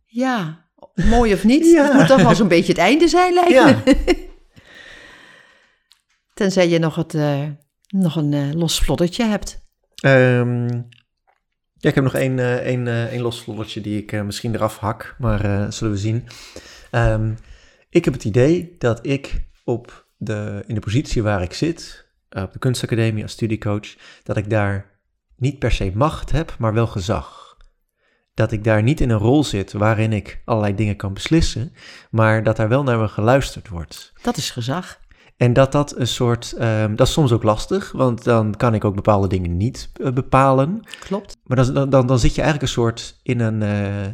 Ja, 0.05 0.69
mooi 0.93 1.33
of 1.33 1.43
niet. 1.43 1.65
ja. 1.71 1.83
Het 1.83 1.93
moet 1.93 2.07
toch 2.07 2.21
wel 2.21 2.35
zo'n 2.35 2.47
beetje 2.47 2.71
het 2.71 2.81
einde 2.81 3.07
zijn, 3.07 3.33
lijkt 3.33 3.51
ja. 3.51 3.81
me. 3.85 4.31
Tenzij 6.33 6.69
je 6.69 6.79
nog, 6.79 6.95
het, 6.95 7.13
uh, 7.13 7.47
nog 7.87 8.15
een 8.15 8.31
uh, 8.31 8.53
los 8.53 8.79
vloddertje 8.79 9.25
hebt. 9.25 9.61
Um, 10.05 10.67
ja, 11.77 11.89
ik 11.89 11.95
heb 11.95 12.03
nog 12.03 12.13
één, 12.13 12.37
uh, 12.37 12.55
één, 12.55 12.87
één 13.09 13.21
los 13.21 13.41
vloddertje 13.41 13.81
die 13.81 14.01
ik 14.01 14.23
misschien 14.23 14.55
eraf 14.55 14.77
hak, 14.77 15.15
maar 15.19 15.73
zullen 15.73 15.93
we 15.93 15.99
zien. 15.99 16.27
Um, 16.91 17.37
ik 17.93 18.05
heb 18.05 18.13
het 18.13 18.23
idee 18.23 18.75
dat 18.77 19.05
ik 19.05 19.45
op 19.63 20.07
de, 20.17 20.63
in 20.67 20.75
de 20.75 20.81
positie 20.81 21.23
waar 21.23 21.41
ik 21.41 21.53
zit, 21.53 22.07
eh, 22.29 22.43
op 22.43 22.53
de 22.53 22.59
kunstacademie 22.59 23.23
als 23.23 23.31
studiecoach, 23.31 23.95
dat 24.23 24.37
ik 24.37 24.49
daar 24.49 24.99
niet 25.35 25.59
per 25.59 25.71
se 25.71 25.91
macht 25.93 26.31
heb, 26.31 26.55
maar 26.59 26.73
wel 26.73 26.87
gezag. 26.87 27.57
Dat 28.33 28.51
ik 28.51 28.63
daar 28.63 28.83
niet 28.83 29.01
in 29.01 29.09
een 29.09 29.17
rol 29.17 29.43
zit 29.43 29.71
waarin 29.71 30.13
ik 30.13 30.41
allerlei 30.45 30.75
dingen 30.75 30.95
kan 30.95 31.13
beslissen, 31.13 31.73
maar 32.11 32.43
dat 32.43 32.55
daar 32.55 32.69
wel 32.69 32.83
naar 32.83 32.99
me 32.99 33.07
geluisterd 33.07 33.67
wordt. 33.67 34.13
Dat 34.21 34.37
is 34.37 34.51
gezag. 34.51 34.99
En 35.37 35.53
dat 35.53 35.71
dat 35.71 35.97
een 35.97 36.07
soort, 36.07 36.55
um, 36.59 36.95
dat 36.95 37.07
is 37.07 37.13
soms 37.13 37.31
ook 37.31 37.43
lastig, 37.43 37.91
want 37.91 38.23
dan 38.23 38.55
kan 38.55 38.73
ik 38.73 38.85
ook 38.85 38.95
bepaalde 38.95 39.27
dingen 39.27 39.57
niet 39.57 39.89
uh, 39.97 40.11
bepalen. 40.11 40.83
Klopt. 40.99 41.37
Maar 41.43 41.65
dan, 41.65 41.89
dan, 41.89 42.07
dan 42.07 42.19
zit 42.19 42.35
je 42.35 42.41
eigenlijk 42.41 42.61
een 42.61 42.81
soort 42.81 43.19
in 43.23 43.39
een, 43.39 43.61
uh, 43.61 44.13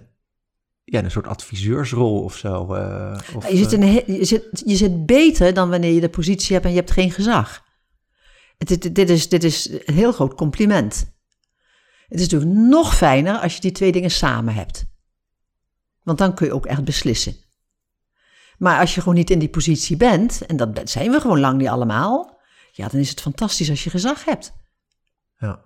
ja, 0.84 1.04
een 1.04 1.12
soort 1.12 1.28
adviseursrol 1.28 2.24
of 2.24 2.36
zo. 2.36 2.76
Uh, 2.76 3.20
of, 3.36 3.50
je, 3.50 3.58
zit 3.58 3.72
een, 3.72 3.94
je, 4.06 4.26
zit, 4.26 4.64
je 4.66 4.76
zit 4.76 5.06
beter 5.06 5.54
dan 5.54 5.70
wanneer 5.70 5.94
je 5.94 6.02
de 6.02 6.10
positie 6.10 6.54
hebt 6.54 6.66
en 6.66 6.72
je 6.72 6.78
hebt 6.78 6.92
geen 6.92 7.12
gezag. 7.12 7.68
Dit, 8.58 8.96
dit, 8.96 9.10
is, 9.10 9.30
dit 9.30 9.44
is 9.44 9.70
een 9.86 9.94
heel 9.94 10.12
groot 10.12 10.34
compliment. 10.34 11.14
Het 12.08 12.20
is 12.20 12.28
natuurlijk 12.28 12.60
nog 12.60 12.96
fijner 12.96 13.38
als 13.38 13.56
je 13.56 13.62
die 13.62 13.72
twee 13.72 13.92
dingen 13.92 14.12
samen 14.12 14.54
hebt. 14.54 14.86
Want 16.04 16.18
dan 16.18 16.34
kun 16.34 16.46
je 16.46 16.54
ook 16.54 16.66
echt 16.66 16.84
beslissen. 16.84 17.36
Maar 18.60 18.80
als 18.80 18.96
je 18.96 19.02
gewoon 19.02 19.16
niet 19.16 19.30
in 19.30 19.40
die 19.40 19.50
positie 19.50 19.98
bent, 19.98 20.46
en 20.46 20.58
dat 20.58 20.90
zijn 20.90 21.12
we 21.12 21.22
gewoon 21.22 21.40
lang 21.40 21.58
niet 21.58 21.68
allemaal, 21.68 22.40
ja, 22.72 22.88
dan 22.88 23.00
is 23.00 23.10
het 23.10 23.22
fantastisch 23.22 23.70
als 23.70 23.84
je 23.84 23.90
gezag 23.90 24.26
hebt. 24.26 24.54
Ja. 25.38 25.62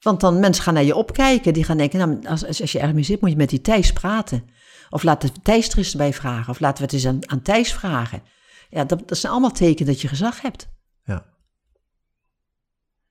Want 0.00 0.20
dan 0.20 0.40
mensen 0.40 0.62
gaan 0.62 0.74
naar 0.74 0.84
je 0.84 0.94
opkijken, 0.94 1.52
die 1.52 1.64
gaan 1.64 1.76
denken, 1.76 1.98
nou, 1.98 2.26
als, 2.26 2.44
als 2.60 2.72
je 2.72 2.78
ergens 2.78 2.94
mee 2.94 3.04
zit, 3.04 3.20
moet 3.20 3.30
je 3.30 3.36
met 3.36 3.48
die 3.48 3.60
Thijs 3.60 3.92
praten. 3.92 4.48
Of 4.90 5.02
laten 5.02 5.32
we 5.32 5.40
Thijs 5.42 5.68
er 5.68 5.78
eens 5.78 5.94
bij 5.94 6.12
vragen. 6.12 6.50
Of 6.50 6.60
laten 6.60 6.78
we 6.78 6.84
het 6.84 6.92
eens 6.92 7.06
aan, 7.06 7.30
aan 7.30 7.42
Thijs 7.42 7.72
vragen. 7.72 8.22
Ja, 8.70 8.84
dat, 8.84 9.08
dat 9.08 9.18
zijn 9.18 9.32
allemaal 9.32 9.50
tekenen 9.50 9.92
dat 9.92 10.00
je 10.00 10.08
gezag 10.08 10.40
hebt. 10.40 10.68
Ja. 11.04 11.24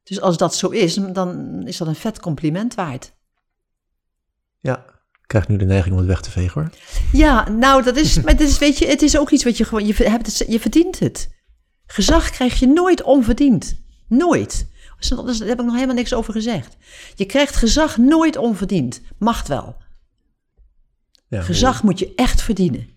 Dus 0.03 0.21
als 0.21 0.38
dat 0.38 0.55
zo 0.55 0.69
is, 0.69 0.93
dan 0.93 1.61
is 1.67 1.78
dat 1.78 1.88
een 1.88 1.95
vet 1.95 2.19
compliment 2.19 2.76
waard. 2.76 3.13
Ja, 4.59 4.95
ik 5.26 5.32
krijg 5.32 5.47
nu 5.47 5.57
de 5.57 5.65
neiging 5.65 5.93
om 5.93 5.99
het 5.99 6.09
weg 6.09 6.21
te 6.21 6.32
vegen 6.32 6.61
hoor. 6.61 6.71
Ja, 7.11 7.49
nou 7.49 7.84
dat 7.84 7.95
is, 7.95 8.21
maar 8.21 8.32
het 8.32 8.41
is, 8.41 8.57
weet 8.57 8.78
je, 8.78 8.88
het 8.88 9.01
is 9.01 9.17
ook 9.17 9.30
iets 9.30 9.43
wat 9.43 9.57
je 9.57 9.65
gewoon, 9.65 9.86
je, 9.86 9.93
hebt 9.93 10.26
het, 10.26 10.45
je 10.47 10.59
verdient 10.59 10.99
het. 10.99 11.30
Gezag 11.86 12.30
krijg 12.30 12.59
je 12.59 12.67
nooit 12.67 13.03
onverdiend. 13.03 13.82
Nooit. 14.07 14.73
Daar 15.09 15.26
heb 15.26 15.59
ik 15.59 15.65
nog 15.65 15.73
helemaal 15.73 15.95
niks 15.95 16.13
over 16.13 16.34
gezegd. 16.34 16.78
Je 17.15 17.26
krijgt 17.26 17.55
gezag 17.55 17.97
nooit 17.97 18.38
onverdiend. 18.38 19.01
Macht 19.17 19.47
wel. 19.47 19.78
Ja, 21.28 21.41
Gezag 21.41 21.84
moet 21.84 21.99
je 21.99 22.15
echt 22.15 22.41
verdienen. 22.41 22.88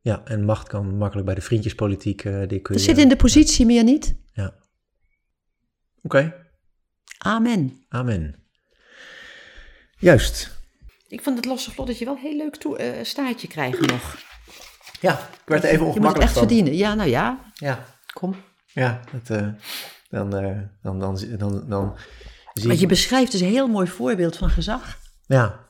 Ja, 0.00 0.24
en 0.24 0.44
macht 0.44 0.68
kan 0.68 0.96
makkelijk 0.96 1.26
bij 1.26 1.34
de 1.34 1.40
vriendjespolitiek. 1.40 2.24
Uh, 2.24 2.48
die 2.48 2.60
kun 2.60 2.74
je, 2.74 2.80
zit 2.80 2.98
in 2.98 3.08
de 3.08 3.16
positie 3.16 3.66
meer 3.66 3.84
niet. 3.84 4.14
Ja. 4.32 4.54
Oké. 6.02 6.34
Amen. 7.18 7.84
Amen. 7.88 8.47
Juist. 9.98 10.56
Ik 11.08 11.22
vond 11.22 11.36
het 11.36 11.44
losse 11.44 11.70
vlot 11.70 11.98
je 11.98 12.04
wel 12.04 12.16
heel 12.16 12.36
leuk 12.36 12.56
toe, 12.56 12.80
uh, 12.80 13.04
staartje 13.04 13.48
krijgen 13.48 13.86
nog. 13.86 14.16
Ja, 15.00 15.12
ik 15.12 15.40
werd 15.44 15.64
even 15.64 15.86
ongemakkelijk 15.86 15.94
Je 15.94 16.00
moet 16.00 16.14
het 16.14 16.22
echt 16.22 16.38
verdienen. 16.38 16.76
Ja, 16.76 16.94
nou 16.94 17.08
ja. 17.08 17.40
Ja. 17.54 17.84
Kom. 18.12 18.36
Ja, 18.66 19.00
dat, 19.12 19.40
uh, 19.40 19.48
dan, 20.10 20.30
dan, 20.30 20.68
dan, 20.82 20.98
dan, 20.98 21.38
dan, 21.38 21.68
dan 21.68 21.96
zie 22.52 22.68
Want 22.68 22.80
je 22.80 22.86
beschrijft 22.86 23.32
dus 23.32 23.40
een 23.40 23.48
heel 23.48 23.68
mooi 23.68 23.86
voorbeeld 23.86 24.36
van 24.36 24.50
gezag. 24.50 24.98
Ja, 25.26 25.66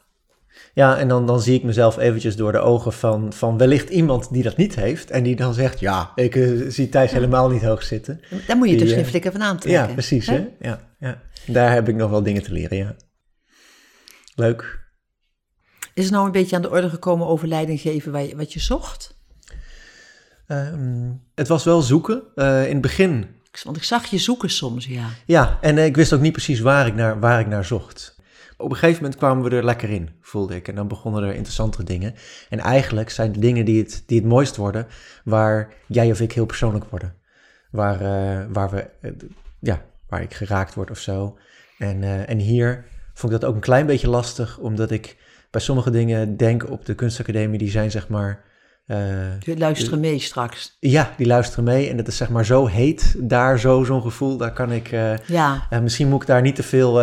ja, 0.74 0.98
en 0.98 1.08
dan, 1.08 1.26
dan 1.26 1.40
zie 1.40 1.54
ik 1.54 1.62
mezelf 1.62 1.98
eventjes 1.98 2.36
door 2.36 2.52
de 2.52 2.58
ogen 2.58 2.92
van, 2.92 3.32
van 3.32 3.58
wellicht 3.58 3.88
iemand 3.88 4.32
die 4.32 4.42
dat 4.42 4.56
niet 4.56 4.74
heeft. 4.74 5.10
En 5.10 5.22
die 5.22 5.36
dan 5.36 5.54
zegt, 5.54 5.80
ja, 5.80 6.12
ik 6.14 6.34
uh, 6.34 6.70
zie 6.70 6.88
Thijs 6.88 7.10
helemaal 7.10 7.50
niet 7.50 7.62
hoog 7.62 7.82
zitten. 7.82 8.20
Daar 8.46 8.56
moet 8.56 8.68
je 8.68 8.76
die, 8.76 8.84
dus 8.84 8.94
geen 8.94 9.06
flikker 9.06 9.32
van 9.32 9.42
aantrekken. 9.42 9.88
Ja, 9.88 9.92
precies. 9.92 10.26
Hè? 10.26 10.48
Ja, 10.60 10.80
ja. 10.98 11.22
Daar 11.46 11.72
heb 11.72 11.88
ik 11.88 11.94
nog 11.94 12.10
wel 12.10 12.22
dingen 12.22 12.42
te 12.42 12.52
leren, 12.52 12.76
ja. 12.76 12.94
Leuk. 14.38 14.86
Is 15.94 16.04
het 16.04 16.12
nou 16.12 16.26
een 16.26 16.32
beetje 16.32 16.56
aan 16.56 16.62
de 16.62 16.70
orde 16.70 16.90
gekomen 16.90 17.26
over 17.26 17.48
leiding 17.48 17.80
geven 17.80 18.12
waar 18.12 18.22
je, 18.22 18.36
wat 18.36 18.52
je 18.52 18.60
zocht? 18.60 19.16
Um, 20.48 21.22
het 21.34 21.48
was 21.48 21.64
wel 21.64 21.82
zoeken. 21.82 22.22
Uh, 22.34 22.66
in 22.66 22.72
het 22.72 22.80
begin... 22.80 23.36
Want 23.62 23.76
ik 23.76 23.82
zag 23.82 24.06
je 24.06 24.18
zoeken 24.18 24.50
soms, 24.50 24.86
ja. 24.86 25.08
Ja, 25.26 25.58
en 25.60 25.76
uh, 25.76 25.84
ik 25.84 25.96
wist 25.96 26.12
ook 26.12 26.20
niet 26.20 26.32
precies 26.32 26.60
waar 26.60 26.86
ik 26.86 26.94
naar, 26.94 27.20
waar 27.20 27.40
ik 27.40 27.46
naar 27.46 27.64
zocht. 27.64 28.16
Op 28.56 28.70
een 28.70 28.76
gegeven 28.76 29.02
moment 29.02 29.20
kwamen 29.20 29.44
we 29.44 29.56
er 29.56 29.64
lekker 29.64 29.90
in, 29.90 30.10
voelde 30.20 30.56
ik. 30.56 30.68
En 30.68 30.74
dan 30.74 30.88
begonnen 30.88 31.22
er 31.22 31.34
interessantere 31.34 31.84
dingen. 31.84 32.14
En 32.48 32.58
eigenlijk 32.58 33.10
zijn 33.10 33.32
de 33.32 33.38
dingen 33.38 33.64
die 33.64 33.82
het, 33.82 34.02
die 34.06 34.18
het 34.18 34.28
mooist 34.28 34.56
worden, 34.56 34.86
waar 35.24 35.74
jij 35.86 36.10
of 36.10 36.20
ik 36.20 36.32
heel 36.32 36.46
persoonlijk 36.46 36.84
worden. 36.84 37.14
Waar, 37.70 38.02
uh, 38.02 38.46
waar, 38.52 38.70
we, 38.70 38.90
ja, 39.60 39.84
waar 40.08 40.22
ik 40.22 40.34
geraakt 40.34 40.74
word 40.74 40.90
of 40.90 40.98
zo. 40.98 41.38
En, 41.78 42.26
en 42.26 42.38
hier 42.38 42.84
vond 43.18 43.32
ik 43.32 43.40
dat 43.40 43.48
ook 43.48 43.54
een 43.54 43.60
klein 43.60 43.86
beetje 43.86 44.08
lastig, 44.08 44.58
omdat 44.58 44.90
ik 44.90 45.16
bij 45.50 45.60
sommige 45.60 45.90
dingen 45.90 46.36
denk 46.36 46.70
op 46.70 46.84
de 46.84 46.94
kunstacademie, 46.94 47.58
die 47.58 47.70
zijn 47.70 47.90
zeg 47.90 48.08
maar 48.08 48.44
uh, 48.86 48.98
die 49.40 49.58
luisteren 49.58 50.00
mee 50.00 50.18
straks. 50.18 50.76
Ja, 50.80 51.14
die 51.16 51.26
luisteren 51.26 51.64
mee. 51.64 51.90
En 51.90 51.96
dat 51.96 52.06
is 52.06 52.16
zeg 52.16 52.28
maar 52.28 52.44
zo 52.44 52.66
heet, 52.66 53.14
daar 53.18 53.58
zo 53.58 53.84
zo'n 53.84 54.02
gevoel. 54.02 54.36
Daar 54.36 54.52
kan 54.52 54.72
ik... 54.72 54.92
Uh, 54.92 55.16
ja. 55.18 55.66
Uh, 55.70 55.78
misschien 55.78 56.08
moet 56.08 56.22
ik 56.22 56.28
daar 56.28 56.42
niet 56.42 56.54
te 56.54 56.62
veel... 56.62 57.00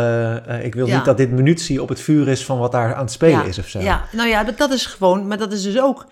ik 0.63 0.75
wil 0.75 0.87
ja. 0.87 0.95
niet 0.95 1.05
dat 1.05 1.17
dit 1.17 1.31
munitie 1.31 1.81
op 1.81 1.89
het 1.89 1.99
vuur 1.99 2.27
is 2.27 2.45
van 2.45 2.57
wat 2.57 2.71
daar 2.71 2.93
aan 2.93 3.01
het 3.01 3.11
spelen 3.11 3.39
ja. 3.39 3.43
is 3.43 3.59
of 3.59 3.67
zo. 3.67 3.79
Ja, 3.79 4.05
nou 4.11 4.29
ja, 4.29 4.43
dat, 4.43 4.57
dat, 4.57 4.71
is 4.71 4.85
gewoon... 4.85 5.27
Maar 5.27 5.37
dat 5.37 5.51
is 5.51 5.63
dus 5.63 5.79
ook 5.79 6.07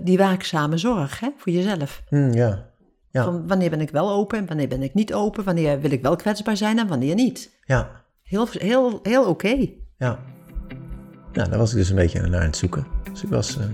die 0.00 0.18
waakzame 0.18 0.78
zorg 0.78 1.20
hè, 1.20 1.28
voor 1.36 1.52
jezelf. 1.52 2.02
Mm, 2.08 2.32
ja. 2.32 2.66
Ja. 3.10 3.24
Van 3.24 3.46
wanneer 3.46 3.70
ben 3.70 3.80
ik 3.80 3.90
wel 3.90 4.10
open 4.10 4.38
en 4.38 4.46
wanneer 4.46 4.68
ben 4.68 4.82
ik 4.82 4.94
niet 4.94 5.14
open? 5.14 5.44
Wanneer 5.44 5.80
wil 5.80 5.90
ik 5.90 6.02
wel 6.02 6.16
kwetsbaar 6.16 6.56
zijn 6.56 6.78
en 6.78 6.86
wanneer 6.86 7.14
niet? 7.14 7.50
Ja 7.64 8.06
heel, 8.28 8.48
heel, 8.50 9.00
heel 9.02 9.24
oké. 9.24 9.66
Ja. 9.96 10.18
Nou, 11.32 11.48
daar 11.48 11.58
was 11.58 11.70
ik 11.70 11.76
dus 11.76 11.90
een 11.90 11.96
beetje 11.96 12.20
naar 12.20 12.40
aan 12.40 12.46
het 12.46 12.56
zoeken. 12.56 12.86
Dus 13.12 13.22
ik 13.22 13.28
was 13.28 13.58
eh, 13.58 13.64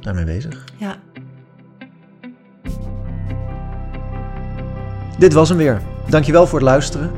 daarmee 0.00 0.24
bezig. 0.24 0.64
Ja. 0.76 0.96
Dit 5.18 5.32
was 5.32 5.48
hem 5.48 5.58
weer. 5.58 5.80
Dankjewel 6.08 6.46
voor 6.46 6.58
het 6.58 6.68
luisteren. 6.68 7.10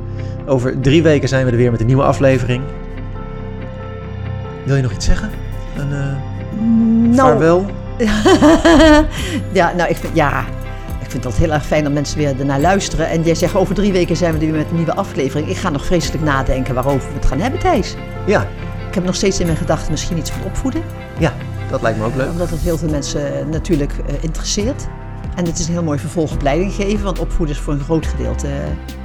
Over 0.47 0.81
drie 0.81 1.03
weken 1.03 1.29
zijn 1.29 1.45
we 1.45 1.51
er 1.51 1.57
weer 1.57 1.71
met 1.71 1.81
een 1.81 1.87
nieuwe 1.87 2.03
aflevering. 2.03 2.65
Wil 4.65 4.77
je 4.77 4.83
nog 4.83 4.93
iets 4.93 5.05
zeggen? 5.05 5.31
Een 5.77 5.91
uh, 5.91 6.11
eh, 6.11 6.17
nou, 7.17 7.65
ja, 9.53 9.73
nou, 9.73 9.91
ik 9.91 9.99
ja, 10.13 10.45
vind 11.21 11.35
het 11.35 11.37
heel 11.37 11.53
erg 11.53 11.67
fijn 11.67 11.85
dat 11.85 11.93
mensen 11.93 12.19
weer 12.19 12.39
ernaar 12.39 12.61
luisteren. 12.61 13.09
En 13.09 13.23
jij 13.23 13.35
zegt, 13.35 13.55
over 13.55 13.75
drie 13.75 13.93
weken 13.93 14.17
zijn 14.17 14.33
we 14.33 14.39
er 14.39 14.53
weer 14.53 14.61
met 14.61 14.71
een 14.71 14.77
nieuwe 14.77 14.95
aflevering. 14.95 15.49
Ik 15.49 15.57
ga 15.57 15.71
nog 15.71 15.85
vreselijk 15.85 16.25
nadenken 16.25 16.75
waarover 16.75 17.09
we 17.09 17.15
het 17.15 17.27
gaan 17.27 17.41
hebben, 17.41 17.61
Thijs. 17.61 17.95
Ja. 18.27 18.47
Ik 18.89 18.95
heb 18.95 19.05
nog 19.05 19.15
steeds 19.15 19.41
in 19.41 19.47
mijn 19.47 19.59
gedachten 19.59 19.91
misschien 19.91 20.19
iets 20.19 20.31
van 20.31 20.45
opvoeden. 20.45 20.83
Ja, 21.19 21.33
dat 21.71 21.83
lijkt 21.83 21.99
me 21.99 22.05
ook 22.05 22.15
leuk. 22.15 22.31
Omdat 22.31 22.51
het 22.51 22.61
heel 22.61 22.79
veel 22.79 22.89
mensen 22.89 23.49
natuurlijk 23.51 23.93
uh, 23.93 24.15
interesseert. 24.21 24.87
En 25.35 25.45
het 25.47 25.59
is 25.59 25.67
een 25.67 25.73
heel 25.73 25.83
mooi 25.83 25.99
vervolg 25.99 26.33
op 26.33 26.43
leiding 26.43 26.73
geven, 26.73 27.05
want 27.05 27.19
opvoeden 27.19 27.55
is 27.55 27.61
voor 27.61 27.73
een 27.73 27.81
groot 27.81 28.07
gedeelte. 28.07 28.49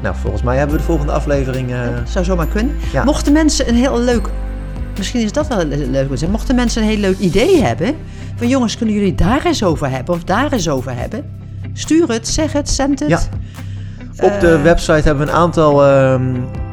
Nou, 0.02 0.16
volgens 0.16 0.44
mij 0.44 0.58
hebben 0.58 0.76
we 0.76 0.82
de 0.82 0.88
volgende 0.88 1.12
aflevering. 1.12 1.72
Uh... 1.72 1.78
zou 2.06 2.26
zomaar 2.26 2.48
kunnen. 2.48 2.76
Mochten 3.06 3.34
mensen 3.34 3.70
een 3.70 3.76
heel 3.76 4.00
leuk. 4.00 4.30
Misschien 4.98 5.22
is 5.22 5.32
dat 5.32 5.48
wel 5.48 5.66
leuk. 5.66 6.30
Mochten 6.30 6.56
mensen 6.56 6.82
een 6.82 6.90
heel 6.90 6.98
leuk 6.98 7.18
idee 7.18 7.64
hebben. 7.64 7.96
Van 8.36 8.48
jongens, 8.48 8.78
kunnen 8.78 8.96
jullie 8.96 9.16
daar 9.16 9.46
eens 9.46 9.64
over 9.64 9.90
hebben 9.90 10.16
of 10.16 10.24
daar 10.24 10.52
eens 10.52 10.70
over 10.70 10.96
hebben? 10.96 11.39
Stuur 11.74 12.08
het, 12.08 12.28
zeg 12.28 12.54
het, 12.54 12.70
zend 12.70 13.00
het. 13.00 13.10
Ja. 13.10 13.20
Op 14.26 14.40
de 14.40 14.56
uh, 14.58 14.62
website 14.62 15.02
hebben 15.02 15.26
we 15.26 15.32
een 15.32 15.38
aantal, 15.38 15.86
uh, 15.86 16.22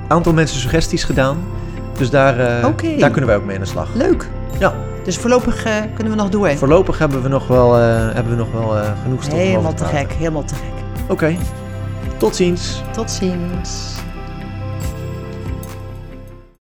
aantal 0.09 0.33
mensen 0.33 0.61
suggesties 0.61 1.05
gedaan. 1.05 1.37
Dus 1.99 2.11
daar, 2.11 2.39
uh, 2.39 2.99
daar 2.99 3.11
kunnen 3.11 3.27
wij 3.27 3.37
ook 3.37 3.45
mee 3.45 3.57
aan 3.57 3.63
de 3.63 3.69
slag. 3.69 3.89
Leuk. 3.95 4.29
Ja. 4.59 4.75
Dus 5.05 5.17
voorlopig 5.17 5.67
uh, 5.67 5.73
kunnen 5.95 6.13
we 6.13 6.19
nog 6.19 6.31
door. 6.31 6.57
Voorlopig 6.57 6.99
hebben 6.99 7.23
we 7.23 7.29
nog 7.29 7.47
wel, 7.47 7.79
uh, 7.79 7.85
hebben 8.13 8.33
we 8.33 8.39
nog 8.39 8.53
wel 8.53 8.77
uh, 8.77 8.83
genoeg 9.03 9.23
stof 9.23 9.39
Helemaal 9.39 9.75
te 9.75 9.85
gek, 9.85 10.13
helemaal 10.13 10.45
te 10.45 10.55
gek. 10.55 11.03
Oké. 11.03 11.13
Okay. 11.13 11.39
Tot 12.17 12.37
ziens. 12.37 12.83
Tot 12.93 13.11
ziens. 13.11 13.96